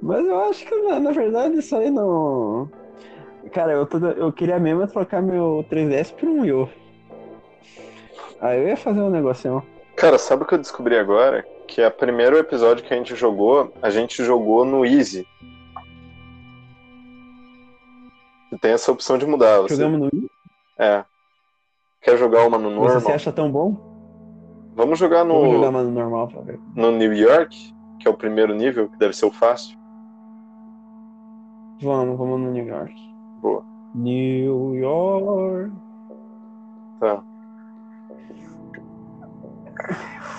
Mas 0.02 0.26
eu 0.26 0.40
acho 0.40 0.66
que 0.66 0.74
na, 0.82 1.00
na 1.00 1.12
verdade 1.12 1.58
isso 1.58 1.74
aí 1.74 1.90
não. 1.90 2.70
Cara, 3.52 3.72
eu, 3.72 3.86
tô, 3.86 3.98
eu 3.98 4.32
queria 4.32 4.58
mesmo 4.58 4.86
trocar 4.86 5.22
meu 5.22 5.64
3DS 5.70 6.12
por 6.14 6.28
um 6.28 6.42
Wii 6.42 6.68
Aí 8.40 8.60
eu 8.60 8.68
ia 8.68 8.76
fazer 8.76 9.00
um 9.00 9.10
negocinho. 9.10 9.62
Cara, 9.96 10.18
sabe 10.18 10.42
o 10.42 10.46
que 10.46 10.54
eu 10.54 10.58
descobri 10.58 10.96
agora? 10.96 11.44
Que 11.66 11.80
é 11.80 11.88
o 11.88 11.92
primeiro 11.92 12.36
episódio 12.36 12.84
que 12.84 12.92
a 12.92 12.96
gente 12.96 13.14
jogou, 13.16 13.72
a 13.80 13.90
gente 13.90 14.22
jogou 14.22 14.64
no 14.64 14.84
Easy. 14.84 15.26
E 18.52 18.58
tem 18.58 18.72
essa 18.72 18.92
opção 18.92 19.18
de 19.18 19.26
mudar. 19.26 19.60
Você... 19.62 19.76
Jogamos 19.76 20.00
no 20.00 20.06
Easy? 20.12 20.30
É. 20.78 21.04
Quer 22.02 22.18
jogar 22.18 22.46
uma 22.46 22.58
no 22.58 22.70
normal? 22.70 23.00
Você 23.00 23.12
acha 23.12 23.32
tão 23.32 23.50
bom? 23.50 23.76
Vamos 24.74 24.98
jogar 24.98 25.24
no. 25.24 25.34
Vamos 25.40 25.52
jogar 25.54 25.70
uma 25.70 25.82
no 25.82 25.90
normal 25.90 26.28
pra 26.28 26.42
ver. 26.42 26.60
No 26.74 26.92
New 26.92 27.14
York, 27.14 27.74
que 27.98 28.06
é 28.06 28.10
o 28.10 28.14
primeiro 28.14 28.54
nível, 28.54 28.88
que 28.90 28.98
deve 28.98 29.16
ser 29.16 29.26
o 29.26 29.32
fácil. 29.32 29.76
Vamos, 31.80 32.16
vamos 32.18 32.40
no 32.40 32.50
New 32.52 32.66
York. 32.66 32.94
Boa. 33.40 33.64
New 33.94 34.74
York. 34.74 35.72
Tá. 37.00 37.22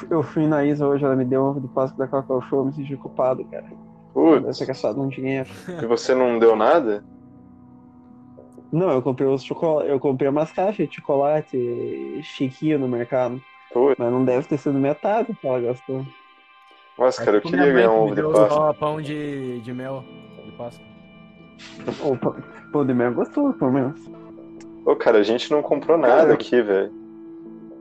Eu 0.10 0.24
fui 0.24 0.46
na 0.48 0.64
Isa 0.66 0.88
hoje, 0.88 1.04
ela 1.04 1.16
me 1.16 1.26
deu 1.26 1.44
ovo 1.44 1.60
de 1.62 1.68
Páscoa 1.68 1.98
da 2.06 2.08
Cacau 2.08 2.42
Show, 2.44 2.60
eu 2.60 2.66
me 2.66 2.74
senti 2.74 2.96
culpado, 2.96 3.44
cara. 3.46 3.66
Putz. 4.14 4.42
Deve 4.46 4.58
ter 4.58 4.66
gastado 4.66 5.02
um 5.02 5.08
dinheiro. 5.08 5.50
E 5.82 5.86
você 5.86 6.14
não 6.16 6.40
deu 6.40 6.56
nada? 6.56 7.04
Não, 8.72 8.90
eu 8.92 9.02
comprei 9.02 9.28
os 9.28 9.44
chocolate, 9.44 9.90
eu 9.90 10.00
comprei 10.00 10.30
umas 10.30 10.52
caixas 10.52 10.88
de 10.90 10.96
chocolate 10.96 12.20
chiquinho 12.24 12.80
no 12.80 12.88
mercado. 12.88 13.42
Putz. 13.74 13.96
Mas 13.98 14.12
não 14.12 14.24
deve 14.26 14.48
ter 14.48 14.58
sido 14.58 14.78
metade 14.78 15.34
que 15.34 15.48
ela 15.48 15.60
gastou. 15.62 16.06
Nossa, 16.98 17.24
cara, 17.24 17.38
eu 17.38 17.42
queria 17.42 17.72
ganhar 17.72 17.92
um 17.92 18.04
ovo 18.04 18.16
de 18.16 18.24
Páscoa. 18.24 18.74
Pão 18.74 19.02
de, 19.02 19.62
de 19.62 19.74
mel 19.74 20.04
de 20.46 20.52
Páscoa. 20.54 20.86
O 22.04 22.18
pão- 22.72 22.86
de 22.86 22.94
mel 22.94 23.08
é 23.08 23.14
gostoso, 23.14 23.54
pelo 23.58 23.72
menos. 23.72 24.00
Ô, 24.86 24.96
cara, 24.96 25.20
a 25.20 25.24
gente 25.24 25.52
não 25.52 25.62
comprou 25.62 25.98
nada 25.98 26.16
Cara, 26.16 26.30
eu- 26.30 26.34
aqui, 26.34 26.62
velho. 26.62 26.92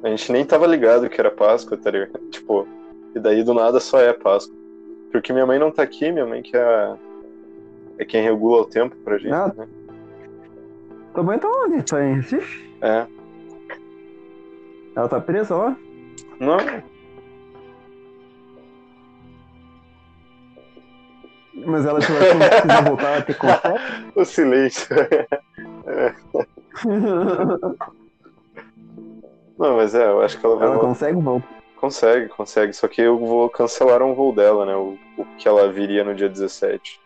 A 0.02 0.08
gente 0.08 0.30
nem 0.32 0.44
tava 0.44 0.66
ligado 0.66 1.08
que 1.08 1.20
era 1.20 1.30
Páscoa, 1.30 1.76
tá 1.76 1.90
ligado? 1.90 2.18
Tipo, 2.30 2.66
e 3.14 3.20
daí 3.20 3.42
do 3.42 3.54
nada 3.54 3.80
só 3.80 3.98
é 4.00 4.12
Páscoa. 4.12 4.54
Porque 5.10 5.32
minha 5.32 5.46
mãe 5.46 5.58
não 5.58 5.70
tá 5.70 5.82
aqui, 5.82 6.12
minha 6.12 6.26
mãe 6.26 6.42
que 6.42 6.56
é, 6.56 6.94
é 7.98 8.04
quem 8.04 8.22
regula 8.22 8.62
o 8.62 8.66
tempo 8.66 8.94
pra 8.96 9.18
gente, 9.18 9.32
Ah. 9.32 9.52
né? 9.56 9.66
Tua 11.14 11.22
mãe 11.22 11.38
tá 11.38 11.48
onde? 11.48 11.82
Tá 11.82 12.04
em 12.04 12.16
Recife? 12.16 12.70
É. 12.82 13.06
Ela 14.94 15.08
tá 15.08 15.20
presa 15.20 15.56
lá? 15.56 15.76
Não, 16.38 16.58
Mas 21.64 21.86
ela 21.86 21.98
tiver 22.00 22.36
quando 22.36 22.62
quiser 22.62 22.84
voltar, 22.84 23.12
ela 23.14 23.22
ter 23.24 23.34
contato. 23.38 23.80
o 24.14 24.24
silêncio. 24.26 24.94
Não, 29.58 29.76
mas 29.76 29.94
é, 29.94 30.06
eu 30.06 30.20
acho 30.20 30.38
que 30.38 30.44
ela 30.46 30.56
vai 30.56 30.66
Ela 30.66 30.74
voltar. 30.74 30.88
consegue 30.88 31.20
voltar. 31.20 31.48
Consegue, 31.76 32.28
consegue. 32.28 32.72
Só 32.72 32.88
que 32.88 33.00
eu 33.02 33.18
vou 33.18 33.48
cancelar 33.50 34.02
um 34.02 34.14
voo 34.14 34.34
dela, 34.34 34.64
né? 34.66 34.74
O, 34.76 34.96
o 35.18 35.24
que 35.38 35.46
ela 35.48 35.70
viria 35.70 36.04
no 36.04 36.14
dia 36.14 36.28
17. 36.28 37.00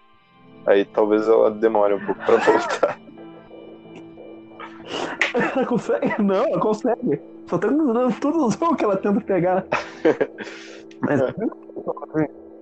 Aí 0.67 0.85
talvez 0.85 1.27
ela 1.29 1.51
demore 1.51 1.95
um 1.95 2.01
pouco 2.05 2.21
pra 2.25 2.37
voltar. 2.43 2.99
Ela 5.55 5.67
consegue? 5.67 6.23
Não, 6.23 6.45
ela 6.47 6.61
consegue. 6.61 7.21
Só 7.47 7.59
tá 7.59 7.69
dando 7.69 8.21
todos 8.21 8.43
os 8.43 8.55
voos 8.57 8.77
que 8.77 8.85
ela 8.85 8.97
tenta 8.97 9.21
pegar. 9.21 9.65
Mas 11.01 11.21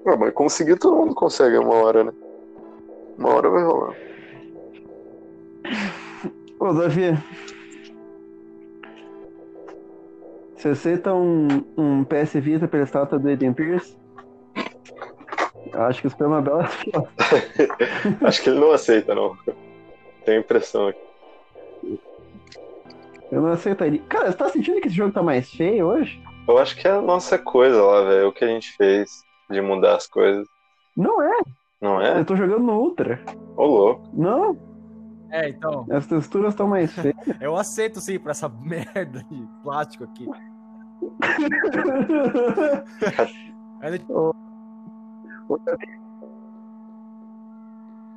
Ah, 0.07 0.17
mas 0.17 0.33
conseguir 0.33 0.79
todo 0.79 0.97
mundo 0.97 1.15
consegue 1.15 1.59
uma 1.59 1.75
hora, 1.75 2.05
né? 2.05 2.13
Uma 3.19 3.35
hora 3.35 3.51
vai 3.51 3.63
rolar. 3.63 3.95
Ô, 6.59 6.73
Davi. 6.73 7.19
Você 10.59 10.71
aceita 10.71 11.15
um, 11.15 11.47
um 11.77 12.05
PS 12.05 12.33
Vita 12.35 12.67
pela 12.67 12.83
estátua 12.83 13.17
do 13.17 13.31
Eden 13.31 13.53
Pierce? 13.53 13.97
Acho 15.73 16.01
que 16.01 16.09
isso 16.09 16.17
foi 16.17 16.27
uma 16.27 16.43
bela 16.43 16.69
Acho 18.23 18.43
que 18.43 18.51
ele 18.51 18.59
não 18.59 18.73
aceita, 18.73 19.15
não. 19.15 19.39
Tenho 20.25 20.39
a 20.39 20.41
impressão 20.41 20.89
aqui. 20.89 20.99
Eu 23.31 23.41
não 23.41 23.53
aceitaria. 23.53 24.03
Cara, 24.09 24.33
você 24.33 24.37
tá 24.37 24.49
sentindo 24.49 24.81
que 24.81 24.89
esse 24.89 24.97
jogo 24.97 25.13
tá 25.13 25.23
mais 25.23 25.49
feio 25.49 25.87
hoje? 25.87 26.21
Eu 26.49 26.59
acho 26.59 26.75
que 26.75 26.89
é 26.89 26.91
a 26.91 27.01
nossa 27.01 27.39
coisa 27.39 27.81
lá, 27.81 28.03
velho. 28.03 28.29
O 28.29 28.33
que 28.33 28.45
a 28.45 28.49
gente 28.49 28.73
fez 28.77 29.23
de 29.49 29.61
mudar 29.61 29.95
as 29.95 30.09
coisas. 30.09 30.45
Não 30.97 31.23
é. 31.23 31.41
Não 31.81 32.01
é? 32.01 32.19
Eu 32.19 32.25
tô 32.25 32.35
jogando 32.35 32.65
no 32.65 32.81
Ultra. 32.81 33.21
Ô, 33.57 33.65
louco. 33.65 34.09
Não, 34.13 34.59
É, 35.31 35.49
então, 35.49 35.87
as 35.91 36.07
texturas 36.07 36.55
estão 36.55 36.67
mais 36.69 36.93
feias. 36.95 37.15
eu 37.41 37.57
aceito 37.57 38.01
sim 38.01 38.19
pra 38.19 38.31
essa 38.33 38.49
merda 38.61 39.23
de 39.31 39.47
plástico 39.63 40.05
aqui. 40.05 40.27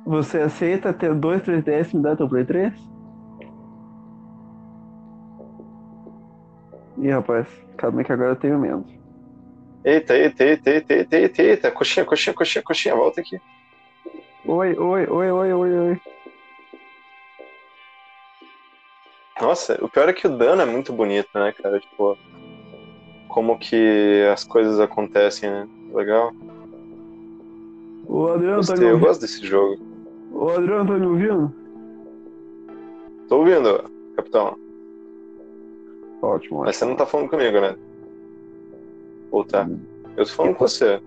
Você 0.04 0.40
aceita 0.40 0.92
ter 0.92 1.14
dois 1.14 1.40
3DS 1.42 1.92
e 1.92 1.96
me 1.96 2.02
dar 2.02 2.16
teu 2.16 2.28
Play 2.28 2.44
3? 2.44 2.74
Ih, 6.98 7.10
rapaz, 7.10 7.46
calma 7.76 8.00
aí 8.00 8.04
que 8.04 8.12
agora 8.12 8.30
eu 8.30 8.36
tenho 8.36 8.58
medo. 8.58 8.84
Eita, 9.84 10.16
eita, 10.16 10.44
eita, 10.44 10.70
eita, 10.70 10.94
eita, 10.94 11.16
eita, 11.16 11.42
eita. 11.42 11.70
Coxinha, 11.70 12.04
coxinha, 12.04 12.34
coxinha, 12.34 12.62
coxinha. 12.62 12.94
Volta 12.94 13.20
aqui. 13.20 13.40
Oi, 14.44 14.76
oi, 14.76 15.06
oi, 15.06 15.30
oi, 15.30 15.52
oi, 15.52 15.78
oi. 15.78 16.00
Nossa, 19.42 19.76
o 19.84 19.88
pior 19.88 20.08
é 20.08 20.12
que 20.12 20.24
o 20.28 20.36
dano 20.38 20.62
é 20.62 20.64
muito 20.64 20.92
bonito, 20.92 21.28
né, 21.34 21.52
cara? 21.60 21.80
Tipo, 21.80 22.16
como 23.26 23.58
que 23.58 24.22
as 24.32 24.44
coisas 24.44 24.78
acontecem, 24.78 25.50
né? 25.50 25.68
Legal. 25.92 26.32
O 28.06 28.28
Adriano 28.28 28.64
tá 28.64 28.74
me 28.74 28.78
Gostei, 28.78 28.84
eu 28.86 28.92
ouvindo? 28.92 29.06
gosto 29.08 29.20
desse 29.22 29.44
jogo. 29.44 29.82
O 30.30 30.48
Adriano 30.48 30.86
tá 30.86 30.94
me 30.96 31.06
ouvindo? 31.06 31.52
Tô 33.28 33.38
ouvindo, 33.38 33.90
capitão. 34.14 34.56
Ótimo, 36.22 36.60
Mas 36.60 36.76
você 36.76 36.84
não 36.84 36.94
tá 36.94 37.04
falando 37.04 37.28
comigo, 37.28 37.60
né? 37.60 37.74
Ou 39.32 39.44
tá? 39.44 39.68
Eu 40.16 40.24
tô 40.24 40.30
falando 40.30 40.54
com 40.54 40.68
você. 40.68 41.00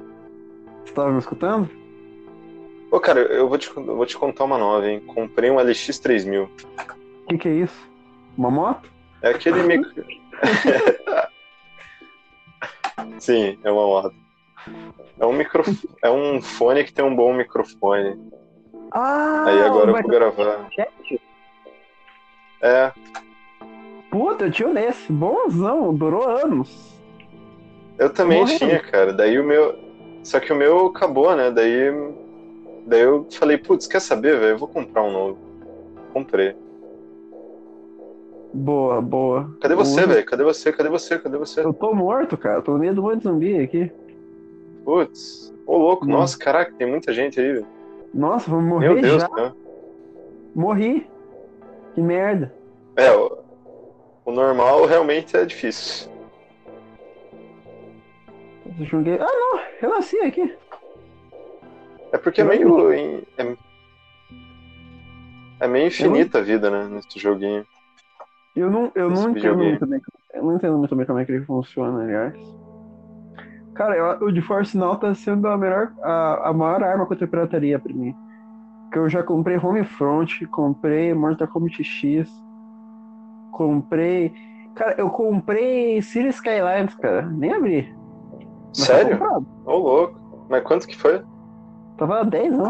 Você 0.84 0.94
tava 0.94 1.10
me 1.10 1.20
escutando? 1.20 1.70
Ô, 2.92 3.00
cara, 3.00 3.22
eu 3.22 3.48
vou 3.48 3.58
te, 3.58 3.72
eu 3.76 3.96
vou 3.96 4.06
te 4.06 4.18
contar 4.18 4.44
uma 4.44 4.58
nova, 4.58 4.86
hein? 4.90 5.00
Comprei 5.08 5.50
um 5.50 5.56
LX3000. 5.56 6.50
O 6.50 7.28
que 7.30 7.38
que 7.38 7.48
é 7.48 7.54
isso? 7.54 7.95
Uma 8.38 8.52
moto? 8.52 8.90
É 9.22 9.30
aquele 9.30 9.64
micro... 9.64 9.92
Sim, 13.20 13.58
é 13.64 13.72
uma 13.72 13.86
moto. 13.86 14.14
É 15.20 15.26
um 15.26 15.34
micro... 15.34 15.64
É 16.02 16.10
um 16.12 16.42
fone 16.42 16.84
que 16.84 16.94
tem 16.94 17.06
um 17.06 17.16
bom 17.16 17.34
microfone. 17.34 18.20
Ah, 18.92 19.46
Aí 19.48 19.62
agora 19.62 19.92
eu 19.92 20.02
vou 20.02 20.10
gravar. 20.12 20.68
chat? 20.72 21.22
É, 22.62 22.92
Puta, 24.10 24.46
eu 24.46 24.52
tinha 24.52 24.70
nesse. 24.70 25.12
Bonzão, 25.12 25.94
durou 25.94 26.26
anos. 26.26 26.96
eu 28.00 28.10
também 28.14 28.40
Morrendo. 28.40 28.60
tinha, 28.60 28.80
cara. 28.80 29.12
Daí 29.12 29.38
o 29.38 29.44
meu. 29.44 29.78
Só 30.24 30.40
que 30.40 30.54
o 30.54 30.56
meu 30.56 30.86
acabou, 30.88 31.36
né? 31.36 31.52
Daí. 31.52 31.92
Daí 32.88 33.02
eu 33.02 33.28
falei, 33.30 33.58
putz, 33.58 33.88
quer 33.88 34.00
saber, 34.00 34.40
velho? 34.40 34.52
Eu 34.54 34.58
vou 34.58 34.70
comprar 34.70 35.04
um 35.04 35.12
novo. 35.12 35.38
Comprei. 36.14 36.56
Boa, 38.56 39.02
boa. 39.02 39.54
Cadê 39.60 39.76
você, 39.76 40.06
velho? 40.06 40.26
Cadê 40.26 40.44
você? 40.46 40.72
Cadê 40.72 40.88
você? 40.88 41.20
Cadê 41.20 41.38
você? 41.38 41.60
Eu 41.60 41.74
tô 41.74 41.94
morto, 41.94 42.38
cara. 42.38 42.62
Tô 42.62 42.72
no 42.72 42.80
meio 42.80 42.96
do 42.96 43.02
monte 43.02 43.18
de 43.18 43.24
zumbi 43.24 43.60
aqui. 43.60 43.92
Putz. 44.86 45.54
Ô, 45.68 45.78
louco. 45.78 46.06
Hum. 46.06 46.10
Nossa, 46.12 46.38
caraca, 46.38 46.72
tem 46.72 46.88
muita 46.90 47.12
gente 47.12 47.38
aí, 47.38 47.52
velho. 47.52 47.68
Nossa, 48.14 48.50
vou 48.50 48.62
morrer 48.62 48.94
Meu 48.94 49.02
Deus, 49.02 49.22
já. 49.22 49.28
cara. 49.28 49.54
Morri. 50.56 51.06
Que 51.94 52.02
merda. 52.02 52.54
É, 52.96 53.12
o, 53.12 53.40
o 54.24 54.32
normal 54.32 54.86
realmente 54.86 55.36
é 55.36 55.44
difícil. 55.44 56.10
Eu 58.80 58.86
joguei. 58.86 59.16
Ah, 59.16 59.26
não. 59.26 59.60
Eu 59.82 59.90
nasci 59.90 60.18
aqui. 60.20 60.56
É 62.14 62.18
porque 62.18 62.40
é 62.40 62.46
meio. 62.46 62.94
É, 62.94 63.58
é 65.60 65.68
meio 65.68 65.88
infinita 65.88 66.38
a 66.38 66.42
vida, 66.42 66.72
né? 66.72 66.88
Nesse 66.90 67.20
joguinho. 67.20 67.66
Eu 68.56 68.72
não, 68.72 68.92
eu 68.96 69.12
Esse 69.12 69.24
não 69.24 69.32
entendo 69.32 69.58
muito 69.58 69.86
bem. 69.86 70.02
Eu 70.34 70.44
não 70.44 70.56
entendo 70.56 70.78
muito 70.78 70.96
bem 70.96 71.06
como 71.06 71.20
é 71.20 71.26
que 71.26 71.32
ele 71.32 71.46
funciona, 71.46 72.04
aliás. 72.04 72.34
Cara, 73.74 73.96
eu- 73.98 74.28
o 74.28 74.32
de 74.32 74.42
Force 74.42 74.78
Now 74.78 74.96
tá 74.98 75.14
sendo 75.14 75.48
a 75.50 75.58
melhor, 75.58 75.92
a, 76.02 76.50
a 76.50 76.54
maior 76.54 76.82
arma 76.82 77.06
contra 77.06 77.26
a 77.26 77.28
pirataria 77.28 77.78
pra 77.78 77.94
mim. 77.94 78.16
que 78.92 79.00
eu 79.00 79.10
já 79.10 79.22
comprei 79.22 79.58
Homefront, 79.58 80.46
comprei 80.48 81.14
Mortal 81.14 81.50
Kombat 81.50 81.84
X, 81.84 82.30
comprei. 83.52 84.34
Cara, 84.74 84.96
eu 84.98 85.10
comprei 85.10 86.02
City 86.02 86.30
Skylines, 86.30 86.96
cara. 86.96 87.24
Nem 87.24 87.52
abri. 87.52 87.94
Mas 88.78 88.88
Sério? 88.88 89.20
Ô, 89.66 89.72
oh, 89.72 89.78
louco. 89.78 90.46
Mas 90.50 90.64
quanto 90.64 90.88
que 90.88 90.96
foi? 90.96 91.22
Tava 91.98 92.24
10, 92.24 92.54
não. 92.54 92.70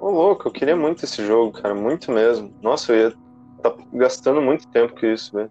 Ô, 0.00 0.06
oh, 0.06 0.10
louco, 0.10 0.48
eu 0.48 0.52
queria 0.52 0.76
muito 0.76 1.04
esse 1.04 1.26
jogo, 1.26 1.52
cara. 1.60 1.74
Muito 1.74 2.10
mesmo. 2.10 2.50
Nossa, 2.62 2.92
eu 2.92 3.10
ia 3.10 3.16
tá 3.62 3.74
gastando 3.92 4.40
muito 4.40 4.66
tempo 4.68 4.98
com 4.98 5.06
isso, 5.06 5.36
velho. 5.36 5.50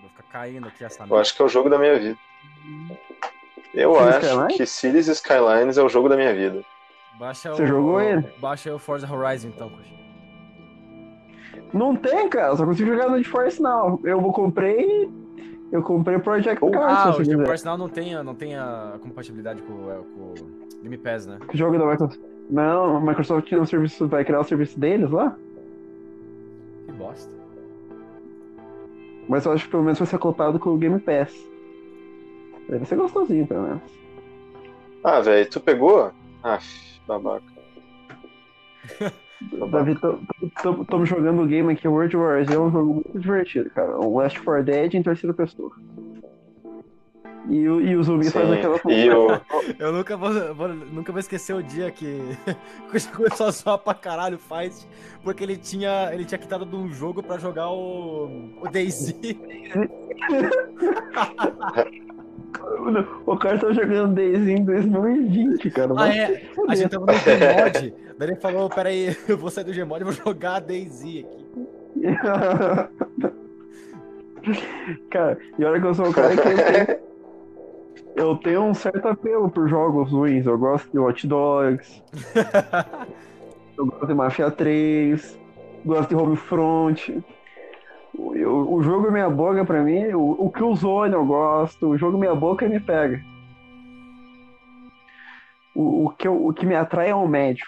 Vou 0.00 0.10
ficar 0.10 0.22
caindo 0.24 0.68
aqui 0.68 0.84
essa 0.84 1.04
Eu 1.08 1.16
acho 1.16 1.34
que 1.34 1.42
é 1.42 1.44
o 1.44 1.48
jogo 1.48 1.68
da 1.68 1.78
minha 1.78 1.98
vida. 1.98 2.18
Eu 3.74 3.94
Cities 3.94 4.08
acho 4.08 4.26
Skylines? 4.26 4.56
que 4.56 4.66
Cities 4.66 5.08
Skylines 5.08 5.78
é 5.78 5.82
o 5.82 5.88
jogo 5.88 6.08
da 6.08 6.16
minha 6.16 6.34
vida. 6.34 6.64
Baixa 7.18 7.54
Você 7.54 7.62
o, 7.62 7.66
jogou 7.66 8.00
ele? 8.00 8.26
Baixa 8.38 8.74
o 8.74 8.78
Forza 8.78 9.10
Horizon 9.10 9.48
então, 9.48 9.70
coxa. 9.70 9.96
Não 11.72 11.96
tem, 11.96 12.28
cara. 12.28 12.48
Eu 12.48 12.56
só 12.56 12.64
consigo 12.64 12.90
jogar 12.90 13.08
no 13.08 13.18
GeForce 13.18 13.60
Now. 13.60 14.00
Eu 14.04 14.20
comprei. 14.32 15.10
Eu 15.72 15.82
comprei 15.82 16.18
Project 16.18 16.58
oh, 16.62 16.70
Cars. 16.70 17.16
Ah, 17.16 17.20
o 17.20 17.24
GeForce 17.24 17.64
Now 17.64 17.76
não 17.76 17.88
tem, 17.88 18.22
não 18.22 18.34
tem 18.34 18.56
a 18.56 18.98
compatibilidade 19.00 19.62
com, 19.62 19.74
com 19.74 20.34
o 20.34 20.82
Game 20.82 20.96
Pass, 20.98 21.26
né? 21.26 21.38
Que 21.48 21.56
jogo 21.56 21.78
da 21.78 21.86
Microsoft? 21.86 22.20
Não, 22.48 22.96
a 22.96 23.00
Microsoft 23.00 23.52
um 23.52 23.66
serviço, 23.66 24.06
vai 24.06 24.24
criar 24.24 24.40
o 24.40 24.44
serviço 24.44 24.78
deles 24.78 25.10
lá? 25.10 25.36
Que 26.86 26.92
bosta. 26.92 27.32
Mas 29.28 29.44
eu 29.44 29.52
acho 29.52 29.64
que 29.64 29.70
pelo 29.70 29.82
menos 29.82 29.98
vai 29.98 30.06
ser 30.06 30.16
acoplado 30.16 30.58
com 30.58 30.70
o 30.70 30.78
Game 30.78 30.98
Pass. 31.00 31.34
Deve 32.68 32.84
ser 32.84 32.96
gostosinho, 32.96 33.46
pelo 33.46 33.62
menos. 33.62 33.82
Ah, 35.02 35.20
velho, 35.20 35.48
tu 35.48 35.60
pegou? 35.60 36.10
Ah, 36.42 36.58
babaca. 37.06 37.44
Davi, 39.70 39.96
estamos 40.42 41.08
jogando 41.08 41.42
o 41.42 41.46
game 41.46 41.72
aqui, 41.72 41.86
World 41.86 42.16
Wars, 42.16 42.50
é 42.50 42.58
um 42.58 42.70
jogo 42.70 42.94
muito 42.94 43.18
divertido, 43.18 43.68
cara. 43.70 43.98
O 43.98 44.16
Last 44.16 44.40
4 44.40 44.64
Dead 44.64 44.94
em 44.94 45.02
terceira 45.02 45.34
pessoa. 45.34 45.72
E, 47.48 47.68
o, 47.68 47.80
e 47.80 47.94
o 47.94 48.02
zumbi 48.02 48.24
Sim, 48.24 48.32
faz 48.32 48.50
aquela 48.50 48.80
eu... 48.92 49.40
eu 49.78 49.92
nunca 49.92 50.16
vou, 50.16 50.54
vou, 50.54 50.68
nunca 50.68 51.12
vou 51.12 51.20
esquecer 51.20 51.54
o 51.54 51.62
dia 51.62 51.90
que 51.90 52.20
começou 53.14 53.46
a 53.46 53.50
zoar 53.50 53.78
pra 53.78 53.94
caralho 53.94 54.38
faz, 54.38 54.86
porque 55.22 55.44
ele 55.44 55.56
tinha, 55.56 56.10
ele 56.12 56.24
tinha 56.24 56.38
quitado 56.38 56.66
de 56.66 56.74
um 56.74 56.88
jogo 56.88 57.22
pra 57.22 57.38
jogar 57.38 57.70
o, 57.70 58.50
o 58.60 58.68
Daisy. 58.70 59.14
O 63.26 63.36
cara 63.36 63.58
tava 63.58 63.74
jogando 63.74 64.14
Daisy 64.14 64.52
em 64.52 64.64
2020, 64.64 65.70
cara. 65.70 65.92
Ah, 65.96 66.14
é. 66.14 66.42
A 66.68 66.74
gente 66.74 66.90
tava 66.90 67.06
no 67.06 67.12
Gmod. 67.12 67.94
Daí 68.18 68.28
ele 68.28 68.36
falou: 68.36 68.68
Peraí, 68.68 69.16
eu 69.28 69.36
vou 69.36 69.50
sair 69.50 69.64
do 69.64 69.72
Gmod 69.72 70.00
e 70.00 70.04
vou 70.04 70.12
jogar 70.12 70.56
a 70.56 70.60
Daisy 70.60 71.20
aqui. 71.20 71.46
cara, 75.10 75.38
e 75.58 75.64
olha 75.64 75.80
que 75.80 75.86
eu 75.86 75.94
sou 75.94 76.08
o 76.08 76.12
cara 76.12 76.36
que 76.36 76.48
eu 76.48 76.56
tenho, 76.56 76.98
eu 78.16 78.34
tenho 78.36 78.62
um 78.62 78.74
certo 78.74 79.06
apelo 79.06 79.50
por 79.50 79.68
jogos 79.68 80.10
ruins. 80.10 80.46
Eu 80.46 80.58
gosto 80.58 80.90
de 80.90 80.98
Watch 80.98 81.26
Dogs. 81.26 82.02
eu 83.76 83.86
gosto 83.86 84.06
de 84.06 84.14
Mafia 84.14 84.50
3. 84.50 85.38
Gosto 85.84 86.08
de 86.08 86.14
Homefront. 86.16 87.24
O, 88.14 88.76
o 88.76 88.82
jogo 88.82 89.12
Meia 89.12 89.28
Boca, 89.28 89.64
pra 89.64 89.82
mim, 89.82 90.06
o, 90.14 90.46
o 90.46 90.50
que 90.50 90.58
Killzone 90.58 91.12
eu 91.12 91.26
gosto, 91.26 91.88
o 91.88 91.98
jogo 91.98 92.16
Meia 92.16 92.34
Boca 92.34 92.66
me 92.66 92.80
pega. 92.80 93.20
O, 95.74 96.06
o, 96.06 96.10
que, 96.10 96.26
eu, 96.26 96.46
o 96.46 96.54
que 96.54 96.64
me 96.64 96.74
atrai 96.74 97.10
é 97.10 97.14
o 97.14 97.28
médio. 97.28 97.66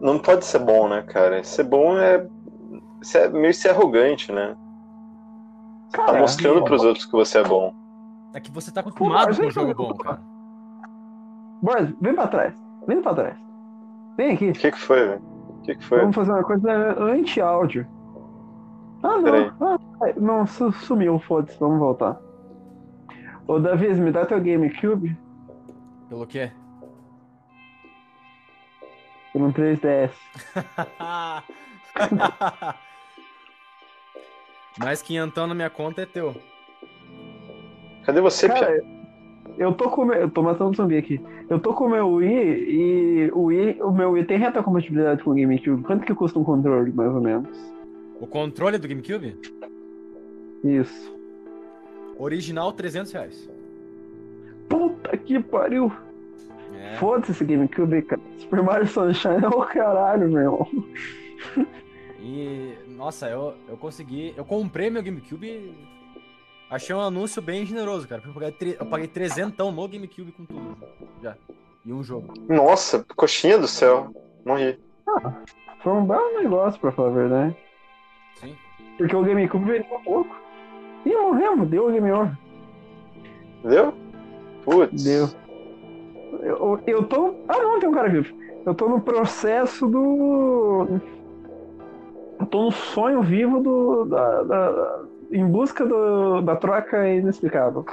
Não 0.00 0.18
pode 0.18 0.46
ser 0.46 0.60
bom, 0.60 0.88
né, 0.88 1.02
cara? 1.02 1.44
Ser 1.44 1.64
bom 1.64 1.98
é, 1.98 2.26
é 3.14 3.28
meio 3.28 3.52
ser 3.52 3.70
arrogante, 3.70 4.32
né? 4.32 4.56
Você 5.88 5.96
tá 5.96 6.04
cara, 6.04 6.12
tá 6.12 6.18
mostrando 6.20 6.60
é 6.60 6.64
pros 6.64 6.82
outros 6.82 7.04
que 7.04 7.12
você 7.12 7.38
é 7.38 7.44
bom. 7.44 7.77
É 8.34 8.40
que 8.40 8.50
você 8.50 8.70
tá 8.70 8.80
acostumado 8.80 9.36
com 9.36 9.46
o 9.46 9.50
jogo 9.50 9.74
bom, 9.74 9.94
cara. 9.94 10.20
Boris, 11.62 11.94
vem 12.00 12.14
pra 12.14 12.28
trás. 12.28 12.54
Vem 12.86 13.02
pra 13.02 13.14
trás. 13.14 13.36
Vem 14.16 14.32
aqui. 14.32 14.50
O 14.50 14.52
que, 14.52 14.70
que 14.70 14.78
foi, 14.78 15.06
velho? 15.06 15.22
O 15.22 15.62
que, 15.62 15.74
que 15.74 15.84
foi? 15.84 16.00
Vamos 16.00 16.14
fazer 16.14 16.32
uma 16.32 16.44
coisa 16.44 17.02
anti-áudio. 17.02 17.86
Ah, 19.02 19.18
não. 19.18 19.56
Ah, 19.60 19.78
não, 20.16 20.46
sumiu, 20.46 21.18
foda-se, 21.20 21.58
vamos 21.58 21.78
voltar. 21.78 22.20
Ô, 23.46 23.58
Davi, 23.58 23.88
me 23.94 24.10
dá 24.12 24.26
teu 24.26 24.40
GameCube? 24.40 25.16
Pelo 26.08 26.26
quê? 26.26 26.52
Por 29.32 29.42
um 29.42 29.52
3DS. 29.52 30.12
Mais 34.78 35.02
quinhentão 35.02 35.46
na 35.46 35.54
minha 35.54 35.70
conta 35.70 36.02
é 36.02 36.06
teu. 36.06 36.34
Cadê 38.08 38.22
você, 38.22 38.48
Cara, 38.48 38.80
Pia? 38.80 38.84
Eu 39.58 39.74
tô 39.74 39.90
com 39.90 40.06
meu, 40.06 40.16
eu 40.16 40.30
tô 40.30 40.42
matando 40.42 40.70
um 40.70 40.74
zumbi 40.74 40.96
aqui. 40.96 41.20
Eu 41.50 41.60
tô 41.60 41.74
com 41.74 41.84
o 41.84 41.90
meu 41.90 42.08
Wii 42.08 42.30
e 42.30 43.30
o 43.34 43.42
Wii, 43.42 43.82
o 43.82 43.92
meu 43.92 44.12
Wii 44.12 44.24
tem 44.24 44.38
reta 44.38 44.62
compatibilidade 44.62 45.22
com 45.22 45.32
o 45.32 45.34
GameCube. 45.34 45.82
Quanto 45.82 46.06
que 46.06 46.14
custa 46.14 46.38
um 46.38 46.44
controle, 46.44 46.90
mais 46.90 47.14
ou 47.14 47.20
menos? 47.20 47.54
O 48.18 48.26
controle 48.26 48.78
do 48.78 48.88
GameCube? 48.88 49.36
Isso. 50.64 51.14
Original, 52.18 52.72
300 52.72 53.12
reais. 53.12 53.50
Puta 54.70 55.14
que 55.14 55.38
pariu! 55.38 55.92
É. 56.74 56.96
Foda-se 56.96 57.32
esse 57.32 57.44
GameCube, 57.44 58.00
cara. 58.00 58.22
Super 58.38 58.62
Mario 58.62 58.86
Sunshine 58.86 59.44
é 59.44 59.48
o 59.48 59.66
caralho, 59.66 60.30
meu 60.30 60.40
irmão. 60.40 60.68
E, 62.22 62.72
nossa, 62.96 63.28
eu, 63.28 63.52
eu 63.68 63.76
consegui. 63.76 64.32
Eu 64.34 64.46
comprei 64.46 64.88
meu 64.88 65.02
GameCube. 65.02 65.74
Achei 66.70 66.94
um 66.94 67.00
anúncio 67.00 67.40
bem 67.40 67.64
generoso, 67.64 68.06
cara. 68.06 68.22
Eu 68.24 68.32
paguei, 68.32 68.76
eu 68.78 68.86
paguei 68.86 69.08
300 69.08 69.56
no 69.74 69.88
GameCube 69.88 70.32
com 70.32 70.44
tudo. 70.44 70.76
Já. 71.22 71.34
E 71.84 71.92
um 71.92 72.02
jogo. 72.02 72.34
Nossa, 72.48 73.04
coxinha 73.16 73.58
do 73.58 73.66
céu. 73.66 74.12
Morri. 74.44 74.78
Ah, 75.08 75.32
foi 75.82 75.92
um 75.92 76.04
belo 76.04 76.42
negócio, 76.42 76.78
pra 76.78 76.92
falar 76.92 77.08
a 77.08 77.12
verdade. 77.12 77.56
Sim. 78.34 78.54
Porque 78.98 79.16
o 79.16 79.22
GameCube 79.22 79.64
vendeu 79.64 79.96
um 79.96 80.02
pouco. 80.02 80.36
E 81.06 81.16
morremos, 81.16 81.68
deu 81.68 81.88
o 81.88 81.92
Game 81.92 82.10
Over. 82.12 82.36
Deu? 83.64 83.94
Putz. 84.64 85.04
Deu. 85.04 85.28
Eu, 86.42 86.80
eu 86.86 87.02
tô. 87.04 87.34
Ah 87.48 87.58
não, 87.58 87.80
tem 87.80 87.88
um 87.88 87.94
cara 87.94 88.08
vivo. 88.08 88.36
Eu 88.66 88.74
tô 88.74 88.88
no 88.88 89.00
processo 89.00 89.86
do. 89.86 91.00
Eu 92.38 92.46
tô 92.46 92.64
no 92.64 92.70
sonho 92.70 93.22
vivo 93.22 93.60
do. 93.60 94.04
Da, 94.04 94.42
da... 94.42 95.04
em 95.30 95.46
busca 95.46 95.86
do... 95.86 96.42
da 96.42 96.56
troca 96.56 97.08
inexplicável. 97.08 97.86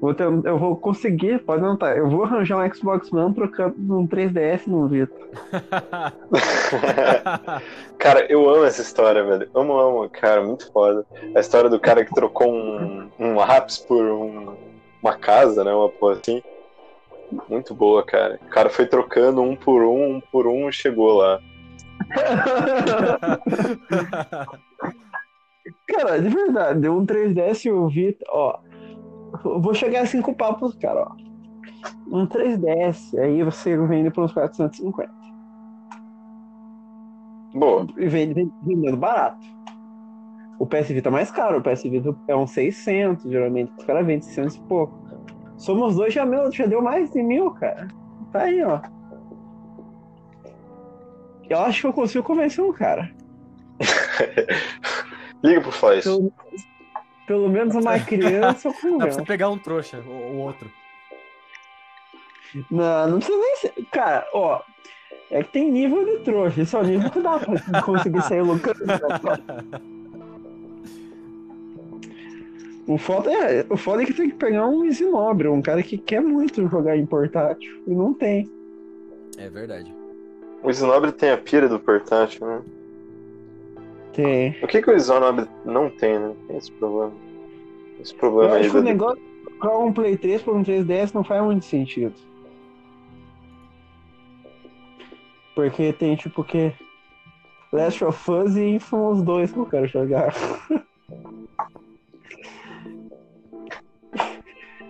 Vou 0.00 0.12
ter, 0.12 0.24
eu 0.24 0.58
vou 0.58 0.76
conseguir, 0.76 1.38
pode 1.38 1.62
não 1.62 1.74
estar. 1.74 1.96
Eu 1.96 2.10
vou 2.10 2.24
arranjar 2.24 2.58
um 2.58 2.74
Xbox 2.74 3.10
One 3.10 3.34
trocando 3.34 3.74
um 3.78 4.06
3DS 4.06 4.66
no 4.66 4.86
Vita. 4.86 5.14
cara, 7.98 8.30
eu 8.30 8.46
amo 8.50 8.64
essa 8.64 8.82
história, 8.82 9.24
velho. 9.24 9.48
Amo, 9.54 9.78
amo, 9.78 10.10
cara, 10.10 10.42
muito 10.42 10.70
foda. 10.70 11.06
A 11.34 11.40
história 11.40 11.70
do 11.70 11.80
cara 11.80 12.04
que 12.04 12.14
trocou 12.14 12.52
um, 12.52 13.08
um 13.18 13.34
lápis 13.34 13.78
por 13.78 14.04
um, 14.04 14.54
uma 15.02 15.16
casa, 15.16 15.64
né? 15.64 15.72
Uma 15.72 15.88
porra 15.88 16.18
assim. 16.20 16.42
Muito 17.48 17.74
boa, 17.74 18.04
cara. 18.04 18.38
O 18.42 18.48
cara 18.50 18.68
foi 18.68 18.84
trocando 18.84 19.40
um 19.40 19.56
por 19.56 19.82
um, 19.82 20.16
um 20.16 20.20
por 20.20 20.46
um 20.46 20.68
e 20.68 20.72
chegou 20.72 21.14
lá. 21.14 21.40
cara, 25.96 26.20
de 26.20 26.28
verdade, 26.28 26.80
deu 26.80 26.96
um 26.96 27.06
3DS 27.06 27.64
e 27.66 27.70
o 27.70 27.88
Vita, 27.88 28.24
ó 28.28 28.58
vou 29.42 29.74
chegar 29.74 30.02
a 30.02 30.06
cinco 30.06 30.34
papos, 30.34 30.74
cara, 30.76 31.08
ó. 31.08 31.16
Um 32.10 32.26
3DS, 32.26 33.18
aí 33.18 33.42
você 33.42 33.76
vende 33.86 34.10
por 34.10 34.24
uns 34.24 34.32
450. 34.32 35.12
Boa. 37.54 37.86
E 37.96 38.08
vende 38.08 38.50
vendendo 38.62 38.96
barato. 38.96 39.44
O 40.58 40.66
PS 40.66 40.88
Vita 40.88 41.08
é 41.08 41.12
mais 41.12 41.30
caro, 41.30 41.58
o 41.58 41.62
PS 41.62 41.82
Vita 41.82 42.16
é 42.28 42.36
uns 42.36 42.50
600, 42.52 43.30
geralmente. 43.30 43.72
Os 43.78 43.84
caras 43.84 44.06
vendem 44.06 44.22
600 44.22 44.56
e 44.56 44.60
pouco. 44.62 45.04
Somos 45.56 45.96
dois, 45.96 46.12
já, 46.12 46.24
meu, 46.24 46.50
já 46.50 46.66
deu 46.66 46.82
mais 46.82 47.10
de 47.10 47.22
mil, 47.22 47.50
cara. 47.52 47.88
Tá 48.32 48.42
aí, 48.42 48.62
ó. 48.62 48.80
Eu 51.48 51.58
acho 51.60 51.82
que 51.82 51.86
eu 51.86 51.92
consigo 51.92 52.24
convencer 52.24 52.64
um 52.64 52.72
cara. 52.72 53.10
Liga 55.44 55.60
pro 55.60 55.70
Flash. 55.70 56.04
Pelo, 56.04 56.32
pelo 57.26 57.48
menos 57.50 57.74
uma 57.74 57.98
criança 58.00 58.72
com 58.80 58.96
Dá 58.96 59.06
pra 59.06 59.14
você 59.14 59.22
pegar 59.22 59.50
um 59.50 59.58
trouxa, 59.58 59.98
o, 60.00 60.38
outro. 60.38 60.70
Não, 62.70 63.08
não 63.10 63.18
precisa 63.18 63.38
nem 63.38 63.56
ser. 63.56 63.72
Cara, 63.92 64.26
ó. 64.32 64.62
É 65.30 65.42
que 65.42 65.52
tem 65.52 65.70
nível 65.70 66.04
de 66.04 66.24
trouxa. 66.24 66.62
Esse 66.62 66.76
é 66.76 66.78
o 66.78 66.84
nível 66.84 67.10
que 67.10 67.20
dá 67.20 67.38
pra 67.38 67.82
conseguir 67.82 68.22
sair 68.22 68.42
lucrando. 68.42 68.84
O 72.86 72.98
foda, 72.98 73.32
é, 73.32 73.64
o 73.70 73.78
foda 73.78 74.02
é 74.02 74.04
que 74.04 74.12
tem 74.12 74.28
que 74.28 74.36
pegar 74.36 74.66
um 74.66 74.84
Isinobre, 74.84 75.48
um 75.48 75.62
cara 75.62 75.82
que 75.82 75.96
quer 75.96 76.20
muito 76.20 76.68
jogar 76.68 76.98
em 76.98 77.06
portátil. 77.06 77.82
E 77.86 77.90
não 77.90 78.12
tem. 78.12 78.46
É 79.38 79.48
verdade. 79.48 79.90
O 80.62 80.68
Snobre 80.70 81.10
tem 81.10 81.30
a 81.30 81.38
pira 81.38 81.66
do 81.66 81.80
portátil, 81.80 82.46
né? 82.46 82.60
Tem. 84.14 84.56
O 84.62 84.66
que, 84.66 84.80
que 84.80 84.90
o 84.90 84.96
Snobre 84.96 85.46
não 85.64 85.90
tem, 85.90 86.18
né? 86.18 86.34
Tem 86.46 86.56
esse 86.56 86.70
problema. 86.72 87.12
Esse 88.00 88.12
Eu 88.14 88.18
problema 88.18 88.54
aí. 88.54 88.60
acho 88.62 88.70
que 88.70 88.76
o 88.78 88.82
negócio 88.82 89.16
de 89.20 89.50
trocar 89.50 89.78
um 89.78 89.92
Play 89.92 90.16
3 90.16 90.42
por 90.42 90.54
um 90.54 90.62
3DS 90.62 91.12
não 91.14 91.24
faz 91.24 91.42
muito 91.42 91.64
sentido. 91.64 92.14
Porque 95.54 95.92
tem 95.92 96.16
tipo 96.16 96.42
o 96.42 96.44
que? 96.44 96.72
Last 97.72 98.04
of 98.04 98.30
Us 98.30 98.56
e 98.56 98.62
Infamous 98.76 99.22
2 99.22 99.52
que 99.52 99.58
eu 99.58 99.66
quero 99.66 99.86
jogar. 99.88 100.32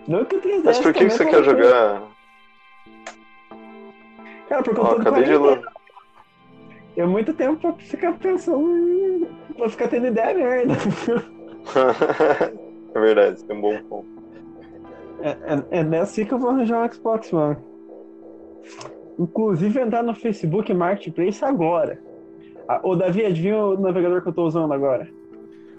Não 0.07 0.23
que 0.23 0.35
o 0.35 0.41
3DS 0.41 0.61
Mas 0.63 0.79
por 0.79 0.93
que, 0.93 1.05
que 1.05 1.09
você 1.09 1.25
quer 1.25 1.43
jogar? 1.43 2.03
Cara, 4.47 4.61
porque 4.61 4.79
eu 4.79 4.83
Ó, 4.83 4.93
tô 4.93 5.01
acabei 5.01 5.23
de 5.23 5.31
É 6.97 7.05
muito 7.05 7.33
tempo 7.33 7.59
pra 7.59 7.73
ficar 7.73 8.13
pensando. 8.17 8.77
em- 8.77 9.27
pra 9.55 9.69
ficar 9.69 9.87
tendo 9.87 10.07
ideia 10.07 10.33
merda. 10.33 10.73
é 12.93 12.99
verdade, 12.99 13.43
tem 13.43 13.57
um 13.57 13.61
bom 13.61 13.77
ponto. 13.83 14.07
É, 15.21 15.29
é, 15.29 15.79
é 15.79 15.83
nessa 15.83 16.23
que 16.23 16.33
eu 16.33 16.37
vou 16.37 16.49
arranjar 16.49 16.85
um 16.85 16.93
Xbox 16.93 17.31
One. 17.33 17.57
Inclusive 19.17 19.79
entrar 19.79 20.03
no 20.03 20.13
Facebook 20.13 20.73
Marketplace 20.73 21.43
agora. 21.43 21.99
Ah, 22.67 22.81
Ô 22.83 22.95
Davi, 22.95 23.25
adivinha 23.25 23.57
o 23.57 23.79
navegador 23.79 24.21
que 24.21 24.29
eu 24.29 24.33
tô 24.33 24.45
usando 24.45 24.73
agora? 24.73 25.07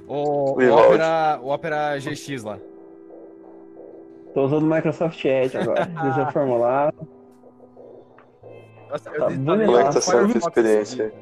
O, 0.08 0.52
o. 0.52 0.72
Opera, 0.72 1.40
o 1.42 1.48
Opera 1.52 1.98
GX 1.98 2.44
lá. 2.44 2.58
Tô 4.32 4.44
usando 4.44 4.62
o 4.62 4.74
Microsoft 4.74 5.24
Edge 5.24 5.56
agora. 5.56 5.84
Desenho 6.02 6.26
Nossa, 8.90 9.10
Tá 9.10 9.26
desinstalei 9.28 9.66
bonito. 9.66 9.66
Como 9.66 9.78
é 9.78 9.84
que 9.84 9.92
tá 9.92 9.98
o 9.98 10.02
sendo 10.02 10.34
a 10.34 10.38
experiência? 10.38 11.14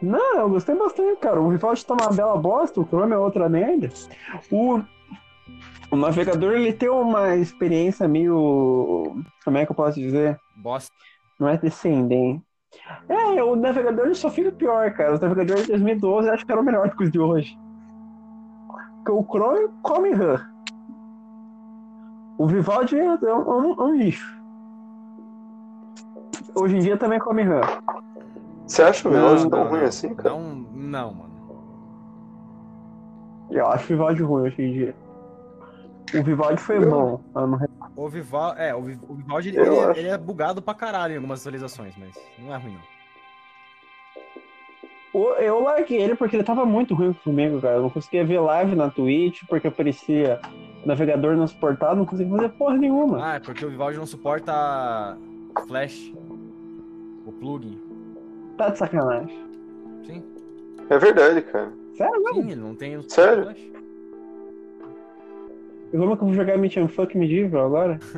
Não, 0.00 0.38
eu 0.40 0.48
gostei 0.50 0.74
bastante, 0.74 1.20
cara. 1.20 1.40
O 1.40 1.48
Vivaldi 1.50 1.86
tá 1.86 1.94
uma 1.94 2.12
bela 2.12 2.36
bosta, 2.36 2.80
o 2.80 2.84
Chrome 2.86 3.12
é 3.12 3.18
outra 3.18 3.48
merda. 3.48 3.88
O, 4.50 4.80
o 5.90 5.96
navegador 5.96 6.54
ele 6.54 6.72
tem 6.72 6.88
uma 6.88 7.36
experiência 7.36 8.08
meio. 8.08 9.14
Como 9.44 9.58
é 9.58 9.64
que 9.64 9.70
eu 9.70 9.76
posso 9.76 10.00
dizer? 10.00 10.38
Bosta. 10.56 10.92
Não 11.38 11.48
é 11.48 11.56
descendente. 11.56 12.42
É, 13.08 13.42
o 13.44 13.54
navegador 13.54 14.12
só 14.14 14.28
fica 14.30 14.50
pior, 14.50 14.90
cara. 14.92 15.14
Os 15.14 15.20
navegadores 15.20 15.62
de 15.64 15.68
2012 15.72 16.26
eu 16.28 16.34
acho 16.34 16.44
que 16.46 16.50
eram 16.52 16.62
melhor 16.64 16.88
do 16.88 16.96
que 16.96 17.04
os 17.04 17.10
de 17.10 17.20
hoje. 17.20 17.56
Porque 18.96 19.12
o 19.12 19.22
Chrome 19.24 19.68
come 19.82 20.10
RAM. 20.14 20.40
O 22.38 22.46
Vivaldi 22.46 22.98
é 22.98 23.04
um, 23.34 23.72
um- 23.72 23.82
um 23.84 23.94
lixo. 23.94 24.41
Hoje 26.54 26.76
em 26.76 26.80
dia 26.80 26.96
também 26.96 27.18
come 27.18 27.42
RAM. 27.42 27.60
Você 28.66 28.82
acha 28.82 29.08
o 29.08 29.12
Vivaldi 29.12 29.42
Não, 29.44 29.50
tão 29.50 29.64
Não, 29.64 29.70
ruim 29.70 29.80
não. 29.80 29.86
assim, 29.86 30.14
cara? 30.14 30.30
Não, 30.30 30.40
não, 30.72 31.14
mano. 31.14 31.32
Eu 33.50 33.66
acho 33.66 33.84
o 33.84 33.88
Vivaldi 33.88 34.22
ruim 34.22 34.42
hoje 34.44 34.62
em 34.62 34.72
dia. 34.72 34.94
O 36.14 36.22
Vivaldi 36.22 36.60
foi 36.60 36.76
Eu- 36.78 36.90
bom. 36.90 37.20
ano 37.34 37.58
O 37.96 38.08
Vival, 38.08 38.54
é, 38.56 38.74
o, 38.74 38.82
Vi- 38.82 38.98
o 39.08 39.14
Vivaldi 39.14 39.48
ele, 39.50 39.58
ele- 39.98 40.08
é 40.08 40.16
bugado 40.18 40.60
pra 40.62 40.74
caralho 40.74 41.12
em 41.12 41.16
algumas 41.16 41.40
atualizações, 41.40 41.94
mas 41.98 42.10
não 42.38 42.54
é 42.54 42.58
ruim, 42.58 42.72
não. 42.74 42.92
Eu 45.38 45.62
larguei 45.62 46.00
ele 46.00 46.14
porque 46.14 46.34
ele 46.36 46.42
tava 46.44 46.64
muito 46.64 46.94
ruim 46.94 47.12
comigo, 47.12 47.60
cara. 47.60 47.74
Eu 47.76 47.82
não 47.82 47.90
conseguia 47.90 48.24
ver 48.24 48.40
live 48.40 48.74
na 48.74 48.90
Twitch 48.90 49.42
porque 49.46 49.68
aparecia 49.68 50.40
navegador 50.86 51.36
não 51.36 51.46
suportado, 51.46 51.96
não 51.96 52.06
conseguia 52.06 52.34
fazer 52.34 52.48
porra 52.50 52.76
nenhuma. 52.78 53.22
Ah, 53.22 53.34
é 53.34 53.40
porque 53.40 53.64
o 53.64 53.68
Vivaldi 53.70 53.98
não 53.98 54.06
suporta 54.06 55.16
Flash. 55.68 56.12
O 57.26 57.32
plugin. 57.32 57.78
Tá 58.56 58.68
de 58.70 58.78
sacanagem. 58.78 59.44
Sim, 60.06 60.22
É 60.90 60.98
verdade, 60.98 61.42
cara. 61.42 61.72
Sério, 61.96 62.22
mano? 62.22 62.34
sim, 62.42 62.50
ele 62.50 62.60
não 62.60 62.74
tem 62.74 63.00
Sério? 63.08 63.44
Flash. 63.44 63.72
E 65.92 65.96
como 65.98 66.12
é 66.12 66.16
que 66.16 66.22
eu 66.22 66.26
vou 66.26 66.34
jogar 66.34 66.56
Meet 66.58 66.76
and 66.78 66.88
Fuck 66.88 67.16
Medieval 67.18 67.66
agora? 67.66 67.98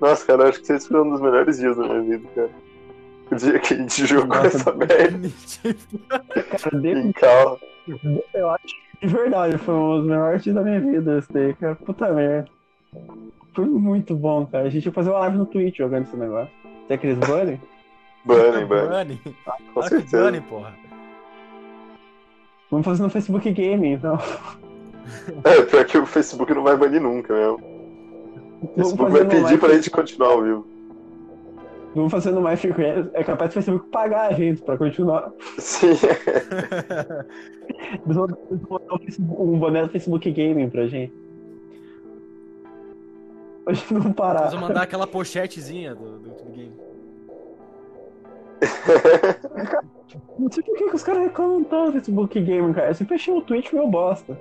Nossa, 0.00 0.26
cara, 0.26 0.42
eu 0.44 0.48
acho 0.48 0.62
que 0.62 0.72
esse 0.72 0.88
foi 0.88 1.00
um 1.00 1.10
dos 1.10 1.20
melhores 1.20 1.58
dias 1.58 1.76
da 1.76 1.84
minha 1.84 2.02
vida, 2.02 2.28
cara. 2.34 2.50
O 3.30 3.34
dia 3.34 3.58
que 3.58 3.74
a 3.74 3.76
gente 3.76 4.06
jogou 4.06 4.26
Nossa, 4.28 4.56
essa 4.56 4.72
merda 4.72 5.28
Cara, 6.62 6.80
de- 6.80 6.88
em 6.92 7.12
cal. 7.12 7.60
eu 8.34 8.50
acho 8.50 8.64
que 9.00 9.06
de 9.06 9.12
verdade 9.14 9.58
foi 9.58 9.74
um 9.74 9.98
dos 9.98 10.06
melhores 10.08 10.42
dias 10.42 10.54
da 10.56 10.62
minha 10.62 10.80
vida 10.80 11.18
esse 11.18 11.32
daí, 11.32 11.54
cara. 11.54 11.74
Puta 11.76 12.10
merda. 12.12 12.48
Foi 13.54 13.64
muito 13.66 14.14
bom, 14.14 14.46
cara. 14.46 14.64
A 14.66 14.70
gente 14.70 14.86
ia 14.86 14.92
fazer 14.92 15.10
uma 15.10 15.18
live 15.20 15.38
no 15.38 15.46
Twitch 15.46 15.78
jogando 15.78 16.04
esse 16.04 16.16
negócio. 16.16 16.52
Tem 16.86 16.94
aqueles 16.96 17.18
bunny? 17.18 17.60
Bunny, 18.24 18.64
bunny. 18.64 18.88
Bunny. 18.88 19.20
Com 19.24 19.32
Claro 19.74 19.88
que 19.88 19.88
certeza. 19.88 20.24
Bunny, 20.24 20.40
porra. 20.42 20.74
Vamos 22.70 22.84
fazer 22.84 23.02
no 23.02 23.10
Facebook 23.10 23.50
Game, 23.50 23.88
então. 23.88 24.18
É, 25.44 25.62
pior 25.62 25.84
que 25.86 25.96
o 25.98 26.04
Facebook 26.06 26.52
não 26.52 26.62
vai 26.62 26.76
banir 26.76 27.00
nunca 27.00 27.32
mesmo. 27.34 27.58
O 28.60 28.68
Facebook 28.74 29.10
vai 29.10 29.24
pedir 29.24 29.42
live- 29.42 29.58
pra 29.58 29.74
gente 29.74 29.90
continuar 29.90 30.28
ao 30.32 30.42
vivo. 30.42 30.66
Vamos 31.94 32.12
fazer 32.12 32.30
no 32.32 32.42
mais 32.42 32.60
frequente. 32.60 33.08
É 33.14 33.24
capaz 33.24 33.50
do 33.50 33.54
Facebook 33.54 33.88
pagar 33.88 34.28
a 34.28 34.32
gente 34.34 34.60
pra 34.62 34.76
continuar. 34.76 35.32
Sim. 35.58 35.88
Eles 38.04 38.16
vão 38.16 38.26
botar 38.68 38.94
um 38.94 39.54
um 39.54 39.58
boné 39.58 39.82
do 39.84 39.88
Facebook 39.88 40.30
Gaming 40.30 40.68
pra 40.68 40.86
gente. 40.86 41.12
A 43.68 43.72
gente 43.74 43.92
não 43.92 44.12
parar. 44.12 44.44
Nós 44.44 44.54
vamos 44.54 44.68
mandar 44.68 44.82
aquela 44.82 45.06
pochetezinha 45.06 45.94
do, 45.94 46.18
do 46.20 46.28
YouTube 46.28 46.52
Game. 46.52 46.74
Não 50.38 50.50
sei 50.50 50.64
por 50.64 50.74
que, 50.74 50.88
que 50.88 50.96
os 50.96 51.02
caras 51.02 51.24
reclamam 51.24 51.62
tanto 51.64 51.86
do 51.86 51.92
Facebook 51.92 52.40
Gaming, 52.40 52.72
cara. 52.72 52.88
Eu 52.88 52.94
sempre 52.94 53.16
achei 53.16 53.34
o 53.34 53.42
Twitch 53.42 53.72
meio 53.72 53.86
bosta. 53.86 54.38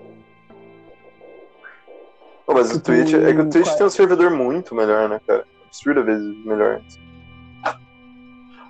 Pô, 2.45 2.53
mas 2.53 2.73
o 2.73 2.81
Twitch, 2.81 3.13
é 3.13 3.33
que 3.33 3.41
o 3.41 3.49
Twitch 3.49 3.75
tem 3.75 3.85
um 3.85 3.89
servidor 3.89 4.31
muito 4.31 4.73
melhor, 4.73 5.09
né, 5.09 5.19
cara? 5.27 5.45
Absurda 5.65 6.01
vezes 6.01 6.45
melhor. 6.45 6.81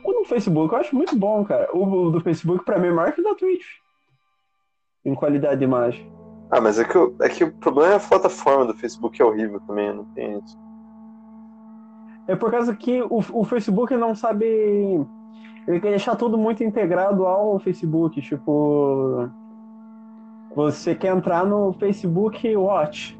O 0.04 0.12
do 0.12 0.26
Facebook 0.26 0.74
eu 0.74 0.80
acho 0.80 0.96
muito 0.96 1.16
bom, 1.16 1.46
cara. 1.46 1.70
O, 1.72 2.08
o 2.08 2.12
do 2.12 2.20
Facebook 2.22 2.66
pra 2.66 2.80
mim 2.80 2.88
é 2.88 2.92
maior 2.92 3.12
que 3.12 3.22
o 3.22 3.24
da 3.24 3.36
Twitch. 3.36 3.66
Em 5.06 5.14
qualidade 5.14 5.60
de 5.60 5.66
imagem. 5.66 6.12
Ah, 6.50 6.62
mas 6.62 6.80
é 6.80 6.86
que, 6.86 6.98
é 7.22 7.30
que 7.30 7.44
o 7.44 7.52
problema 7.52 7.94
é 7.94 7.96
a 7.98 8.00
plataforma 8.00 8.66
do 8.66 8.74
Facebook 8.74 9.22
é 9.22 9.26
horrível 9.26 9.60
também, 9.68 9.94
não 9.94 10.06
tem 10.06 10.40
isso. 10.40 10.58
É 12.28 12.36
por 12.36 12.52
causa 12.52 12.76
que 12.76 13.02
o, 13.04 13.20
o 13.34 13.44
Facebook 13.46 13.96
não 13.96 14.14
sabe. 14.14 14.46
Ele 15.68 15.80
quer 15.80 15.90
deixar 15.90 16.16
tudo 16.16 16.38
muito 16.38 16.64
integrado 16.64 17.26
ao 17.26 17.60
Facebook. 17.60 18.22
Tipo. 18.22 19.30
Você 20.56 20.96
quer 20.96 21.16
entrar 21.16 21.46
no 21.46 21.74
Facebook 21.74 22.56
Watch. 22.56 23.18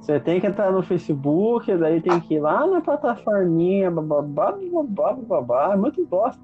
Você 0.00 0.20
tem 0.20 0.40
que 0.40 0.46
entrar 0.46 0.70
no 0.70 0.84
Facebook, 0.84 1.74
daí 1.76 2.00
tem 2.00 2.20
que 2.20 2.34
ir 2.34 2.40
lá 2.40 2.64
na 2.64 2.80
plataforminha, 2.80 3.90
bababá, 3.90 4.52
bababá, 4.52 5.12
bababá. 5.14 5.72
É 5.72 5.76
muito 5.76 6.04
bosta. 6.06 6.40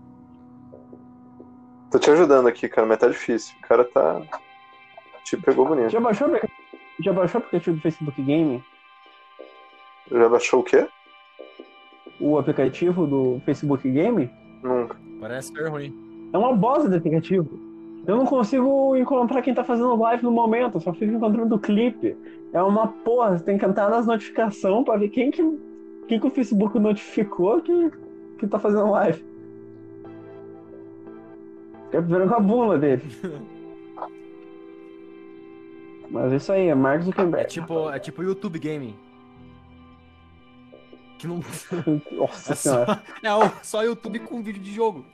Tô 1.90 1.98
te 1.98 2.11
ajudando 2.11 2.48
aqui, 2.48 2.68
cara, 2.68 2.86
mas 2.86 2.98
tá 2.98 3.07
difícil. 3.07 3.55
O 3.59 3.68
cara 3.68 3.84
tá. 3.84 4.20
Te 5.25 5.37
pegou 5.37 5.66
bonito. 5.66 5.91
Já 5.91 6.01
baixou, 6.01 6.29
já 7.01 7.12
baixou 7.12 7.41
o 7.41 7.45
aplicativo 7.45 7.77
do 7.77 7.83
Facebook 7.83 8.23
Game? 8.23 8.62
Já 10.11 10.29
baixou 10.29 10.61
o 10.61 10.62
quê? 10.62 10.87
O 12.20 12.39
aplicativo 12.39 13.07
do 13.07 13.41
Facebook 13.45 13.91
Game? 13.91 14.31
Nunca. 14.62 14.97
Parece 15.20 15.53
ser 15.53 15.68
ruim. 15.68 15.95
É 16.33 16.39
uma 16.39 16.55
bosta 16.55 16.89
de 16.89 16.97
aplicativo. 16.97 17.49
Eu 18.07 18.16
não 18.16 18.27
consigo 18.27 18.97
encontrar 18.97 19.43
quem 19.43 19.55
tá 19.55 19.62
fazendo 19.62 19.95
live 19.97 20.25
no 20.25 20.33
momento, 20.33 20.77
eu 20.77 20.81
só 20.81 20.93
fico 20.93 21.12
encontrando 21.12 21.55
o 21.55 21.59
clipe. 21.59 22.16
É 22.53 22.61
uma 22.62 22.89
porra, 22.89 23.39
você 23.39 23.45
tem 23.45 23.57
que 23.57 23.64
entrar 23.64 23.89
nas 23.89 24.07
notificações 24.07 24.85
pra 24.85 24.97
ver 24.97 25.09
quem 25.09 25.31
que, 25.31 25.43
quem 26.09 26.18
que 26.18 26.27
o 26.27 26.31
Facebook 26.31 26.79
notificou 26.79 27.61
que, 27.62 27.91
que 28.39 28.47
tá 28.47 28.59
fazendo 28.59 28.91
live. 28.91 29.25
Fica 31.87 32.01
vendo 32.01 32.29
com 32.29 32.35
a 32.35 32.41
bunda 32.41 32.79
dele. 32.79 33.03
Mas 36.13 36.33
é 36.33 36.37
isso 36.37 36.53
aí, 36.53 36.69
é 36.69 36.75
Mark 36.75 37.01
É 37.01 37.05
Zuckerberg. 37.05 37.49
tipo, 37.49 37.91
é 37.91 37.99
tipo 37.99 38.23
YouTube 38.23 38.59
Gaming. 38.59 38.95
Que 41.19 41.27
não. 41.27 41.37
Nossa 42.13 42.53
É 42.53 42.57
senhora. 42.57 43.03
só, 43.23 43.45
é 43.47 43.53
só 43.63 43.83
YouTube 43.83 44.19
com 44.21 44.43
vídeo 44.43 44.63
de 44.63 44.73
jogo. 44.73 45.05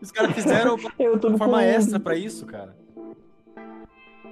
Os 0.00 0.10
caras 0.10 0.32
fizeram 0.32 0.76
uma 0.76 0.92
Eu 0.98 1.18
forma 1.36 1.58
com- 1.58 1.60
extra 1.60 2.00
pra 2.00 2.16
isso, 2.16 2.46
cara. 2.46 2.74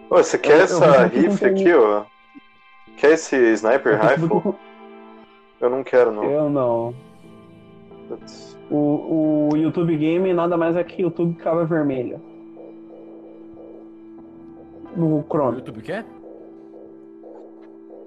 Ô, 0.08 0.16
você 0.16 0.38
quer 0.38 0.52
Eu- 0.52 0.56
eu 0.58 0.64
essa 0.64 1.10
que 1.10 1.18
rifle 1.18 1.46
aqui, 1.48 1.72
ó? 1.74 2.04
Quer 2.96 3.12
esse 3.12 3.36
sniper 3.52 4.00
rifle? 4.00 4.54
Eu 5.60 5.68
não 5.70 5.82
quero, 5.84 6.12
não. 6.12 6.24
Eu 6.24 6.48
não. 6.48 6.94
Putz. 8.08 8.56
O, 8.70 9.48
o 9.52 9.56
YouTube 9.56 9.96
Game 9.96 10.32
nada 10.32 10.56
mais 10.56 10.76
é 10.76 10.84
que 10.84 11.02
YouTube 11.02 11.34
cava 11.36 11.64
vermelha. 11.66 12.20
No 14.96 15.18
O 15.18 15.24
Chrome. 15.28 15.58
YouTube 15.58 15.82
quer? 15.82 16.04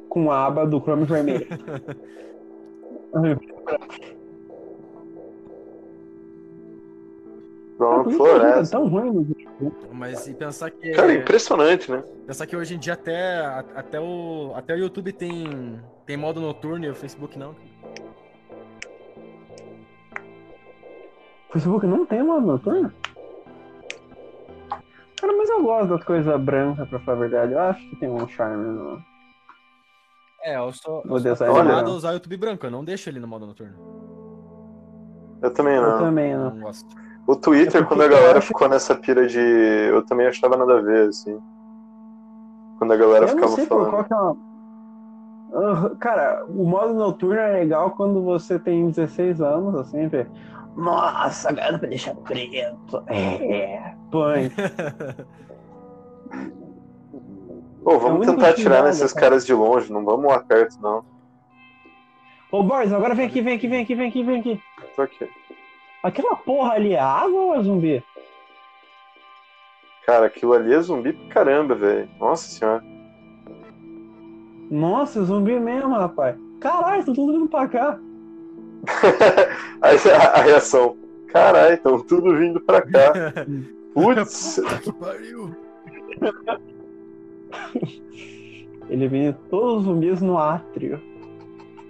com 0.09 0.31
a 0.31 0.43
aba 0.47 0.65
do 0.65 0.79
Chrome 0.81 1.05
vermelho. 1.05 1.45
Pronto, 7.77 8.09
É 8.09 8.13
floresta. 8.13 8.77
tão 8.77 8.87
ruim 8.89 9.13
jogo. 9.59 9.73
Mas 9.93 10.27
e 10.27 10.33
pensar 10.33 10.69
que. 10.69 10.91
Cara, 10.91 11.13
impressionante, 11.13 11.89
né? 11.89 12.03
Pensar 12.27 12.45
que 12.45 12.55
hoje 12.55 12.75
em 12.75 12.79
dia 12.79 12.93
até, 12.93 13.37
até, 13.73 13.99
o, 14.01 14.51
até 14.55 14.73
o 14.73 14.77
YouTube 14.77 15.13
tem, 15.13 15.79
tem 16.05 16.17
modo 16.17 16.41
noturno 16.41 16.83
e 16.85 16.89
o 16.89 16.95
Facebook 16.95 17.39
não. 17.39 17.51
O 21.49 21.53
Facebook 21.53 21.85
não 21.87 22.05
tem 22.05 22.21
modo 22.21 22.45
noturno? 22.45 22.91
Cara, 25.19 25.33
mas 25.37 25.49
eu 25.49 25.63
gosto 25.63 25.89
das 25.89 26.03
coisas 26.03 26.41
brancas, 26.41 26.87
pra 26.89 26.99
falar 26.99 27.17
a 27.17 27.19
verdade. 27.21 27.53
Eu 27.53 27.59
acho 27.59 27.89
que 27.89 27.95
tem 27.97 28.09
um 28.09 28.27
charme 28.27 28.65
no. 28.65 28.99
É, 30.43 30.57
eu 30.57 30.71
sou, 30.71 31.01
eu 31.05 31.19
sou 31.35 31.47
acostumado 31.47 31.89
a 31.91 31.93
usar 31.93 32.09
o 32.11 32.13
YouTube 32.13 32.37
branco, 32.37 32.65
eu 32.65 32.71
não 32.71 32.83
deixo 32.83 33.09
ele 33.09 33.19
no 33.19 33.27
modo 33.27 33.45
noturno. 33.45 33.75
Eu 35.41 35.51
também 35.53 35.75
Eu 35.75 35.81
não. 35.81 35.97
também, 35.99 36.31
Eu 36.31 36.39
não. 36.39 36.49
não 36.51 36.61
gosto. 36.61 36.87
O 37.27 37.35
Twitter, 37.35 37.81
É 37.81 37.85
quando 37.85 38.01
a 38.01 38.07
galera 38.07 38.37
acho- 38.39 38.47
ficou 38.47 38.67
nessa 38.69 38.95
pira 38.95 39.27
de. 39.27 39.39
Eu 39.39 40.03
também 40.05 40.27
achava 40.27 40.55
nada 40.57 40.77
a 40.79 40.81
ver, 40.81 41.09
assim. 41.09 41.37
Quando 42.77 42.93
a 42.93 42.97
galera 42.97 43.25
Eu 43.27 43.35
não 43.35 43.49
ficava 43.49 43.67
falando. 43.67 43.89
qual 43.89 44.03
que 44.05 44.13
é 44.13 44.15
uma. 44.15 44.49
Ah, 45.51 45.91
Cara, 45.99 46.45
o 46.47 46.63
modo 46.63 46.93
noturno 46.93 47.39
é 47.39 47.51
legal 47.59 47.91
quando 47.91 48.21
você 48.23 48.57
tem 48.59 48.87
16 48.89 49.41
anos, 49.41 49.75
assim, 49.75 50.07
vê. 50.07 50.25
Nossa, 50.75 51.49
agora 51.49 51.73
dá 51.73 51.79
pra 51.79 51.89
deixar 51.89 52.15
preto. 52.15 53.03
É, 53.07 53.93
põe. 54.11 54.51
Pô, 57.83 57.97
vamos 57.97 58.19
única 58.19 58.33
tentar 58.33 58.49
atirar 58.49 58.83
nesses 58.83 59.13
cara. 59.13 59.27
caras 59.27 59.45
de 59.45 59.53
longe, 59.53 59.91
não 59.91 60.05
vamos 60.05 60.27
lá 60.27 60.39
perto, 60.39 60.79
não. 60.81 61.03
Ô, 62.51 62.63
Boris, 62.63 62.91
agora 62.91 63.13
vem 63.15 63.27
aqui, 63.27 63.41
vem 63.41 63.55
aqui, 63.55 63.67
vem 63.67 63.81
aqui, 63.83 63.95
vem 63.95 64.09
aqui, 64.09 64.23
vem 64.23 64.39
aqui. 64.39 64.61
Tô 64.95 65.01
aqui. 65.03 65.29
Aquela 66.03 66.35
porra 66.35 66.73
ali 66.73 66.93
é 66.93 66.99
água 66.99 67.41
ou 67.41 67.55
é 67.55 67.63
zumbi? 67.63 68.03
Cara, 70.05 70.25
aquilo 70.25 70.53
ali 70.53 70.73
é 70.73 70.81
zumbi 70.81 71.13
pra 71.13 71.27
caramba, 71.33 71.75
velho. 71.75 72.09
Nossa 72.19 72.47
senhora. 72.47 72.83
Nossa, 74.71 75.19
é 75.19 75.23
zumbi 75.23 75.59
mesmo, 75.59 75.91
rapaz. 75.91 76.35
Caralho, 76.59 76.99
estão 76.99 77.13
tudo 77.13 77.33
vindo 77.33 77.47
pra 77.47 77.67
cá. 77.67 77.99
Aí 79.81 79.97
a, 79.97 80.39
a 80.39 80.41
reação. 80.41 80.97
Caralho, 81.27 81.75
estão 81.75 81.99
tudo 82.01 82.35
vindo 82.37 82.59
pra 82.61 82.81
cá. 82.81 83.13
Putz. 83.93 84.59
que 84.83 84.91
pariu! 84.93 85.55
Elimine 88.89 89.33
todos 89.49 89.79
os 89.79 89.83
zumbis 89.83 90.21
no 90.21 90.37
átrio. 90.37 91.01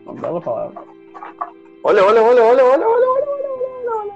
Uma 0.06 0.14
bela 0.16 0.42
palavra. 0.42 0.82
Olha, 1.84 2.04
olha, 2.04 2.22
olha, 2.22 2.44
olha, 2.44 2.66
olha, 2.66 2.88
olha, 2.88 3.08
olha, 3.08 3.30
olha, 3.30 3.92
olha. 3.96 4.14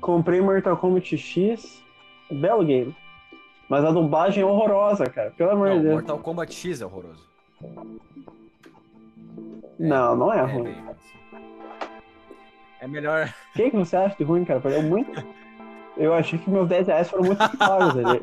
Comprei 0.00 0.40
Mortal 0.40 0.76
Kombat 0.76 1.16
X. 1.16 1.82
Belo 2.30 2.64
game. 2.64 2.94
Mas 3.68 3.84
a 3.84 3.90
dublagem 3.90 4.42
é 4.42 4.46
horrorosa, 4.46 5.06
cara. 5.06 5.30
Pelo 5.30 5.50
amor 5.50 5.70
de 5.70 5.80
Deus. 5.80 5.94
Mortal 5.94 6.18
Kombat 6.18 6.54
X 6.54 6.82
é 6.82 6.86
horroroso. 6.86 7.26
Não, 9.78 10.16
não 10.16 10.32
é 10.32 10.38
É, 10.38 10.42
ruim. 10.42 10.62
bem, 10.64 10.84
é 12.80 12.86
melhor. 12.88 13.26
O 13.50 13.52
que, 13.56 13.70
que 13.70 13.76
você 13.76 13.96
acha 13.96 14.16
de 14.16 14.24
ruim, 14.24 14.44
cara? 14.44 14.60
Perdeu 14.60 14.82
muito. 14.82 15.10
Eu 15.96 16.12
achei 16.12 16.38
que 16.38 16.50
meus 16.50 16.68
10 16.68 16.86
reais 16.88 17.08
foram 17.08 17.24
muito 17.24 17.56
pagos 17.56 17.96
ali. 18.04 18.22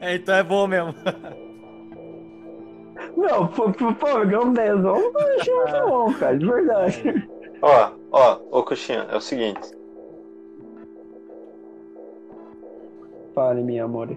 é, 0.00 0.14
então 0.16 0.34
é 0.34 0.42
bom 0.42 0.66
mesmo. 0.66 0.94
Não, 3.16 3.46
pô, 3.48 3.70
pô, 3.72 3.94
pô, 3.94 4.08
eu 4.08 4.42
um 4.42 4.52
10 4.52 4.84
eu 4.84 5.12
achei 5.38 5.54
muito 5.54 5.86
bom, 5.88 6.12
cara, 6.14 6.38
de 6.38 6.46
verdade. 6.46 7.28
Ó, 7.62 7.90
ó, 8.10 8.40
ô 8.50 8.62
Coxinha, 8.64 9.06
é 9.10 9.16
o 9.16 9.20
seguinte. 9.20 9.60
Fale, 13.34 13.62
minha 13.62 13.84
amor. 13.84 14.10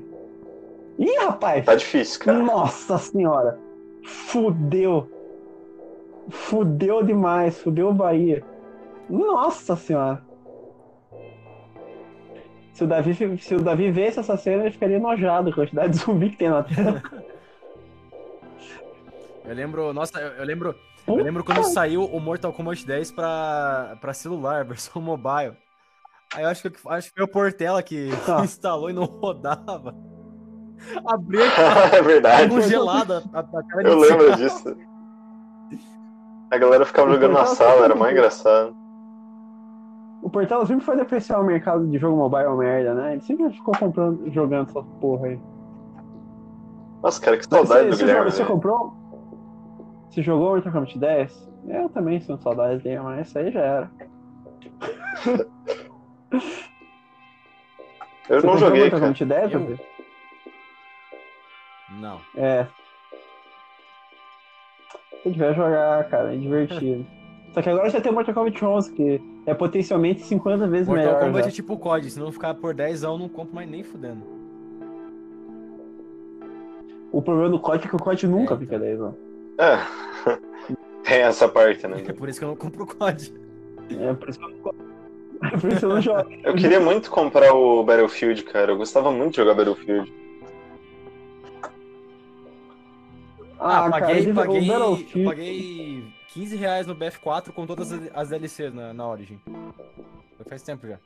Ih, 0.98 1.18
rapaz! 1.20 1.66
Tá 1.66 1.76
difícil, 1.76 2.20
cara. 2.22 2.40
Nossa 2.40 2.98
senhora! 2.98 3.60
Fudeu! 4.04 5.08
Fudeu 6.30 7.04
demais, 7.04 7.60
fudeu 7.62 7.90
o 7.90 7.94
Bahia. 7.94 8.44
Nossa 9.10 9.76
senhora! 9.76 10.24
Se 12.74 12.84
o 12.84 12.88
Davi, 12.88 13.38
se 13.38 13.56
o 13.56 13.62
Davi 13.62 13.90
visse 13.90 14.20
essa 14.20 14.36
cena, 14.36 14.64
ele 14.64 14.72
ficaria 14.72 14.98
enojado 14.98 15.46
com 15.54 15.62
a 15.62 15.64
quantidade 15.64 15.94
de 15.94 16.00
zumbi 16.00 16.30
que 16.32 16.38
tem 16.38 16.50
na 16.50 16.64
tela. 16.64 17.02
Eu 19.48 19.54
lembro, 19.54 19.94
nossa, 19.94 20.20
eu, 20.20 20.30
eu 20.30 20.44
lembro, 20.44 20.76
eu 21.08 21.16
lembro 21.18 21.44
quando 21.44 21.64
saiu 21.66 22.04
o 22.04 22.20
Mortal 22.20 22.52
Kombat 22.52 22.84
10 22.84 23.12
pra, 23.12 23.96
pra 24.02 24.12
celular, 24.12 24.66
versão 24.66 25.00
mobile. 25.00 25.54
Aí 26.34 26.44
eu 26.44 26.50
acho 26.50 26.64
que, 26.68 26.76
acho 26.90 27.10
que 27.10 27.14
foi 27.16 27.24
o 27.24 27.28
Portela 27.28 27.84
que 27.84 28.10
Ah. 28.28 28.42
instalou 28.44 28.90
e 28.90 28.94
não 28.94 29.04
rodava. 29.06 29.94
Abriu 31.06 31.44
a 31.44 31.96
é 31.96 32.02
verdade. 32.02 32.50
congelada 32.50 33.24
a, 33.32 33.40
a 33.42 33.64
cara 33.70 33.84
de 33.84 33.90
Eu 33.92 34.00
lembro 34.00 34.36
disso. 34.36 34.76
A 36.52 36.58
galera 36.58 36.86
ficava 36.86 37.12
jogando 37.12 37.34
na 37.34 37.46
sala, 37.46 37.86
era 37.86 37.96
mais 37.96 38.12
engraçado. 38.14 38.76
O 40.22 40.30
Portela 40.30 40.66
sempre 40.66 40.86
foi 40.86 40.96
depreciar 40.96 41.40
o 41.40 41.44
mercado 41.44 41.86
de 41.88 41.98
jogo 41.98 42.18
mobile 42.18 42.56
merda, 42.58 42.94
né? 42.94 43.14
Ele 43.14 43.22
sempre 43.22 43.50
ficou 43.52 43.76
comprando, 43.78 44.32
jogando 44.32 44.70
essas 44.70 44.86
porra 45.00 45.28
aí. 45.28 45.40
Nossa, 47.04 47.22
cara, 47.22 47.38
que 47.38 47.46
saudade 47.46 47.84
você, 47.84 47.90
do 47.90 47.96
você, 47.96 48.04
Guilherme. 48.06 48.32
você 48.32 48.38
velho. 48.38 48.50
comprou? 48.50 48.94
Você 50.10 50.24
jogou 50.24 50.48
Mortal 50.50 50.72
Kombat 50.72 50.98
10? 50.98 51.52
Eu 51.68 51.90
também 51.90 52.20
sinto 52.22 52.42
saudade 52.42 52.82
dele, 52.82 53.00
mas 53.02 53.28
isso 53.28 53.38
aí 53.38 53.52
já 53.52 53.60
era. 53.62 53.92
Eu 58.30 58.42
Você 58.42 58.48
não 58.48 58.58
joguei, 58.58 58.82
Mortal 58.90 59.00
cara. 59.00 59.14
Kombat 59.14 59.26
10, 59.26 59.52
Eu? 59.52 59.60
Davi? 59.60 59.80
Não. 62.00 62.22
É. 62.36 62.68
Se 65.26 65.32
tiver 65.32 65.56
jogar, 65.56 66.08
cara, 66.08 66.36
é 66.36 66.38
divertido. 66.38 67.04
Só 67.52 67.62
que 67.62 67.70
agora 67.70 67.90
já 67.90 68.00
tem 68.00 68.12
o 68.12 68.16
Mortal 68.16 68.36
Kombat 68.36 68.64
11, 68.64 68.94
que 68.94 69.22
é 69.46 69.54
potencialmente 69.54 70.22
50 70.22 70.68
vezes 70.68 70.88
Mortal 70.88 71.06
melhor. 71.06 71.20
Kombat 71.22 71.44
já. 71.46 71.50
é 71.50 71.52
tipo 71.52 71.78
COD, 71.78 72.12
se 72.12 72.20
não 72.20 72.32
ficar 72.32 72.54
por 72.54 72.74
10 72.76 73.02
eu 73.04 73.18
não 73.18 73.28
compro 73.28 73.56
mais 73.56 73.68
nem 73.68 73.82
fudendo. 73.82 74.22
O 77.12 77.22
problema 77.22 77.50
do 77.50 77.60
COD 77.60 77.86
é 77.86 77.88
que 77.90 77.96
o 77.96 78.00
COD 78.00 78.28
nunca 78.28 78.54
É, 78.54 78.58
fica 78.58 78.78
10 78.78 79.02
anos. 79.02 79.16
É. 79.58 79.78
Tem 81.04 81.22
essa 81.24 81.48
parte, 81.48 81.88
né? 81.88 82.04
É 82.08 82.14
por 82.14 82.30
isso 82.30 82.38
que 82.40 82.46
eu 82.46 82.50
não 82.50 82.56
compro 82.56 82.86
COD. 82.86 83.34
É 83.90 84.14
por 84.14 84.30
isso 84.30 84.38
que 84.40 84.46
eu 84.46 84.50
não, 84.50 84.74
é 85.44 85.58
por 85.58 85.70
isso 85.70 85.80
que 85.80 85.86
eu 85.86 85.90
não 85.90 86.02
jogo. 86.02 86.30
Eu 86.44 86.54
queria 86.56 86.80
muito 86.80 87.10
comprar 87.10 87.54
o 87.54 87.84
Battlefield, 87.84 88.44
cara. 88.44 88.72
Eu 88.72 88.78
gostava 88.78 89.12
muito 89.12 89.32
de 89.32 89.38
jogar 89.38 89.54
Battlefield. 89.54 90.12
Ah, 93.68 93.86
Ah, 93.86 93.90
paguei, 93.90 94.26
cara, 94.32 94.36
paguei, 94.36 94.70
eu 94.70 95.26
paguei 95.26 96.04
15 96.28 96.56
reais 96.56 96.86
no 96.86 96.96
BF4 96.96 97.52
com 97.52 97.66
todas 97.66 97.92
as, 98.14 98.30
DLCs 98.30 98.72
na, 98.72 98.94
na 98.94 99.08
Origin. 99.08 99.40
Faz 100.48 100.62
tempo 100.62 100.88
já. 100.88 101.00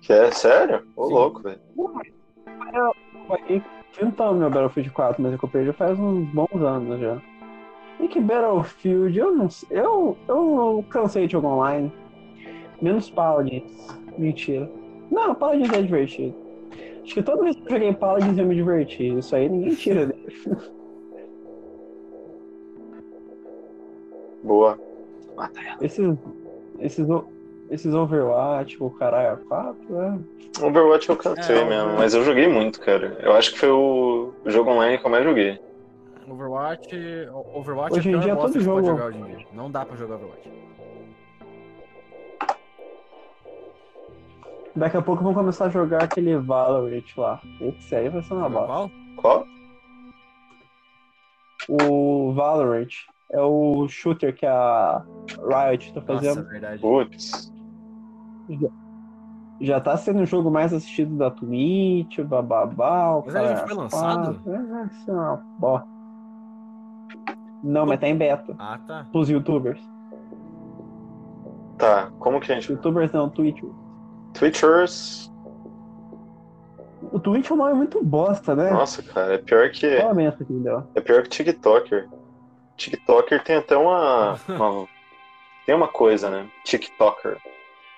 Que 0.00 0.12
é 0.12 0.30
sério? 0.30 0.86
Ô, 0.94 1.08
Sim. 1.08 1.14
louco, 1.14 1.42
velho. 1.42 1.60
Eu 2.72 2.94
paguei 3.26 3.60
tentando 3.98 4.34
meu 4.38 4.48
Battlefield 4.48 4.90
4, 4.90 5.20
mas 5.20 5.32
eu 5.32 5.38
comprei 5.40 5.66
já 5.66 5.72
faz 5.72 5.98
uns 5.98 6.28
bons 6.28 6.62
anos 6.62 7.00
já. 7.00 7.20
E 7.98 8.06
que 8.06 8.20
Battlefield, 8.20 9.18
eu 9.18 9.34
não 9.34 9.50
sei. 9.50 9.68
Eu, 9.76 10.16
eu 10.28 10.84
cansei 10.90 11.26
de 11.26 11.32
jogar 11.32 11.48
online. 11.48 11.92
Menos 12.80 13.10
Paladins. 13.10 13.88
Mentira. 14.16 14.70
Não, 15.10 15.34
Paladins 15.34 15.72
é 15.72 15.82
divertido. 15.82 16.36
Acho 17.02 17.14
que 17.14 17.22
toda 17.24 17.42
vez 17.42 17.56
que 17.56 17.62
eu 17.66 17.70
joguei 17.70 17.92
Paladins 17.92 18.38
eu 18.38 18.46
me 18.46 18.54
diverti. 18.54 19.18
Isso 19.18 19.34
aí 19.34 19.48
ninguém 19.48 19.74
tira 19.74 20.06
dele. 20.06 20.38
Boa. 24.48 24.78
Esses, 25.82 26.16
esses, 26.80 27.06
o- 27.08 27.28
esses 27.70 27.92
Overwatch, 27.92 28.82
o 28.82 28.90
caralho, 28.90 29.38
4, 29.46 29.76
é. 30.00 30.64
Overwatch 30.64 31.06
eu 31.10 31.16
cansei 31.16 31.58
É, 31.58 31.64
mesmo, 31.64 31.92
mas 31.98 32.14
eu 32.14 32.24
joguei 32.24 32.48
muito, 32.48 32.80
cara. 32.80 33.18
Eu 33.20 33.34
acho 33.34 33.52
que 33.52 33.58
foi 33.58 33.68
o 33.70 34.32
jogo 34.46 34.70
online 34.70 34.96
que 34.98 35.06
eu 35.06 35.10
mais 35.10 35.22
joguei. 35.22 35.60
Overwatch. 36.26 36.96
Overwatch 37.54 37.98
Hoje 37.98 38.08
em 38.08 38.14
é 38.14 38.14
pior 38.18 38.24
dia, 38.24 38.34
bosta 38.34 38.48
todo 38.48 38.58
que 38.58 38.64
você 38.64 38.70
pode 38.70 38.86
jogo- 38.86 38.98
jogar 38.98 39.08
hoje 39.10 39.18
em 39.18 39.36
dia. 39.36 39.46
Não 39.52 39.70
dá 39.70 39.84
pra 39.84 39.96
jogar 39.96 40.14
Overwatch. 40.16 40.50
Daqui 44.74 44.96
a 44.96 45.02
pouco 45.02 45.22
vão 45.24 45.34
começar 45.34 45.66
a 45.66 45.70
jogar 45.70 46.04
aquele 46.04 46.36
Valorant 46.38 47.04
lá. 47.16 47.40
Esse 47.60 47.94
aí 47.96 48.08
vai 48.08 48.22
ser 48.22 48.32
uma 48.34 48.50
qual? 48.50 48.90
Qual? 49.16 49.46
O 51.68 52.32
Valorant 52.32 52.88
é 53.30 53.40
o 53.40 53.86
shooter 53.88 54.34
que 54.34 54.46
a 54.46 55.02
Riot 55.38 55.92
tá 55.92 56.00
Nossa, 56.00 56.12
fazendo. 56.14 56.48
verdade. 56.48 56.80
Putz. 56.80 57.52
Já 59.60 59.80
tá 59.80 59.96
sendo 59.96 60.20
o 60.22 60.26
jogo 60.26 60.50
mais 60.50 60.72
assistido 60.72 61.16
da 61.16 61.30
Twitch, 61.30 62.20
bababá. 62.20 63.16
o 63.16 63.24
Mas 63.26 63.34
ele 63.34 63.48
já 63.48 63.54
cara 63.54 63.66
foi 63.66 63.76
lançado? 63.76 64.34
quatro, 64.40 64.52
é, 64.54 64.86
isso 64.86 65.10
é. 65.10 65.84
Não, 67.64 67.84
mas 67.84 67.98
tá 68.00 68.08
em 68.08 68.16
beta. 68.16 68.54
Ah, 68.58 68.78
tá. 68.86 69.06
Pros 69.10 69.28
youtubers. 69.28 69.80
Tá, 71.76 72.10
como 72.18 72.40
que 72.40 72.52
a 72.52 72.54
gente. 72.54 72.70
Youtubers 72.70 73.12
não, 73.12 73.28
Twitch. 73.28 73.62
Twitchers. 74.34 75.32
O 77.12 77.18
Twitch 77.18 77.50
é 77.50 77.54
um 77.54 77.56
nome 77.56 77.74
muito 77.74 78.02
bosta, 78.04 78.54
né? 78.54 78.70
Nossa, 78.70 79.02
cara, 79.02 79.34
é 79.34 79.38
pior 79.38 79.70
que. 79.70 79.96
Qual 80.00 80.10
a 80.10 80.14
que 80.32 80.52
me 80.52 80.62
deu? 80.62 80.84
É 80.94 81.00
pior 81.00 81.22
que 81.22 81.28
TikToker. 81.30 82.08
TikToker 82.78 83.42
tem 83.44 83.56
até 83.56 83.76
uma. 83.76 84.38
uma- 84.48 84.86
tem 85.66 85.74
uma 85.74 85.88
coisa, 85.88 86.30
né? 86.30 86.46
TikToker. 86.64 87.36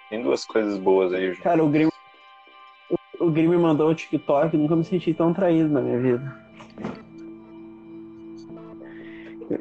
Tem 0.09 0.21
duas 0.23 0.45
coisas 0.45 0.77
boas 0.77 1.13
aí, 1.13 1.33
Ju. 1.33 1.41
Cara, 1.43 1.63
o 1.63 1.69
Grim. 1.69 1.89
O, 3.21 3.27
o 3.27 3.31
Grim 3.31 3.47
me 3.47 3.57
mandou 3.57 3.89
o 3.91 3.95
TikTok, 3.95 4.57
nunca 4.57 4.75
me 4.75 4.83
senti 4.85 5.15
tão 5.15 5.33
traído 5.33 5.69
na 5.69 5.81
minha 5.81 6.01
vida. 6.01 6.51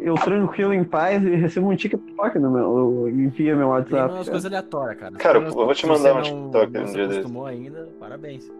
Eu 0.01 0.13
tranquilo, 0.15 0.71
em 0.73 0.83
paz, 0.83 1.21
e 1.23 1.35
recebo 1.35 1.67
um 1.71 1.75
TikTok 1.75 2.37
no 2.37 2.51
meu. 2.51 3.09
Envia 3.09 3.55
meu 3.55 3.67
Tem 3.67 3.75
WhatsApp. 3.75 3.95
umas 4.01 4.11
cara. 4.11 4.23
coisas 4.31 4.45
aleatórias, 4.45 4.99
cara. 4.99 5.15
Cara, 5.17 5.39
Se 5.39 5.45
eu 5.47 5.51
vou 5.65 5.73
te 5.73 5.87
mandar 5.87 6.15
um 6.15 6.21
TikTok 6.21 6.73
não 6.73 6.83
um 6.83 6.87
se 6.87 6.93
dia 6.93 7.07
desse. 7.07 7.19
acostumou 7.19 7.45
ainda, 7.47 7.89
parabéns. 7.99 8.51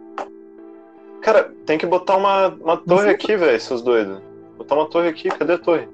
Cara, 1.22 1.52
tem 1.66 1.78
que 1.78 1.86
botar 1.86 2.16
uma, 2.16 2.48
uma 2.48 2.76
torre 2.76 3.10
aqui, 3.10 3.36
velho, 3.36 3.60
seus 3.60 3.80
doidos. 3.82 4.20
Botar 4.58 4.74
uma 4.74 4.86
torre 4.88 5.08
aqui, 5.08 5.28
cadê 5.28 5.52
a 5.52 5.58
torre? 5.58 5.88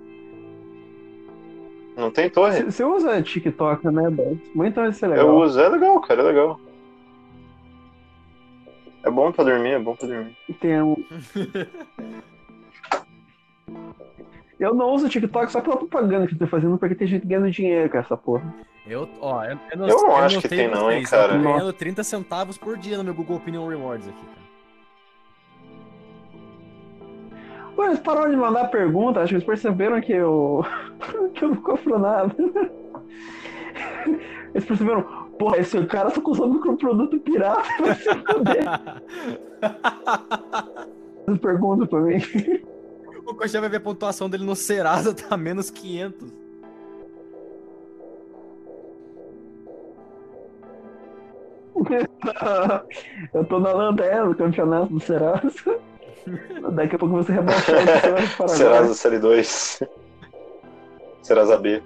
Não 1.97 2.11
tem 2.11 2.29
torre? 2.29 2.63
Você 2.65 2.85
usa 2.85 3.23
TikTok, 3.23 3.87
né, 3.87 4.11
Beto? 4.11 4.39
Muito 4.55 4.75
vai 4.75 4.93
ser 4.93 5.07
legal. 5.07 5.27
Eu 5.27 5.37
uso, 5.37 5.59
é 5.59 5.69
legal, 5.69 5.99
cara, 6.01 6.21
é 6.21 6.25
legal. 6.25 6.61
É 9.03 9.11
bom 9.11 9.33
pra 9.33 9.45
dormir, 9.45 9.71
é 9.71 9.79
bom 9.79 9.97
pra 9.97 10.07
dormir. 10.07 10.37
Tem 10.61 10.83
um... 10.83 10.97
Eu 14.59 14.75
não 14.75 14.91
uso 14.95 15.09
TikTok 15.09 15.53
só 15.53 15.61
pela 15.61 15.77
propaganda 15.77 16.27
que 16.27 16.33
eu 16.33 16.39
tô 16.39 16.47
fazendo, 16.47 16.79
porque 16.79 16.95
tem 16.95 17.07
gente 17.07 17.27
ganhando 17.27 17.51
dinheiro 17.51 17.91
com 17.91 17.99
essa 17.99 18.17
porra. 18.17 18.55
Eu, 18.87 19.07
ó, 19.21 19.45
eu, 19.45 19.59
eu 19.71 19.79
não, 19.79 19.89
Eu 19.89 19.97
não 19.99 20.17
acho 20.17 20.41
que 20.41 20.49
tem 20.49 20.67
não, 20.67 20.91
hein, 20.91 21.03
cara. 21.03 21.35
Eu 21.35 21.43
tô 21.43 21.45
ganhando 21.45 21.73
30 21.75 22.03
centavos 22.03 22.57
por 22.57 22.79
dia 22.79 22.97
no 22.97 23.05
meu 23.05 23.13
Google 23.13 23.37
Opinion 23.37 23.69
Rewards 23.69 24.09
aqui, 24.09 24.19
cara. 24.19 24.46
Ué, 27.77 27.87
eles 27.87 28.01
pararam 28.01 28.31
de 28.31 28.37
mandar 28.37 28.71
pergunta, 28.71 29.21
acho 29.21 29.29
que 29.29 29.35
eles 29.35 29.47
perceberam 29.47 30.01
que 30.01 30.13
eu. 30.13 30.65
que 31.35 31.45
eu 31.45 31.49
não 31.51 31.57
compro 31.57 31.99
nada. 31.99 32.35
Eles 34.55 34.65
perceberam, 34.67 35.03
porra, 35.39 35.59
esse 35.59 35.85
cara 35.85 36.11
tá 36.11 36.19
usando 36.25 36.59
com 36.61 36.75
produto 36.77 37.19
pirata, 37.21 37.63
vai 37.79 37.95
se 37.95 38.09
fuder. 38.09 38.65
Eles 41.29 41.41
perguntam 41.41 41.87
pra 41.87 42.01
mim. 42.01 42.17
o 43.27 43.35
Coxa 43.35 43.61
vai 43.61 43.69
ver 43.69 43.77
a 43.77 43.81
pontuação 43.81 44.31
dele 44.31 44.45
no 44.45 44.57
Serasa, 44.57 45.13
tá 45.13 45.37
menos 45.37 45.69
500. 45.69 46.33
Eu 53.35 53.45
tô 53.45 53.61
na 53.61 53.73
lanterna 53.73 54.27
do 54.27 54.35
campeonato 54.35 54.95
do 54.95 55.01
Serasa. 55.01 55.79
Daqui 56.73 56.97
a 56.97 56.99
pouco 56.99 57.15
você 57.15 57.33
rebaixar 57.33 57.77
o 57.77 57.85
Serasa 57.87 58.37
para 58.37 58.49
Serasa 58.49 58.95
Série 58.95 59.19
2. 59.19 59.83
Serasa 61.23 61.57
B. 61.57 61.83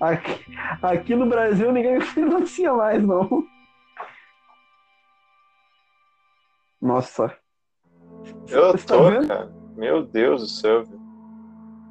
Aqui, 0.00 0.44
aqui 0.82 1.14
no 1.16 1.26
Brasil 1.26 1.72
ninguém 1.72 2.00
financia 2.02 2.72
mais, 2.74 3.02
não. 3.02 3.44
Nossa. 6.80 7.34
Eu 8.48 8.72
Você 8.72 8.86
tá 8.86 8.96
tô, 8.96 9.10
vendo? 9.10 9.28
cara. 9.28 9.52
Meu 9.76 10.02
Deus 10.04 10.42
do 10.42 10.48
céu, 10.48 10.84
velho. 10.84 11.00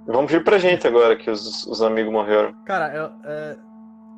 Vamos 0.06 0.32
vir 0.32 0.44
pra 0.44 0.58
gente 0.58 0.86
agora 0.88 1.16
que 1.16 1.30
os, 1.30 1.66
os 1.68 1.82
amigos 1.82 2.12
morreram. 2.12 2.54
Cara, 2.66 2.94
eu, 2.94 3.12
é, 3.24 3.58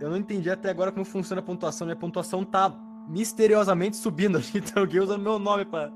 eu 0.01 0.09
não 0.09 0.17
entendi 0.17 0.49
até 0.49 0.69
agora 0.69 0.91
como 0.91 1.05
funciona 1.05 1.41
a 1.41 1.45
pontuação. 1.45 1.86
Minha 1.86 1.95
pontuação 1.95 2.43
tá 2.43 2.71
misteriosamente 3.07 3.97
subindo 3.97 4.38
aqui. 4.38 4.57
Então 4.63 4.84
alguém 4.84 5.01
usando 5.01 5.21
meu 5.21 5.38
nome 5.39 5.65
pra, 5.65 5.91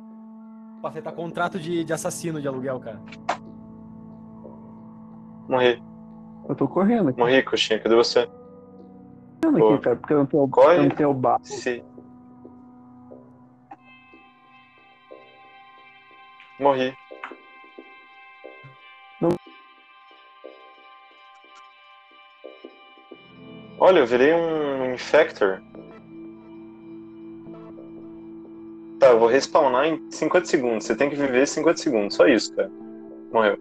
pra 0.82 0.90
aceitar 0.90 1.12
contrato 1.12 1.60
de, 1.60 1.84
de 1.84 1.94
assassino 1.94 2.42
de 2.42 2.48
aluguel, 2.48 2.80
cara. 2.80 3.02
Morri. 5.48 5.82
Eu 6.48 6.56
tô 6.56 6.68
correndo 6.68 7.10
aqui, 7.10 7.20
Morri, 7.20 7.44
coxinha. 7.44 7.80
Cadê 7.80 7.96
você? 7.96 8.28
correndo 9.42 9.74
aqui 9.74 9.84
cara, 9.84 9.96
porque 9.96 10.14
eu 10.14 10.18
não 10.20 10.26
tenho, 10.26 10.48
Corre. 10.48 10.78
eu 10.78 10.84
não 10.84 10.90
tenho 10.90 11.14
bar. 11.14 11.40
Se. 11.44 11.84
Morri. 16.60 16.94
Não. 19.22 19.30
Olha, 23.80 24.00
eu 24.00 24.08
virei 24.08 24.34
um 24.34 24.94
Infector. 24.94 25.62
Tá, 29.08 29.14
eu 29.14 29.20
vou 29.20 29.30
respawnar 29.30 29.86
em 29.88 30.12
50 30.12 30.46
segundos. 30.48 30.84
Você 30.86 30.94
tem 30.94 31.10
que 31.10 31.16
viver 31.16 31.48
50 31.48 31.78
segundos. 31.82 32.14
Só 32.16 32.28
isso, 32.28 32.54
cara. 32.54 32.70
Morreu. 33.32 33.58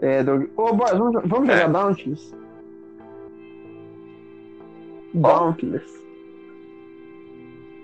É, 0.00 0.22
Doug... 0.22 0.44
Ô, 0.56 0.72
boy, 0.72 0.90
vamos, 0.92 1.22
vamos 1.24 1.48
É. 1.48 1.56
jogar 1.58 1.68
Dauntless? 1.72 2.34
Qual? 5.20 5.38
Dauntless. 5.52 5.98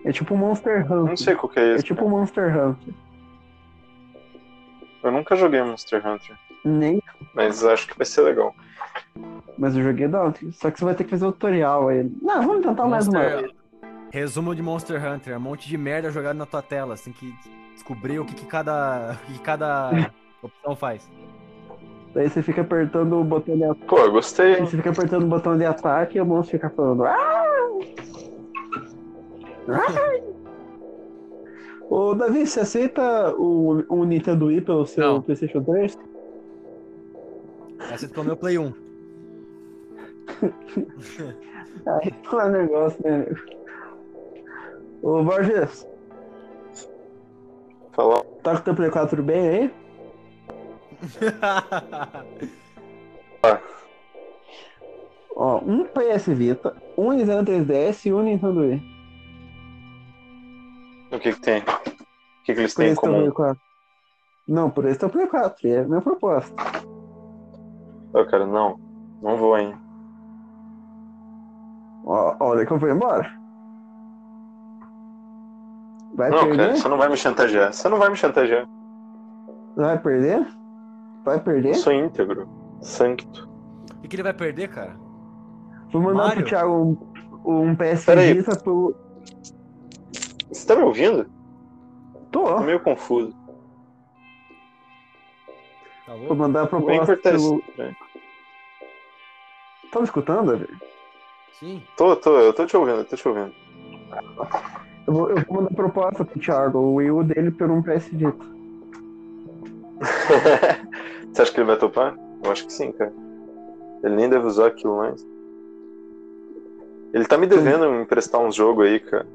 É 0.05 0.13
tipo 0.13 0.37
Monster 0.37 0.85
Hunter. 0.85 0.97
Não 0.97 1.17
sei 1.17 1.35
qual 1.35 1.49
que 1.49 1.59
é 1.59 1.73
É 1.73 1.75
esse. 1.75 1.85
tipo 1.85 2.09
Monster 2.09 2.45
Hunter. 2.57 2.95
Eu 5.03 5.11
nunca 5.13 5.35
joguei 5.37 5.63
Monster 5.63 6.07
Hunter. 6.07 6.37
Nem, 6.65 7.03
Mas 7.35 7.63
acho 7.65 7.87
que 7.89 7.97
vai 7.97 8.07
ser 8.07 8.23
legal. 8.23 8.55
Mas 9.59 9.77
eu 9.77 9.83
joguei 9.83 10.09
Dauntless. 10.09 10.59
Só 10.59 10.71
que 10.71 10.79
você 10.79 10.85
vai 10.85 10.95
ter 10.95 11.05
que 11.05 11.11
fazer 11.11 11.27
o 11.27 11.33
tutorial 11.33 11.89
aí. 11.89 12.11
Não, 12.23 12.43
vamos 12.43 12.65
tentar 12.67 12.87
mais 12.87 13.07
uma 13.09 13.19
Monster- 13.21 13.41
vez. 13.41 13.53
Resumo 14.11 14.55
de 14.55 14.63
Monster 14.63 15.05
Hunter, 15.13 15.37
um 15.37 15.41
monte 15.41 15.69
de 15.69 15.77
merda 15.77 16.11
jogado 16.11 16.37
na 16.37 16.47
tua 16.47 16.63
tela. 16.63 16.97
Você 16.97 17.11
tem 17.11 17.13
que 17.15 17.35
descobrir 17.75 18.19
o 18.21 18.25
que, 18.25 18.35
que 18.35 18.47
cada, 18.47 19.19
o 19.29 19.33
que 19.33 19.39
cada 19.41 19.91
opção 20.43 20.77
faz. 20.77 21.09
Daí 22.15 22.31
você 22.31 22.41
fica 22.43 22.61
apertando 22.61 23.19
o 23.19 23.25
botão 23.25 23.57
de 23.57 23.65
ataque. 23.65 23.87
Pô, 23.87 23.99
eu 23.99 24.13
gostei. 24.13 24.61
Você 24.61 24.77
fica 24.77 24.91
apertando 24.91 25.25
o 25.25 25.27
botão 25.27 25.57
de 25.59 25.65
ataque 25.65 26.17
e 26.17 26.21
o 26.21 26.25
monstro 26.27 26.57
fica 26.59 26.71
falando. 26.71 27.05
"Ah!" 27.05 27.41
Ah! 29.69 30.21
Ô, 31.91 32.15
Davi, 32.15 32.47
você 32.47 32.61
aceita 32.61 33.35
o, 33.37 33.83
o 33.89 34.05
Nintendo 34.05 34.47
Wii 34.47 34.61
pelo 34.61 34.87
seu 34.87 35.03
Não. 35.15 35.23
PlayStation 35.23 35.63
3? 35.63 35.99
Essa 37.91 38.07
é 38.07 38.09
pelo 38.09 38.25
meu 38.27 38.37
Play 38.37 38.59
1. 38.59 38.73
Aí 41.87 42.15
não 42.33 42.41
é 42.41 42.49
negócio, 42.51 43.03
né, 43.05 43.15
amigo? 43.15 43.37
Ô, 45.03 45.23
Borges, 45.23 45.87
Falar. 47.93 48.23
tá 48.43 48.53
com 48.53 48.59
o 48.59 48.63
teu 48.63 48.75
Play 48.75 48.91
4 48.91 49.23
bem 49.23 49.49
aí? 49.49 49.75
Ó, 55.37 55.59
um 55.59 55.85
PS 55.85 56.27
Vita, 56.29 56.75
um 56.97 57.13
Nintendo 57.13 57.51
3DS 57.53 58.07
e 58.07 58.15
um 58.15 58.23
Nintendo 58.23 58.61
Wii. 58.61 58.83
O 61.13 61.19
que 61.19 61.33
que 61.33 61.41
tem? 61.41 61.61
O 61.61 61.65
que 62.45 62.55
que 62.55 62.61
eles 62.61 62.75
Por 62.75 62.83
têm 62.83 62.93
em 62.93 62.95
comum? 62.95 63.31
4. 63.31 63.61
Não, 64.47 64.71
por 64.71 64.85
esse 64.87 64.99
teu 64.99 65.11
Play 65.11 65.27
4, 65.27 65.69
é 65.69 65.79
a 65.81 65.85
minha 65.85 66.01
proposta. 66.01 66.55
Eu, 68.15 68.27
cara, 68.27 68.47
não. 68.47 68.79
Não 69.21 69.37
vou, 69.37 69.59
hein. 69.59 69.75
Olha 72.05 72.67
que 72.67 72.73
eu 72.73 72.79
vou 72.79 72.91
embora. 72.91 73.33
Vai 76.15 76.31
Não, 76.31 76.41
perder? 76.41 76.57
cara, 76.57 76.77
você 76.77 76.89
não 76.89 76.99
vai 76.99 77.09
me 77.09 77.17
chantagear. 77.17 77.73
Você 77.73 77.89
não 77.89 77.99
vai 77.99 78.09
me 78.11 78.17
chantagear. 78.17 78.67
Vai 79.77 79.99
perder? 79.99 80.47
Vai 81.25 81.41
perder? 81.41 81.71
Eu 81.71 81.75
sou 81.75 81.93
íntegro. 81.93 82.49
Sancto. 82.81 83.49
O 84.03 84.09
que, 84.09 84.15
ele 84.15 84.23
vai 84.23 84.35
perder, 84.35 84.69
cara? 84.69 84.95
Vou 85.91 86.03
mandar 86.03 86.25
Mario? 86.25 86.43
pro 86.43 86.51
Thiago 86.51 86.73
um, 87.45 87.69
um 87.71 87.75
PS 87.75 88.05
Peraí. 88.05 88.35
Vita 88.35 88.57
pro. 88.57 88.95
Você 90.53 90.67
tá 90.67 90.77
me 90.77 90.83
ouvindo? 90.83 91.27
Tô. 92.31 92.45
Tô 92.45 92.61
meio 92.61 92.81
confuso. 92.81 93.35
Tá 96.07 96.15
Vou 96.15 96.37
mandar 96.37 96.65
a 96.65 96.67
proposta 96.67 97.17
pelo. 97.17 97.63
Tá 99.91 99.99
me 99.99 100.05
escutando, 100.05 100.53
Davi? 100.53 100.69
Sim. 101.59 101.83
Tô, 101.97 102.17
tô, 102.17 102.39
eu 102.39 102.53
tô 102.53 102.67
te 102.67 102.77
ouvindo, 102.77 102.99
eu 102.99 103.05
tô 103.05 103.17
te 103.17 103.29
ouvindo. 103.29 103.53
Eu 105.07 105.13
vou, 105.13 105.31
eu 105.31 105.37
vou 105.37 105.57
mandar 105.57 105.75
proposta 105.75 106.25
pro 106.25 106.41
Thiago, 106.41 106.79
o 106.79 106.95
Wii 106.95 107.11
U 107.11 107.25
dele 107.25 107.51
por 107.51 107.71
um 107.71 107.83
PS 107.83 108.09
Vita. 108.11 108.55
Você 111.33 111.43
acha 111.43 111.53
que 111.53 111.61
ele 111.61 111.67
vai 111.67 111.77
topar? 111.79 112.15
Eu 112.43 112.51
acho 112.51 112.67
que 112.67 112.73
sim, 112.73 112.93
cara. 112.93 113.13
Ele 114.03 114.17
nem 114.17 114.29
deve 114.29 114.47
usar 114.47 114.67
aquilo 114.69 114.97
mais. 114.99 115.25
Ele 117.13 117.25
tá 117.25 117.39
me 117.39 117.47
devendo 117.47 117.91
me 117.91 118.03
emprestar 118.03 118.41
uns 118.41 118.55
jogos 118.55 118.87
aí, 118.87 118.99
cara. 119.01 119.27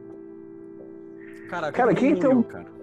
Cara, 1.50 1.72
Cara, 1.72 1.96
quem 1.96 2.16
tem 2.16 2.30
um- 2.30 2.44
Cara? 2.44 2.79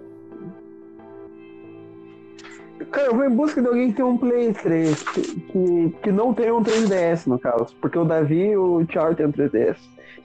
Cara, 2.85 3.07
eu 3.07 3.15
vou 3.15 3.25
em 3.25 3.35
busca 3.35 3.61
de 3.61 3.67
alguém 3.67 3.89
que 3.89 3.95
tem 3.95 4.05
um 4.05 4.17
Play 4.17 4.53
3, 4.53 5.03
que, 5.03 5.21
que, 5.21 5.89
que 6.03 6.11
não 6.11 6.33
tem 6.33 6.51
um 6.51 6.63
3DS, 6.63 7.25
no 7.27 7.39
caso. 7.39 7.75
Porque 7.81 7.97
o 7.97 8.05
Davi 8.05 8.49
e 8.49 8.57
o 8.57 8.85
Thiago 8.85 9.15
tem 9.15 9.25
um 9.25 9.31
3DS. 9.31 9.77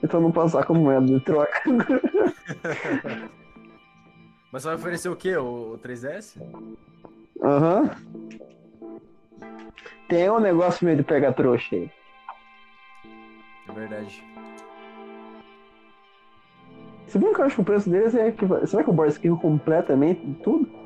Então 0.03 0.21
não 0.21 0.31
posso 0.31 0.57
usar 0.57 0.65
como 0.65 0.81
moeda 0.81 1.05
de 1.05 1.19
troca. 1.21 1.61
Mas 4.51 4.61
você 4.61 4.67
vai 4.67 4.75
oferecer 4.75 5.09
o 5.09 5.15
quê? 5.15 5.35
O, 5.35 5.73
o 5.73 5.79
3DS? 5.79 6.39
Aham. 7.41 7.89
Tem 10.07 10.29
um 10.29 10.39
negócio 10.39 10.85
meio 10.85 10.97
de 10.97 11.03
pegar 11.03 11.33
trouxa 11.33 11.75
aí. 11.75 11.89
É 13.67 13.71
verdade. 13.71 14.23
Se 17.07 17.17
bem 17.17 17.33
que 17.33 17.41
eu 17.41 17.45
acho 17.45 17.55
que 17.55 17.61
o 17.61 17.65
preço 17.65 17.89
deles 17.89 18.13
é 18.13 18.31
que. 18.31 18.45
Será 18.67 18.83
que 18.83 18.89
o 18.89 18.93
Boris 18.93 19.17
completamente 19.41 20.21
tudo? 20.43 20.82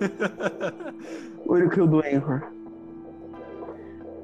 Ele 1.56 1.68
caiu 1.68 1.86
do 1.86 1.98
Anchor? 1.98 2.42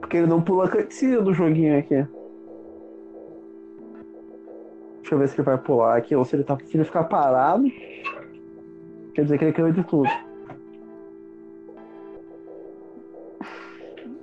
Porque 0.00 0.16
ele 0.16 0.26
não 0.26 0.42
pula 0.42 0.64
a 0.64 0.68
cutscene 0.68 1.22
do 1.22 1.32
joguinho 1.32 1.78
aqui. 1.78 2.04
Deixa 4.96 5.14
eu 5.14 5.18
ver 5.18 5.28
se 5.28 5.36
ele 5.36 5.44
vai 5.44 5.58
pular 5.58 5.96
aqui, 5.96 6.16
ou 6.16 6.24
se 6.24 6.34
ele 6.34 6.42
tá. 6.42 6.58
Se 6.64 6.76
ele 6.76 6.84
ficar 6.84 7.04
parado. 7.04 7.70
Quer 9.14 9.22
dizer 9.22 9.38
que 9.38 9.44
ele 9.44 9.52
caiu 9.52 9.72
de 9.72 9.84
tudo. 9.84 10.10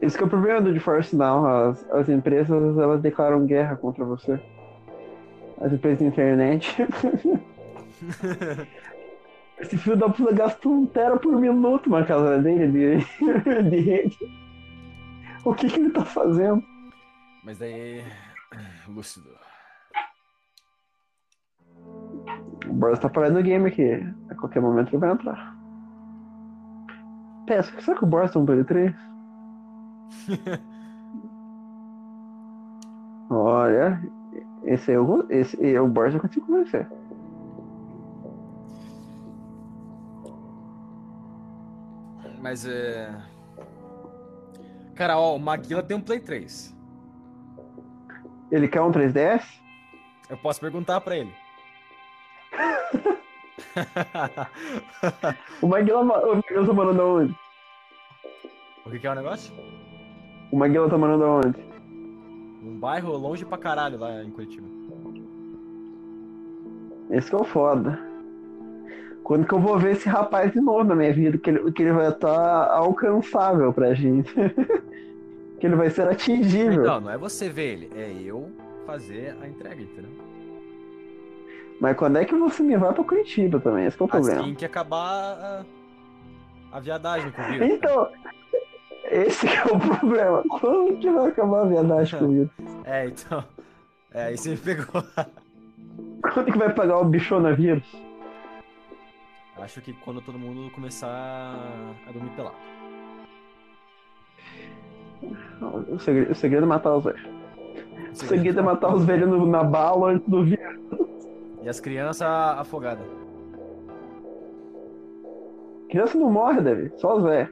Esse 0.02 0.18
que 0.18 0.24
é 0.24 0.28
o 0.28 0.30
problema 0.30 0.62
do 0.62 0.74
GeForce 0.74 1.16
Now. 1.16 1.46
As, 1.46 1.90
as 1.92 2.10
empresas 2.10 2.78
elas 2.78 3.02
declaram 3.02 3.46
guerra 3.46 3.76
contra 3.76 4.04
você. 4.04 4.40
As 5.62 5.72
empresas 5.72 6.00
de 6.00 6.06
internet. 6.06 6.76
Esse 9.60 9.78
filho 9.78 9.98
da 9.98 10.10
puta 10.10 10.34
gasta 10.34 10.70
um 10.70 10.86
tera 10.86 11.18
por 11.18 11.40
minuto 11.40 11.90
na 11.90 12.06
casa 12.06 12.40
dele 12.40 12.68
de, 12.68 12.98
de 13.70 13.80
rede. 13.80 14.18
O 15.44 15.54
que, 15.54 15.68
que 15.68 15.80
ele 15.80 15.90
tá 15.90 16.06
fazendo? 16.06 16.64
Mas 17.44 17.58
daí. 17.58 18.04
Lúcido. 18.88 19.30
O 22.68 22.74
Boris 22.74 23.00
tá 23.00 23.10
parando 23.10 23.40
o 23.40 23.44
game 23.44 23.68
aqui. 23.68 23.92
A 24.30 24.36
qualquer 24.36 24.62
momento 24.62 24.90
ele 24.90 24.98
vai 24.98 25.12
entrar. 25.12 25.56
Peça, 27.46 27.82
será 27.82 27.98
que 27.98 28.04
o 28.04 28.08
Boris 28.08 28.32
tem 28.32 28.42
um 28.42 28.46
Play 28.46 28.64
3? 28.66 28.94
Olha, 33.30 34.02
esse 34.64 34.92
aí 34.92 34.98
eu, 34.98 35.26
esse, 35.30 35.76
é 35.76 35.82
o 35.82 35.88
Boris 35.88 36.14
eu 36.14 36.20
consigo 36.20 36.46
convencer. 36.46 36.88
Mas 42.48 42.66
é. 42.66 43.14
Cara, 44.96 45.20
ó, 45.20 45.36
o 45.36 45.40
Maguila 45.40 45.84
tem 45.84 45.98
um 45.98 46.02
Play 46.02 46.22
3. 46.22 46.74
Ele 48.50 48.70
quer 48.70 48.82
um 48.82 48.90
3DS? 48.90 49.44
Eu 50.30 50.38
posso 50.38 50.62
perguntar 50.62 51.02
pra 51.02 51.18
ele. 51.18 51.34
O 55.62 55.68
Maguila, 55.68 56.04
ma- 56.04 56.20
o 56.20 56.36
Maguila 56.38 56.66
tá 56.68 56.74
morando 56.74 57.02
aonde? 57.02 57.36
o 58.86 58.90
que, 58.90 59.00
que 59.00 59.08
é 59.08 59.12
o 59.12 59.16
negócio? 59.16 59.54
O 60.52 60.58
Maguila 60.58 60.90
tá 60.90 60.98
morando 60.98 61.24
aonde? 61.26 61.62
Um 62.64 62.78
bairro 62.80 63.16
longe 63.18 63.46
pra 63.46 63.58
caralho 63.58 64.00
lá 64.00 64.24
em 64.24 64.32
Curitiba. 64.32 64.66
Esse 67.12 67.30
que 67.30 67.36
é 67.36 67.40
o 67.40 67.44
foda. 67.44 68.00
Quando 69.28 69.46
que 69.46 69.54
eu 69.54 69.60
vou 69.60 69.78
ver 69.78 69.92
esse 69.92 70.08
rapaz 70.08 70.54
de 70.54 70.62
novo 70.62 70.86
na 70.86 70.96
minha 70.96 71.12
vida? 71.12 71.38
Que 71.38 71.50
ele, 71.50 71.70
que 71.74 71.84
ele 71.84 71.92
vai 71.92 72.08
estar 72.08 72.72
alcançável 72.72 73.74
pra 73.74 73.94
gente. 73.94 74.34
que 75.60 75.68
ele 75.68 75.76
vai 75.76 75.90
ser 75.90 76.08
atingível. 76.08 76.84
Então, 76.84 77.02
não 77.02 77.12
é 77.12 77.18
você 77.18 77.50
ver 77.50 77.74
ele, 77.74 77.92
é 77.94 78.10
eu 78.24 78.50
fazer 78.86 79.36
a 79.42 79.48
entrega, 79.50 79.82
entendeu? 79.82 80.12
Mas 81.82 81.98
quando 81.98 82.20
é 82.20 82.24
que 82.24 82.34
você 82.36 82.64
me 82.64 82.78
vai 82.78 82.94
pra 82.94 83.04
Curitiba 83.04 83.60
também? 83.60 83.86
Esse 83.86 84.02
é 84.02 84.06
o 84.06 84.08
problema. 84.08 84.40
Assim 84.40 84.56
que 84.56 84.64
acabar 84.64 85.04
a, 85.12 85.66
a 86.72 86.80
viadagem 86.80 87.30
com 87.30 87.42
o 87.42 87.46
vírus. 87.48 87.68
Então, 87.68 88.10
esse 89.12 89.46
que 89.46 89.58
é 89.58 89.66
o 89.66 89.78
problema. 89.78 90.44
Quando 90.48 91.00
que 91.00 91.10
vai 91.10 91.28
acabar 91.28 91.64
a 91.64 91.66
viadagem 91.66 92.18
comigo? 92.18 92.50
É, 92.86 93.08
então. 93.08 93.44
É, 94.14 94.34
você 94.34 94.52
me 94.52 94.58
pegou. 94.58 95.04
Quando 96.34 96.50
que 96.50 96.58
vai 96.58 96.74
pagar 96.74 97.00
o 97.00 97.04
bichonavírus? 97.04 98.07
Acho 99.60 99.82
que 99.82 99.94
quando 99.94 100.22
todo 100.22 100.38
mundo 100.40 100.70
começar 100.72 101.10
a 102.08 102.12
dormir 102.12 102.30
pelado. 102.32 102.56
O 105.92 106.00
segredo, 106.00 106.32
o 106.32 106.36
segredo 106.36 106.64
é 106.64 106.68
matar 106.68 106.96
os 106.96 107.04
velhos. 107.04 107.22
O 108.12 108.16
segredo 108.16 108.60
é 108.60 108.64
matar 108.64 108.94
os 108.94 109.04
velhos 109.04 109.28
no- 109.30 109.46
na 109.46 109.64
bala 109.64 110.12
antes 110.12 110.28
do 110.30 110.44
vírus. 110.44 110.78
E 111.64 111.70
as 111.70 111.80
crianças 111.80 112.22
afogadas. 112.28 113.06
Criança 115.90 116.18
não 116.18 116.32
morre, 116.32 116.62
Davi. 116.62 116.92
Só 116.98 117.18
os 117.18 117.24
velhos. 117.24 117.50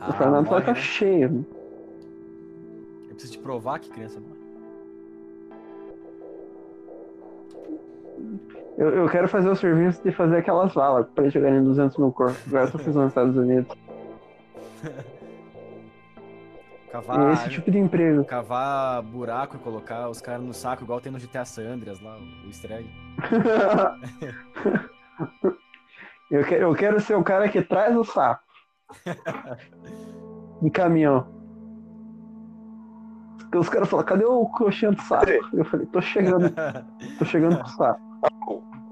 Ah, 0.00 0.10
o 0.10 0.12
Fernando 0.14 0.46
morre, 0.46 0.62
tá 0.64 0.72
né? 0.72 0.78
cheio. 0.80 1.46
Eu 3.04 3.10
preciso 3.14 3.32
te 3.34 3.38
provar 3.38 3.78
que 3.78 3.88
criança 3.90 4.18
morre. 4.20 4.33
Eu, 8.76 8.88
eu 8.90 9.08
quero 9.08 9.28
fazer 9.28 9.48
o 9.48 9.54
serviço 9.56 10.02
de 10.02 10.10
fazer 10.10 10.38
aquelas 10.38 10.72
balas 10.72 11.06
pra 11.14 11.24
eles 11.24 11.34
jogarem 11.34 11.62
200 11.62 11.96
mil 11.96 12.10
corpos. 12.12 12.42
Agora 12.48 12.64
eu 12.64 12.72
tô 12.72 12.78
fazendo 12.82 13.02
nos 13.02 13.08
Estados 13.08 13.36
Unidos. 13.36 13.76
Cavar, 16.90 17.32
Esse 17.32 17.50
tipo 17.50 17.70
de 17.72 17.78
emprego. 17.78 18.24
cavar 18.24 19.02
buraco 19.02 19.56
e 19.56 19.58
colocar 19.58 20.08
os 20.08 20.20
caras 20.20 20.44
no 20.44 20.54
saco, 20.54 20.84
igual 20.84 21.00
tem 21.00 21.10
no 21.10 21.18
GTA 21.18 21.44
San 21.44 21.72
Andreas 21.72 22.00
lá, 22.00 22.16
o 22.16 22.46
easter 22.46 22.70
egg. 22.70 22.88
eu, 26.30 26.44
quero, 26.44 26.62
eu 26.62 26.72
quero 26.76 27.00
ser 27.00 27.16
o 27.16 27.24
cara 27.24 27.48
que 27.48 27.60
traz 27.62 27.96
o 27.96 28.04
saco. 28.04 28.44
De 30.62 30.70
caminhão. 30.70 31.26
Porque 33.38 33.58
os 33.58 33.68
caras 33.68 33.88
falam, 33.88 34.06
cadê 34.06 34.24
o 34.24 34.46
coxinha 34.46 34.92
do 34.92 35.02
saco? 35.02 35.32
Eu 35.52 35.64
falei, 35.64 35.86
tô 35.86 36.00
chegando, 36.00 36.48
tô 37.18 37.24
chegando 37.24 37.56
com 37.58 37.64
o 37.64 37.68
saco. 37.70 38.00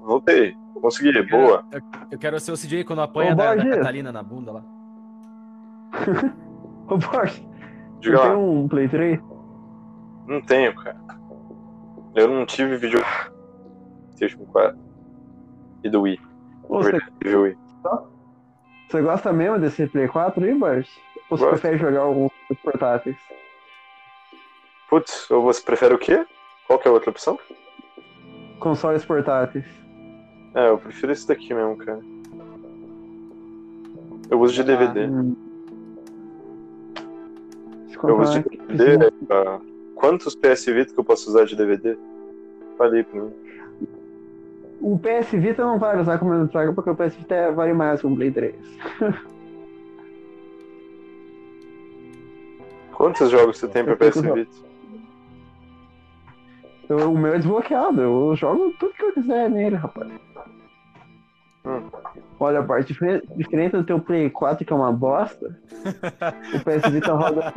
Voltei. 0.03 0.55
Consegui, 0.81 1.21
boa. 1.29 1.63
Eu 2.11 2.19
quero 2.19 2.39
ser 2.39 2.51
o 2.51 2.57
CJ 2.57 2.83
quando 2.83 3.01
apanha 3.01 3.31
Ô, 3.31 3.35
da, 3.35 3.55
da. 3.55 3.69
Catalina 3.77 4.11
na 4.11 4.21
bunda 4.21 4.51
lá. 4.51 4.63
Ô, 6.89 6.97
Borges, 6.97 7.41
Diga 7.99 8.17
você 8.17 8.27
tem 8.27 8.35
um 8.37 8.67
Play 8.67 8.89
3? 8.89 9.19
Não 10.27 10.41
tenho, 10.41 10.75
cara. 10.75 10.97
Eu 12.15 12.27
não 12.27 12.45
tive 12.45 12.75
vídeo. 12.75 13.01
PlayStation 14.07 14.45
4. 14.51 14.77
E 15.85 15.89
do 15.89 16.01
Wii. 16.01 16.19
Ô, 16.63 16.77
Você, 16.83 16.97
Wii. 17.23 17.57
você 18.89 19.01
gosta 19.01 19.31
mesmo 19.31 19.59
desse 19.59 19.87
Play 19.87 20.07
4 20.09 20.43
aí, 20.43 20.53
Borges? 20.53 20.89
Ou 21.29 21.37
você 21.37 21.45
Gosto. 21.45 21.61
prefere 21.61 21.77
jogar 21.77 22.01
alguns 22.01 22.31
portáteis? 22.61 23.15
Putz, 24.89 25.31
ou 25.31 25.41
você 25.43 25.61
prefere 25.63 25.93
o 25.93 25.97
quê? 25.97 26.25
Qual 26.67 26.77
que 26.77 26.87
é 26.87 26.91
a 26.91 26.93
outra 26.93 27.09
opção? 27.09 27.39
Consoles 28.59 29.05
portáteis. 29.05 29.65
É, 30.55 30.69
eu 30.69 30.77
prefiro 30.77 31.11
esse 31.11 31.27
daqui 31.27 31.53
mesmo, 31.53 31.75
cara. 31.77 31.99
Eu 34.29 34.39
uso 34.39 34.53
de 34.53 34.63
DVD. 34.63 35.07
Hum. 35.07 35.35
Se 37.87 37.97
eu 38.03 38.19
uso 38.19 38.43
de 38.43 38.57
DVD. 38.67 39.11
ah, 39.29 39.59
quantos 39.95 40.35
PS 40.35 40.65
Vita 40.65 40.93
que 40.93 40.99
eu 40.99 41.03
posso 41.03 41.29
usar 41.29 41.45
de 41.45 41.55
DVD? 41.55 41.97
Falei 42.77 43.03
pra 43.03 43.21
mim. 43.21 43.31
O 44.79 44.99
PS 44.99 45.31
Vita 45.31 45.63
não 45.63 45.79
vale 45.79 46.01
usar 46.01 46.17
como 46.19 46.33
entrada 46.35 46.73
porque 46.73 46.89
o 46.89 46.95
PS 46.95 47.15
Vita 47.15 47.51
vale 47.51 47.73
mais 47.73 48.01
que 48.01 48.07
um 48.07 48.15
Play 48.15 48.31
3. 48.31 48.55
Quantos 52.91 53.29
jogos 53.31 53.57
você 53.57 53.67
tem 53.67 53.83
pra 53.83 53.93
Eu 53.93 53.97
PS 53.97 54.21
Vita? 54.21 54.72
Eu- 56.89 57.11
o 57.11 57.17
meu 57.17 57.33
é 57.33 57.37
desbloqueado, 57.37 58.01
eu 58.01 58.35
jogo 58.35 58.73
tudo 58.79 58.93
que 58.93 59.03
eu 59.03 59.13
quiser 59.13 59.49
nele, 59.49 59.75
rapaz. 59.75 60.11
Hum. 61.65 61.81
Olha, 62.39 62.59
a 62.59 62.63
parte 62.63 62.93
diferente, 63.37 63.71
do 63.71 63.83
teu 63.85 63.99
Play 63.99 64.29
4, 64.29 64.65
que 64.65 64.73
é 64.73 64.75
uma 64.75 64.91
bosta, 64.91 65.57
o 66.53 66.59
PS 66.59 66.89
Vita 66.91 67.13
roda 67.15 67.53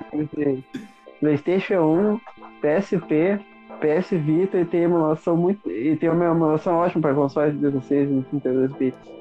PlayStation 1.20 1.80
1, 1.80 2.20
PSP, 2.60 3.40
PS 3.80 4.10
Vita 4.16 4.58
e 4.58 4.64
tem 4.64 4.82
emulação 4.82 5.36
muito. 5.36 5.68
E 5.70 5.96
tem 5.96 6.08
uma 6.08 6.24
emulação 6.26 6.76
ótima 6.76 7.02
para 7.02 7.14
consoles 7.14 7.54
de 7.54 7.60
16 7.60 8.10
e 8.10 8.22
32 8.30 8.72
bits. 8.74 9.16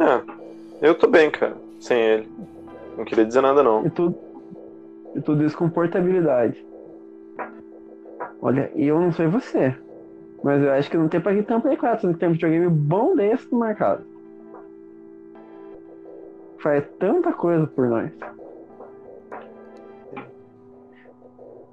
É, 0.00 0.86
eu 0.88 0.94
tô 0.94 1.08
bem, 1.08 1.30
cara, 1.30 1.56
sem 1.80 1.98
ele. 2.00 2.28
Não 2.96 3.04
queria 3.04 3.24
dizer 3.24 3.40
nada, 3.40 3.62
não. 3.62 3.84
E 3.84 3.90
tudo, 3.90 4.16
e 5.16 5.20
tudo 5.20 5.44
isso 5.44 5.56
com 5.56 5.68
portabilidade. 5.68 6.67
Olha, 8.40 8.70
eu 8.76 9.00
não 9.00 9.10
sei 9.12 9.26
você, 9.26 9.74
mas 10.44 10.62
eu 10.62 10.72
acho 10.72 10.88
que 10.90 10.96
não 10.96 11.08
tem 11.08 11.20
pra 11.20 11.34
que 11.34 11.42
ter 11.42 11.54
um 11.54 11.60
Play 11.60 11.76
4, 11.76 12.06
não 12.08 12.14
tem 12.16 12.28
um 12.28 12.32
videogame 12.32 12.68
bom 12.68 13.16
desse 13.16 13.50
no 13.52 13.58
mercado. 13.60 14.04
Faz 16.60 16.84
tanta 16.98 17.32
coisa 17.32 17.66
por 17.66 17.88
nós. 17.88 18.10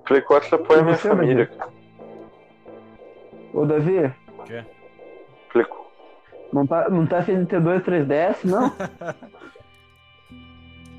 Play 0.06 0.22
4 0.22 0.56
apoia 0.56 0.78
E 0.78 0.82
a 0.82 0.84
minha 0.84 0.98
família. 0.98 1.48
cara. 1.48 1.72
Ô 3.54 3.66
Davi, 3.66 4.00
O 4.38 4.44
quê? 4.44 4.64
Play... 5.52 5.66
não 6.54 6.68
tá, 6.68 6.90
não 6.90 7.08
tá 7.08 7.20
afim 7.20 7.40
de 7.42 7.46
ter 7.48 7.62
dois 7.62 7.82
3DS, 7.84 8.44
não? 8.44 8.70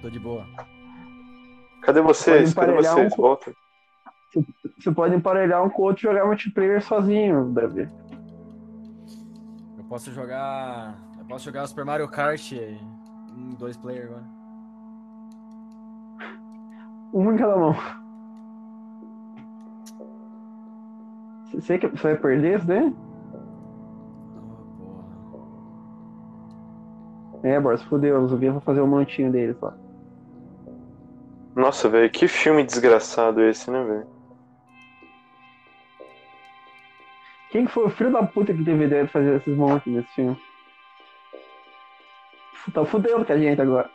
Tô 0.03 0.11
de 0.11 0.19
boa. 0.19 0.45
Cadê 1.83 2.01
vocês? 2.01 2.53
Cadê 2.55 2.73
vocês? 2.73 3.13
um- 3.13 3.17
Volta. 3.17 3.53
Você 4.79 4.93
pode 4.93 5.15
emparelhar 5.15 5.65
um 5.65 5.71
com 5.71 5.83
o 5.83 5.85
outro 5.87 6.07
e 6.07 6.09
jogar 6.11 6.27
multiplayer 6.27 6.83
sozinho, 6.83 7.47
Davi. 7.53 7.89
Eu 9.79 9.85
posso 9.85 10.13
jogar. 10.13 10.99
Eu 11.19 11.25
posso 11.25 11.45
jogar 11.45 11.65
o 11.65 11.67
Super 11.67 11.85
Mario 11.85 12.09
Kart 12.09 12.53
em 12.53 13.55
dois 13.59 13.77
player 13.77 14.07
agora. 14.07 14.25
Um 17.15 17.33
em 17.33 17.37
cada 17.37 17.57
mão. 17.57 17.75
Você 21.55 21.79
que 21.79 21.87
você 21.87 22.03
vai 22.03 22.17
perder 22.17 22.59
isso 22.59 22.67
daí? 22.67 22.95
Porra. 24.79 25.07
É, 27.43 27.59
Boris, 27.59 27.83
fodeu. 27.83 28.23
Os 28.23 28.33
ouvintes 28.33 28.55
vão 28.55 28.61
fazer 28.61 28.83
um 28.83 28.87
montinho 28.87 29.33
deles 29.33 29.59
lá. 29.61 29.75
Nossa, 31.55 31.89
velho, 31.89 32.11
que 32.11 32.29
filme 32.29 32.63
desgraçado 32.63 33.43
esse, 33.43 33.71
né, 33.71 33.83
velho? 33.83 34.16
Quem 37.51 37.65
que 37.67 37.73
foi 37.73 37.85
o 37.87 37.91
filho 37.91 38.11
da 38.13 38.23
puta 38.23 38.53
que 38.53 38.65
teve 38.65 38.85
ideia 38.85 39.05
de 39.05 39.11
fazer 39.13 39.37
esses 39.37 39.57
montes 39.57 39.93
nesse 39.93 40.09
filme? 40.15 40.37
Tá 42.75 42.85
fudendo 42.85 43.25
com 43.25 43.33
a 43.33 43.39
gente 43.39 43.61
agora. 43.61 43.89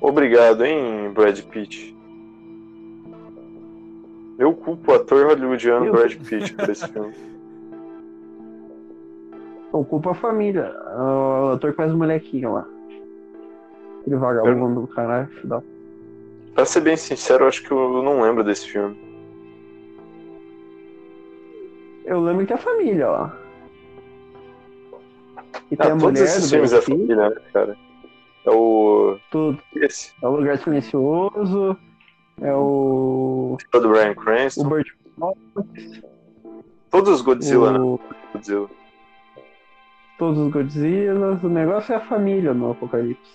Obrigado, 0.00 0.64
hein, 0.64 1.10
Brad 1.12 1.38
Pitt. 1.42 1.94
Eu 4.38 4.52
culpo 4.54 4.92
o 4.92 4.94
ator 4.94 5.26
hollywoodiano 5.26 5.86
Eu- 5.86 5.92
Brad 5.92 6.14
Pitt 6.16 6.54
por 6.54 6.70
esse 6.70 6.88
filme. 6.88 7.14
Ocupa 9.72 10.12
a 10.12 10.14
família. 10.14 10.74
O 10.98 11.52
ator 11.54 11.70
que 11.72 11.76
faz 11.76 11.92
o 11.92 11.96
molequinho 11.98 12.54
lá. 12.54 12.66
Aquele 14.00 14.16
vagabundo 14.16 14.82
do 14.82 14.86
caralho. 14.86 15.26
filho 15.28 15.48
da- 15.48 15.62
Pra 16.54 16.64
ser 16.64 16.80
bem 16.80 16.96
sincero, 16.96 17.44
eu 17.44 17.48
acho 17.48 17.62
que 17.62 17.70
eu 17.70 18.02
não 18.02 18.22
lembro 18.22 18.42
desse 18.42 18.66
filme. 18.68 18.96
Eu 22.06 22.20
lembro 22.22 22.42
que 22.42 22.46
tem 22.46 22.56
a 22.56 22.60
família, 22.60 23.10
ó. 23.10 23.30
E 25.70 25.76
tem 25.76 25.90
Ah, 25.90 25.94
a 25.94 25.98
todos 25.98 26.02
mulher 26.02 26.24
esses 26.24 26.44
do 26.44 26.50
filmes 26.50 26.72
é 26.72 26.80
família, 26.80 27.16
né, 27.16 27.36
cara? 27.52 27.76
É 28.44 28.50
o. 28.50 29.18
tudo. 29.30 29.58
Esse. 29.74 30.12
É 30.22 30.26
o 30.28 30.36
Lugar 30.36 30.56
Silencioso. 30.58 31.76
É 32.40 32.54
o. 32.54 33.58
é 33.74 33.80
Do 33.80 33.88
Brian 33.88 34.12
O 34.12 34.14
Cranston. 34.16 34.68
Bird 34.68 34.92
Todos 36.90 37.10
os 37.10 37.22
Godzilla, 37.22 37.72
né? 37.72 37.80
o... 37.80 37.98
Godzilla. 38.32 38.70
Todos 40.18 40.38
os 40.38 40.52
Godzillas. 40.52 41.42
O 41.42 41.48
negócio 41.48 41.92
é 41.92 41.96
a 41.96 42.00
família 42.00 42.54
no 42.54 42.70
Apocalipse. 42.70 43.34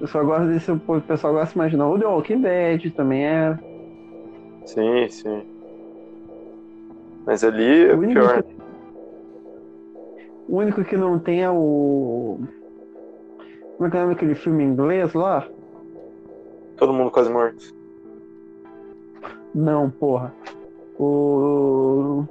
Eu 0.00 0.08
só 0.08 0.24
gosto 0.24 0.48
desse. 0.48 0.72
O 0.72 1.00
pessoal 1.02 1.34
gosta 1.34 1.50
de 1.50 1.54
imaginar. 1.54 1.88
O 1.88 1.98
The 1.98 2.06
Walking 2.06 2.40
Dead 2.40 2.92
também 2.94 3.24
é. 3.24 3.58
Sim, 4.66 5.08
sim. 5.08 5.57
Mas 7.28 7.44
ali 7.44 7.84
é 7.84 7.94
O 7.94 7.98
único, 7.98 8.20
pior. 8.20 8.42
que... 8.42 8.56
o 10.48 10.56
único 10.56 10.82
que 10.82 10.96
não 10.96 11.18
tem 11.18 11.42
é 11.42 11.50
o. 11.50 12.38
Como 13.76 13.86
é 13.86 13.90
que 13.90 13.96
é 13.98 14.06
daquele 14.06 14.34
filme 14.34 14.64
em 14.64 14.68
inglês 14.68 15.12
lá? 15.12 15.46
Todo 16.78 16.90
mundo 16.90 17.10
quase 17.10 17.28
morto. 17.28 17.74
Não, 19.54 19.90
porra. 19.90 20.32
O. 20.98 22.24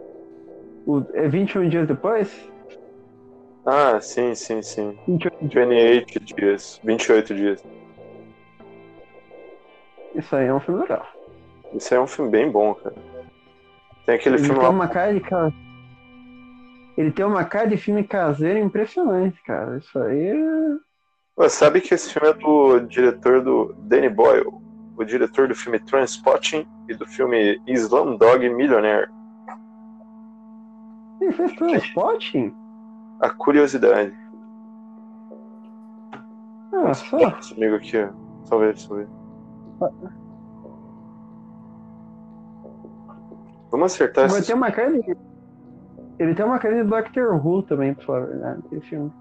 o... 0.87 1.03
É 1.13 1.27
21 1.27 1.69
dias 1.69 1.87
depois? 1.87 2.51
Ah, 3.67 4.01
sim, 4.01 4.33
sim, 4.33 4.63
sim. 4.63 4.97
28 5.07 5.45
dias. 5.45 6.01
28 6.09 6.35
dias. 6.35 6.81
28 6.83 7.35
dias. 7.35 7.63
Isso 10.15 10.35
aí 10.35 10.47
é 10.47 10.53
um 10.55 10.59
filme 10.59 10.81
legal. 10.81 11.05
Isso 11.71 11.93
aí 11.93 11.99
é 11.99 12.01
um 12.01 12.07
filme 12.07 12.31
bem 12.31 12.49
bom, 12.49 12.73
cara. 12.73 12.95
Tem 14.07 14.15
aquele 14.15 14.35
Ele 14.37 14.43
filme 14.45 14.57
tem 14.59 14.67
lá. 14.69 14.73
uma 14.73 14.87
cara 14.87 15.13
de 15.13 15.21
Ele 16.97 17.11
tem 17.11 17.25
uma 17.25 17.43
cara 17.43 17.67
de 17.67 17.75
filme 17.75 18.05
caseiro 18.05 18.57
impressionante, 18.57 19.43
cara. 19.43 19.77
Isso 19.77 19.99
aí 19.99 20.29
é. 21.39 21.49
Sabe 21.49 21.81
que 21.81 21.93
esse 21.93 22.13
filme 22.13 22.29
é 22.29 22.33
do 22.33 22.79
diretor 22.87 23.43
do 23.43 23.73
Danny 23.79 24.09
Boyle, 24.09 24.47
o 24.97 25.03
diretor 25.03 25.49
do 25.49 25.53
filme 25.53 25.77
Transpotting 25.79 26.65
e 26.87 26.95
do 26.95 27.05
filme 27.05 27.61
Slumdog 27.67 28.49
Millionaire. 28.49 29.09
Ele 31.19 31.33
fez 31.33 31.51
transporte? 31.53 32.53
A 33.19 33.29
curiosidade. 33.29 34.15
Ah, 36.73 36.93
só. 36.93 37.17
Esse 37.39 37.53
amigo 37.55 37.75
aqui, 37.75 37.97
ó. 37.97 38.09
Só 38.45 38.57
ver, 38.57 38.77
só 38.77 38.95
acertar 43.87 44.25
Mas 44.25 44.37
esse 44.37 44.47
tem 44.47 44.55
uma 44.55 44.71
cara 44.71 44.91
de. 44.91 45.17
Ele 46.19 46.33
tem 46.35 46.45
uma 46.45 46.59
cara 46.59 46.75
de 46.75 46.89
Doctor 46.89 47.45
Who 47.45 47.63
também, 47.63 47.93
pra 47.93 48.05
falar 48.05 48.23
a 48.23 48.25
verdade. 48.25 48.61
Esse 48.71 48.87
filme. 48.87 49.11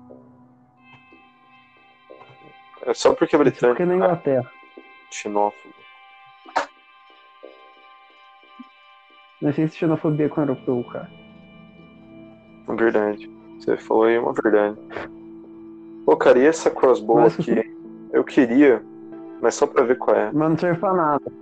É 2.87 2.95
só 2.95 3.14
porque 3.14 3.35
é 3.35 3.39
britânico. 3.39 3.69
Porque 3.69 3.83
é 3.83 3.87
na 3.87 3.97
Inglaterra. 3.97 4.51
Xenófobo. 5.11 5.75
Não 9.43 9.53
sei 9.53 9.69
se 9.69 9.77
xenofobia 9.77 10.29
com 10.29 10.41
europeu, 10.41 10.85
cara. 10.91 11.11
Verdade. 12.69 13.31
Você 13.59 13.77
falou 13.77 14.05
aí 14.05 14.19
uma 14.19 14.33
verdade. 14.33 14.77
Pô, 16.05 16.17
cara, 16.17 16.39
e 16.39 16.47
essa 16.47 16.71
crossbow 16.71 17.17
Mas- 17.21 17.39
aqui? 17.39 17.75
Eu 18.12 18.25
queria, 18.25 18.83
mas 19.43 19.55
só 19.57 19.67
pra 19.67 19.83
ver 19.83 19.99
qual 19.99 20.17
é. 20.17 20.31
Mas 20.33 20.51
não 20.51 20.57
serve 20.59 20.81
pra 20.81 20.95
nada. 20.95 21.33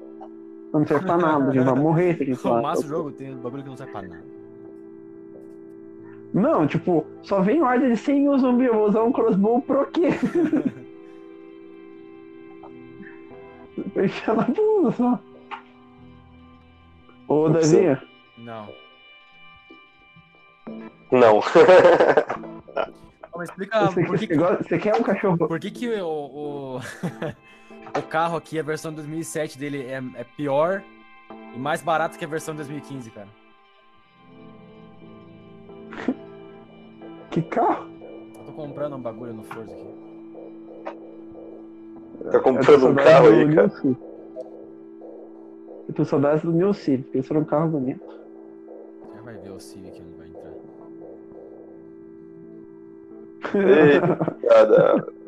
Não 0.75 0.87
serve 0.87 1.07
pra 1.07 1.17
nada, 1.17 1.51
a 1.51 1.53
gente 1.55 1.65
vai 1.65 1.75
morrer 1.75 2.17
se 2.17 2.23
a 2.25 2.27
gente 2.27 2.37
falar. 2.39 2.61
Massa 2.63 2.85
o 2.85 2.89
jogo, 2.89 3.13
tem 3.13 3.35
bagulho 3.37 3.63
que 3.63 3.69
não 3.69 3.77
serve 3.77 3.93
pra 3.93 4.03
nada. 4.03 4.25
Não, 6.35 6.67
tipo, 6.67 7.07
só 7.23 7.41
vem 7.41 7.63
ordem 7.63 7.93
de 7.93 7.97
100 7.97 8.21
mil 8.23 8.37
zumbi, 8.39 8.65
eu 8.65 8.75
vou 8.75 8.89
usar 8.89 9.05
um 9.05 9.13
crossbow 9.13 9.63
pro 9.63 9.87
quê? 9.87 10.09
pra 13.93 14.05
enfiar 14.05 14.37
na 14.37 14.43
bunda 14.45 14.91
só. 14.93 15.19
Ô, 17.29 17.49
Davi. 17.49 17.97
Não. 18.39 18.69
Não. 21.13 21.41
Mas 23.37 23.49
explica 23.49 23.87
você, 23.87 24.05
por 24.05 24.19
que, 24.19 24.27
você 24.27 24.37
gosta- 24.37 24.65
você 24.65 24.79
quer 24.79 24.95
um 24.97 25.03
cachorro? 25.03 25.39
por 25.39 25.61
que, 25.61 25.71
que 25.71 25.89
o, 26.01 26.07
o, 26.09 26.81
o 27.97 28.03
carro 28.03 28.37
aqui, 28.37 28.59
a 28.59 28.63
versão 28.63 28.93
2007 28.93 29.59
dele 29.59 29.85
é, 29.85 30.03
é 30.17 30.25
pior 30.37 30.83
e 31.55 31.59
mais 31.59 31.83
barato 31.83 32.19
que 32.19 32.25
a 32.25 32.29
versão 32.29 32.55
2015, 32.55 33.11
cara? 33.11 33.29
Que 37.31 37.43
carro? 37.43 37.89
Eu 38.39 38.45
tô 38.45 38.53
comprando 38.53 38.95
um 38.95 39.01
bagulho 39.01 39.35
no 39.35 39.43
Forza 39.43 39.73
aqui. 39.73 39.95
Tá 42.31 42.39
comprando 42.39 42.87
um 42.89 42.95
carro 42.95 43.27
aí, 43.27 43.55
cara. 43.55 43.73
Eu 45.89 45.95
tô 45.95 46.05
saudade 46.05 46.47
do 46.47 46.75
City, 46.75 47.03
porque 47.03 47.19
esse 47.19 47.33
era 47.33 47.41
um 47.41 47.45
carro 47.45 47.69
bonito. 47.69 48.05
Já 49.15 49.23
vai 49.23 49.35
ver 49.37 49.51
o 49.51 49.59
Civic 49.59 50.01
onde 50.01 50.15
vai 50.15 50.29
entrar. 50.29 50.53
Eita, 53.55 54.17
cara. 54.49 55.07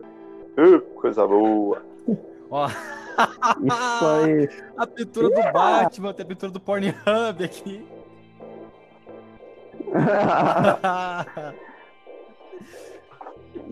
Uh, 0.58 0.80
coisa 0.94 1.26
boa. 1.26 1.82
Ó, 2.50 2.68
Isso 2.68 4.06
aí. 4.24 4.48
a 4.76 4.86
pintura 4.86 5.28
do 5.30 5.52
Batman, 5.52 6.12
tem 6.12 6.24
a 6.24 6.28
pintura 6.28 6.52
do 6.52 6.60
Pornhub 6.60 7.44
aqui. 7.44 7.86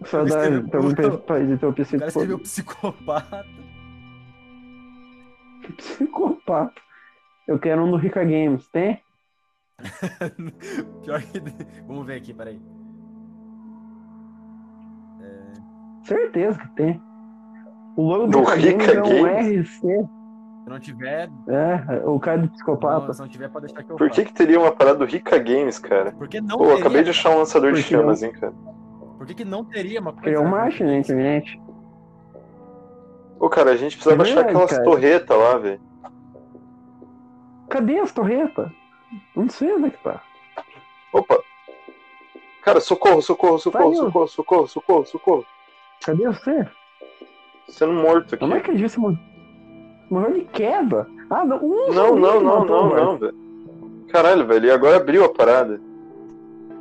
Saudade, 0.06 0.56
então 0.56 0.80
o 0.80 1.68
O 1.68 1.72
PC 1.72 1.98
cara 1.98 2.08
escreveu 2.08 2.38
psicopata. 2.38 3.46
Psicopata. 5.76 6.82
Eu 7.46 7.58
quero 7.58 7.84
um 7.84 7.90
do 7.90 7.96
Rica 7.96 8.22
Games, 8.22 8.66
tem? 8.68 9.00
Pior 11.02 11.22
que. 11.22 11.40
Vamos 11.86 12.06
ver 12.06 12.16
aqui, 12.16 12.32
peraí. 12.32 12.60
Certeza 16.04 16.58
que 16.58 16.68
tem. 16.76 17.13
O 17.96 18.02
logo 18.08 18.26
Do 18.26 18.40
do 18.42 18.44
Rica 18.50 18.76
Games 18.76 18.88
é 18.88 19.02
um? 19.02 19.26
RC. 19.60 19.80
Se 20.64 20.70
não 20.70 20.80
tiver, 20.80 21.28
É, 21.46 22.02
o 22.06 22.18
cara 22.18 22.38
do 22.38 22.48
psicopata. 22.48 23.06
não, 23.06 23.12
se 23.14 23.20
não 23.20 23.28
tiver, 23.28 23.48
pode 23.50 23.66
deixar 23.66 23.82
que 23.82 23.90
eu 23.92 23.96
Por 23.96 24.10
que 24.10 24.24
que 24.24 24.32
teria 24.32 24.58
uma 24.58 24.72
parada 24.72 24.98
do 24.98 25.04
Rica 25.04 25.38
Games, 25.38 25.78
cara? 25.78 26.12
Por 26.12 26.26
que 26.26 26.40
não 26.40 26.56
Pô, 26.56 26.64
teria, 26.64 26.80
acabei 26.80 27.02
de 27.02 27.10
achar 27.10 27.30
um 27.30 27.38
lançador 27.38 27.72
de 27.72 27.82
Porque 27.82 27.94
chamas, 27.94 28.22
hein, 28.22 28.32
cara. 28.32 28.52
Por 29.18 29.26
que, 29.26 29.34
que 29.34 29.44
não 29.44 29.64
teria 29.64 30.00
uma 30.00 30.12
coisa? 30.12 30.24
Criou 30.24 30.44
um 30.44 30.48
marketing 30.48 30.84
na 30.84 30.96
internet. 30.98 31.60
Pô, 33.38 33.48
cara, 33.50 33.72
a 33.72 33.76
gente 33.76 33.96
precisava 33.96 34.22
É 34.22 34.24
achar 34.24 34.34
verdade, 34.36 34.50
aquelas 34.56 34.70
cara. 34.70 34.84
torretas 34.84 35.38
lá, 35.38 35.58
velho. 35.58 35.80
Cadê 37.68 37.98
as 37.98 38.12
torretas? 38.12 38.70
Não 39.36 39.48
sei 39.48 39.72
onde 39.74 39.86
é 39.86 39.90
que 39.90 40.02
tá. 40.02 40.20
Opa! 41.12 41.38
Cara, 42.62 42.80
socorro, 42.80 43.20
socorro, 43.20 43.58
socorro, 43.58 43.94
Saiu. 43.94 44.04
socorro, 44.06 44.28
socorro, 44.28 44.66
socorro, 44.68 45.06
socorro. 45.06 45.46
Cadê 46.04 46.26
você? 46.26 46.66
Sendo 47.68 47.92
morto 47.92 48.34
aqui. 48.34 48.46
Não 48.46 48.56
acredito 48.56 48.84
que 48.86 48.88
você 48.90 49.00
morreu. 49.00 49.18
Morreu 50.10 50.32
de 50.34 50.44
queda. 50.46 51.06
Ah, 51.30 51.44
não. 51.44 51.56
Um 51.58 51.92
Não, 51.92 52.16
não, 52.16 52.40
não, 52.40 52.64
não, 52.64 52.94
não, 52.94 53.18
velho. 53.18 53.34
Caralho, 54.08 54.46
velho, 54.46 54.66
e 54.66 54.70
agora 54.70 54.96
abriu 54.98 55.24
a 55.24 55.28
parada. 55.28 55.80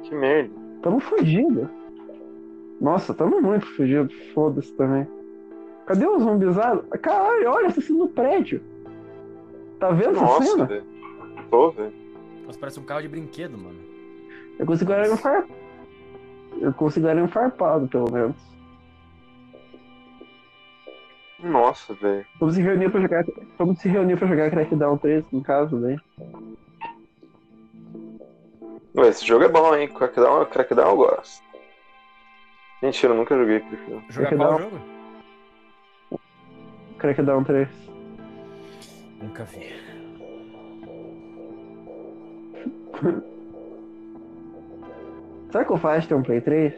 Que 0.03 0.13
merda. 0.13 0.53
Tamo 0.81 0.99
fugindo. 0.99 1.69
Nossa, 2.79 3.13
tamo 3.13 3.41
muito 3.41 3.65
fugido. 3.75 4.13
Foda-se 4.33 4.71
também. 4.73 5.07
Cadê 5.85 6.05
os 6.05 6.21
zumbizados? 6.21 6.85
Caralho, 7.01 7.49
olha, 7.49 7.71
tá 7.71 7.81
sendo 7.81 7.99
no 7.99 8.07
prédio. 8.09 8.61
Tá 9.79 9.89
vendo 9.91 10.11
essa 10.11 10.21
Nossa, 10.21 10.43
cena? 10.43 10.65
velho. 10.65 10.83
Tô, 11.49 11.71
velho. 11.71 11.93
Nossa, 12.45 12.59
parece 12.59 12.79
um 12.79 12.83
carro 12.83 13.01
de 13.01 13.07
brinquedo, 13.07 13.57
mano. 13.57 13.79
Eu 14.59 14.65
consigo 14.65 14.91
olhar 14.91 15.09
um 15.09 15.17
far... 15.17 15.45
Eu 16.61 16.71
consigo 16.73 17.07
olhar 17.07 17.23
um 17.23 17.27
farpado, 17.27 17.87
pelo 17.87 18.11
menos. 18.11 18.35
Nossa, 21.43 21.93
velho. 21.93 22.25
Vamos 22.39 22.55
se 22.55 22.61
reunir 22.61 22.89
pra 22.89 23.01
jogar. 23.01 23.25
Vamos 23.57 23.79
se 23.79 23.89
reunir 23.89 24.17
pra 24.17 24.27
jogar 24.27 24.49
Crackdown 24.49 24.97
3, 24.97 25.25
no 25.31 25.43
caso, 25.43 25.75
né? 25.77 25.97
Ué, 28.95 29.09
esse 29.09 29.25
jogo 29.25 29.43
é 29.43 29.49
bom, 29.49 29.75
hein? 29.75 29.89
Crackdown, 29.89 30.45
Crackdown 30.45 30.89
eu 30.91 30.95
gosto. 30.97 31.43
Mentira, 32.81 33.13
eu 33.13 33.17
nunca 33.17 33.37
joguei 33.37 33.59
Crackdown. 33.59 34.03
Jogar 34.09 34.29
que 34.29 34.35
qual 34.37 34.59
jogo? 34.59 34.79
Crackdown 36.97 37.43
3. 37.43 37.67
Nunca 39.21 39.43
vi. 39.43 39.73
Será 45.51 45.65
que 45.65 45.73
o 45.73 45.77
Fast 45.77 46.07
tem 46.07 46.17
um 46.17 46.23
Play 46.23 46.41
3? 46.41 46.73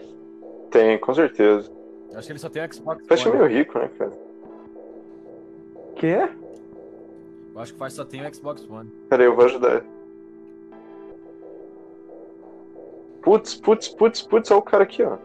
Tem, 0.71 0.97
com 0.97 1.13
certeza. 1.13 1.71
Acho 2.15 2.27
que 2.27 2.33
ele 2.33 2.39
só 2.39 2.49
tem 2.49 2.69
Xbox 2.71 3.05
Fast 3.07 3.27
é 3.27 3.31
meio 3.31 3.45
rico, 3.45 3.77
né, 3.77 3.89
cara? 3.97 4.24
Quê? 5.95 6.29
Eu 7.53 7.61
acho 7.61 7.73
que 7.73 7.79
Fast 7.79 7.95
só 7.95 8.05
tem 8.05 8.25
o 8.25 8.33
Xbox 8.35 8.69
One. 8.69 8.89
Pera 9.09 9.23
aí, 9.23 9.27
eu 9.29 9.35
vou 9.35 9.45
ajudar. 9.45 9.81
Putz, 13.21 13.55
putz, 13.55 13.87
putz, 13.87 14.21
putz, 14.21 14.51
olha 14.51 14.59
o 14.59 14.61
cara 14.63 14.83
aqui, 14.83 15.01
ó. 15.03 15.17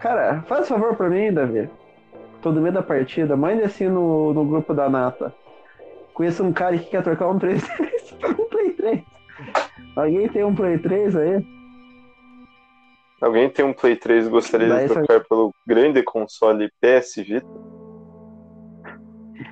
Cara, 0.00 0.42
faz 0.42 0.66
favor 0.66 0.96
pra 0.96 1.08
mim, 1.08 1.32
Davi. 1.32 1.68
Tô 2.40 2.50
no 2.50 2.60
meio 2.60 2.74
da 2.74 2.82
partida, 2.82 3.36
mande 3.36 3.62
assim 3.62 3.86
no, 3.88 4.34
no 4.34 4.44
grupo 4.44 4.74
da 4.74 4.90
Nata. 4.90 5.32
Conheço 6.14 6.42
um 6.42 6.52
cara 6.52 6.76
que 6.76 6.90
quer 6.90 7.02
trocar 7.04 7.28
um 7.28 7.38
3 7.38 7.62
por 8.20 8.30
um 8.40 8.48
Play 8.48 8.70
3. 8.72 9.02
Alguém 9.94 10.28
tem 10.28 10.42
um 10.44 10.54
Play 10.54 10.78
3 10.78 11.14
aí? 11.16 11.46
Alguém 13.20 13.48
tem 13.48 13.64
um 13.64 13.72
Play 13.72 13.94
3 13.94 14.26
e 14.26 14.30
gostaria 14.30 14.68
Daí 14.68 14.88
de 14.88 14.94
só- 14.94 14.94
trocar 15.04 15.24
pelo 15.28 15.54
grande 15.64 16.02
console 16.02 16.72
PS 16.80 17.14
Vita? 17.18 17.46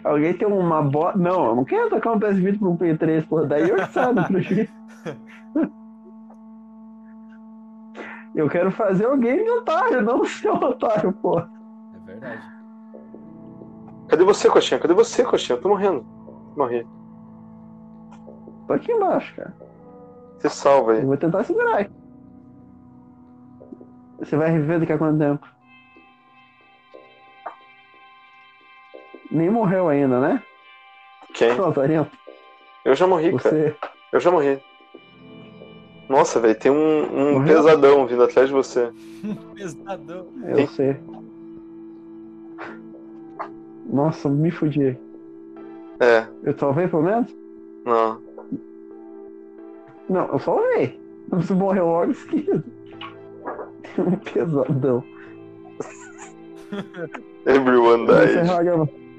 Alguém 0.04 0.34
tem 0.34 0.46
uma 0.46 0.82
bota. 0.82 1.18
Não, 1.18 1.46
eu 1.46 1.56
não 1.56 1.64
quero 1.64 1.88
trocar 1.88 2.12
um 2.12 2.18
PS 2.18 2.38
Vita 2.38 2.58
por 2.58 2.68
um 2.68 2.76
Play 2.76 2.96
3, 2.96 3.24
pô. 3.24 3.42
Daí 3.42 3.68
eu 3.68 3.86
sabe, 3.86 4.26
prejuízo. 4.26 4.72
Eu 8.32 8.48
quero 8.48 8.70
fazer 8.70 9.08
o 9.08 9.16
game 9.16 9.42
de 9.42 9.50
otário, 9.50 10.02
não 10.02 10.22
ser 10.24 10.50
otário, 10.50 11.12
pô. 11.14 11.40
É 11.40 11.46
verdade. 12.06 12.42
Cadê 14.08 14.24
você, 14.24 14.48
Coxinha? 14.48 14.80
Cadê 14.80 14.94
você, 14.94 15.24
Coxinha? 15.24 15.56
Eu 15.56 15.60
tô 15.60 15.68
morrendo. 15.68 16.06
Morri. 16.56 16.86
Tô 18.66 18.72
aqui 18.72 18.92
embaixo, 18.92 19.34
cara. 19.34 19.54
Você 20.38 20.48
salva 20.48 20.92
aí. 20.92 21.00
Eu 21.00 21.06
vou 21.06 21.16
tentar 21.16 21.44
segurar 21.44 21.80
aqui. 21.80 21.92
Você 24.20 24.36
vai 24.36 24.50
reviver 24.50 24.80
daqui 24.80 24.92
a 24.92 24.98
quanto 24.98 25.18
tempo? 25.18 25.46
Nem 29.30 29.50
morreu 29.50 29.88
ainda, 29.88 30.20
né? 30.20 30.42
Quem? 31.34 31.50
Eu 32.84 32.94
já 32.94 33.06
morri, 33.06 33.30
cara. 33.36 33.42
Você. 33.42 33.76
Eu 34.12 34.20
já 34.20 34.30
morri. 34.30 34.58
Nossa, 36.08 36.40
velho, 36.40 36.58
tem 36.58 36.72
um, 36.72 37.36
um 37.36 37.44
pesadão 37.44 38.06
vindo 38.06 38.24
atrás 38.24 38.48
de 38.48 38.54
você. 38.54 38.90
Pesadão. 39.54 40.26
Eu 40.44 40.66
Sim. 40.66 40.66
sei. 40.74 40.96
Nossa, 43.86 44.28
me 44.28 44.50
fudi. 44.50 44.98
É, 46.00 46.26
Eu 46.42 46.56
salvei 46.58 46.88
pelo 46.88 47.02
menos? 47.02 47.32
não. 47.84 48.30
Não, 50.08 50.26
eu 50.26 50.38
salvei. 50.40 50.98
Você 51.28 51.54
morreu 51.54 51.86
logo 51.86 52.12
seguida. 52.14 52.64
Tem 53.94 54.04
um 54.04 54.16
pesadão. 54.16 55.04
Everyone 57.46 58.06
died. 58.06 59.09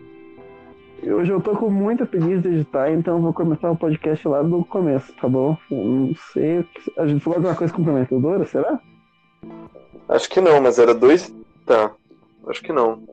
Hoje 1.04 1.32
eu 1.32 1.42
tô 1.42 1.56
com 1.56 1.68
muita 1.70 2.06
preguiça 2.06 2.42
de 2.42 2.50
editar, 2.50 2.92
então 2.92 3.20
vou 3.20 3.34
começar 3.34 3.72
o 3.72 3.76
podcast 3.76 4.28
lá 4.28 4.44
do 4.44 4.64
começo, 4.64 5.12
tá 5.14 5.28
bom? 5.28 5.58
Eu 5.72 5.78
não 5.78 6.16
sei. 6.32 6.60
o 6.60 6.66
A 6.98 7.08
gente 7.08 7.24
falou 7.24 7.38
alguma 7.38 7.56
coisa 7.56 7.74
comprometedora, 7.74 8.46
será? 8.46 8.80
Acho 10.08 10.30
que 10.30 10.40
não, 10.40 10.62
mas 10.62 10.78
era 10.78 10.94
dois. 10.94 11.34
Tá. 11.66 11.92
Acho 12.48 12.62
que 12.62 12.72
não. 12.72 13.04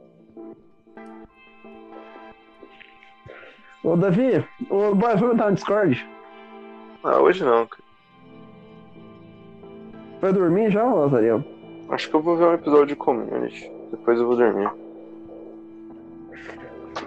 Ô, 3.83 3.97
Davi, 3.97 4.45
ô, 4.69 4.95
bora, 4.95 5.17
vamos 5.17 5.35
entrar 5.35 5.49
no 5.49 5.55
Discord? 5.55 6.07
Ah, 7.03 7.21
hoje 7.21 7.43
não, 7.43 7.67
cara. 7.67 7.83
Vai 10.21 10.33
dormir 10.33 10.71
já, 10.71 10.85
ô, 10.85 11.05
Azariel? 11.05 11.43
Acho 11.89 12.11
que 12.11 12.17
eu 12.17 12.21
vou 12.21 12.37
ver 12.37 12.45
um 12.45 12.55
episódio 12.55 12.89
de 12.89 12.97
Community. 12.97 13.73
Depois 13.91 14.19
eu 14.19 14.27
vou 14.27 14.37
dormir. 14.37 14.69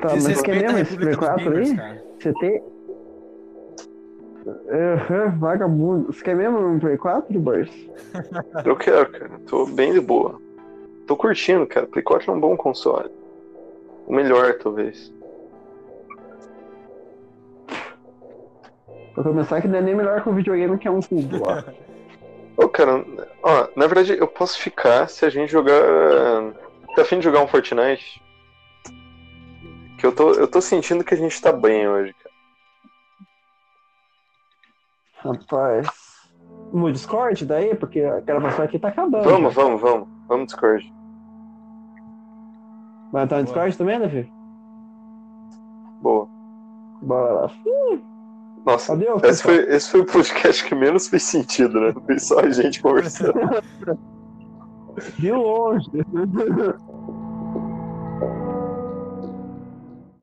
Tá, 0.01 0.09
mas 0.09 0.41
quer 0.41 0.55
Desrespeita 0.55 0.71
a 0.71 0.73
mesmo 0.73 0.79
esse 0.79 0.97
Play 0.97 1.11
República 1.11 1.35
dos 1.35 1.43
4 1.43 1.51
Gamers, 1.51 1.69
aí? 1.69 1.77
cara. 1.77 2.03
Você 2.19 2.33
tem. 2.33 2.63
Aham, 4.71 5.37
vagabundo. 5.37 6.11
Você 6.11 6.23
quer 6.23 6.35
mesmo 6.35 6.57
um 6.57 6.79
Play 6.79 6.97
4, 6.97 7.39
Boris? 7.39 7.69
Eu 8.65 8.75
quero, 8.75 9.11
cara. 9.11 9.31
Tô 9.47 9.65
bem 9.67 9.93
de 9.93 10.01
boa. 10.01 10.41
Tô 11.05 11.15
curtindo, 11.15 11.67
cara. 11.67 11.85
Play 11.85 12.03
4 12.03 12.31
é 12.31 12.35
um 12.35 12.39
bom 12.39 12.57
console. 12.57 13.11
O 14.07 14.13
melhor, 14.13 14.57
talvez. 14.57 15.13
Pra 19.13 19.23
começar, 19.23 19.61
que 19.61 19.67
não 19.67 19.77
é 19.77 19.81
nem 19.81 19.93
melhor 19.93 20.23
que 20.23 20.29
o 20.29 20.33
videogame 20.33 20.77
que 20.79 20.87
é 20.87 20.91
um 20.91 21.01
cubo 21.01 21.45
lá. 21.45 21.63
Ô, 22.57 22.67
cara, 22.67 23.05
ó, 23.43 23.67
na 23.75 23.87
verdade 23.87 24.17
eu 24.17 24.27
posso 24.27 24.59
ficar 24.59 25.07
se 25.07 25.25
a 25.25 25.29
gente 25.29 25.51
jogar. 25.51 25.81
Tá 26.95 27.03
afim 27.03 27.19
de 27.19 27.23
jogar 27.23 27.41
um 27.41 27.47
Fortnite? 27.47 28.21
Que 30.01 30.07
eu 30.07 30.15
tô, 30.15 30.33
eu 30.33 30.47
tô 30.47 30.59
sentindo 30.59 31.03
que 31.03 31.13
a 31.13 31.17
gente 31.17 31.39
tá 31.39 31.51
bem 31.51 31.87
hoje, 31.87 32.11
cara. 32.15 32.35
Rapaz. 35.37 35.87
No 36.73 36.91
Discord 36.91 37.45
daí? 37.45 37.75
Porque 37.75 38.01
a 38.01 38.19
gravação 38.19 38.65
aqui 38.65 38.79
tá 38.79 38.87
acabando. 38.87 39.23
Vamos, 39.23 39.53
já. 39.53 39.61
vamos, 39.61 39.79
vamos. 39.79 40.07
Vamos 40.27 40.47
Discord. 40.47 40.91
Vai 43.11 43.25
entrar 43.25 43.37
no 43.37 43.43
Discord 43.43 43.77
também, 43.77 43.99
Davi? 43.99 44.33
Boa. 46.01 46.27
Bora 47.03 47.33
lá. 47.33 47.51
Nossa, 48.65 48.93
Adeus, 48.93 49.21
esse 49.21 49.43
foi, 49.43 49.55
esse 49.55 49.91
foi 49.91 49.99
o 49.99 50.05
podcast 50.07 50.65
que 50.65 50.73
menos 50.73 51.07
fez 51.09 51.21
sentido, 51.21 51.79
né? 51.79 51.93
Foi 51.93 52.17
só 52.17 52.39
a 52.39 52.49
gente 52.49 52.81
conversando. 52.81 53.33
De 55.19 55.31
longe. 55.31 55.91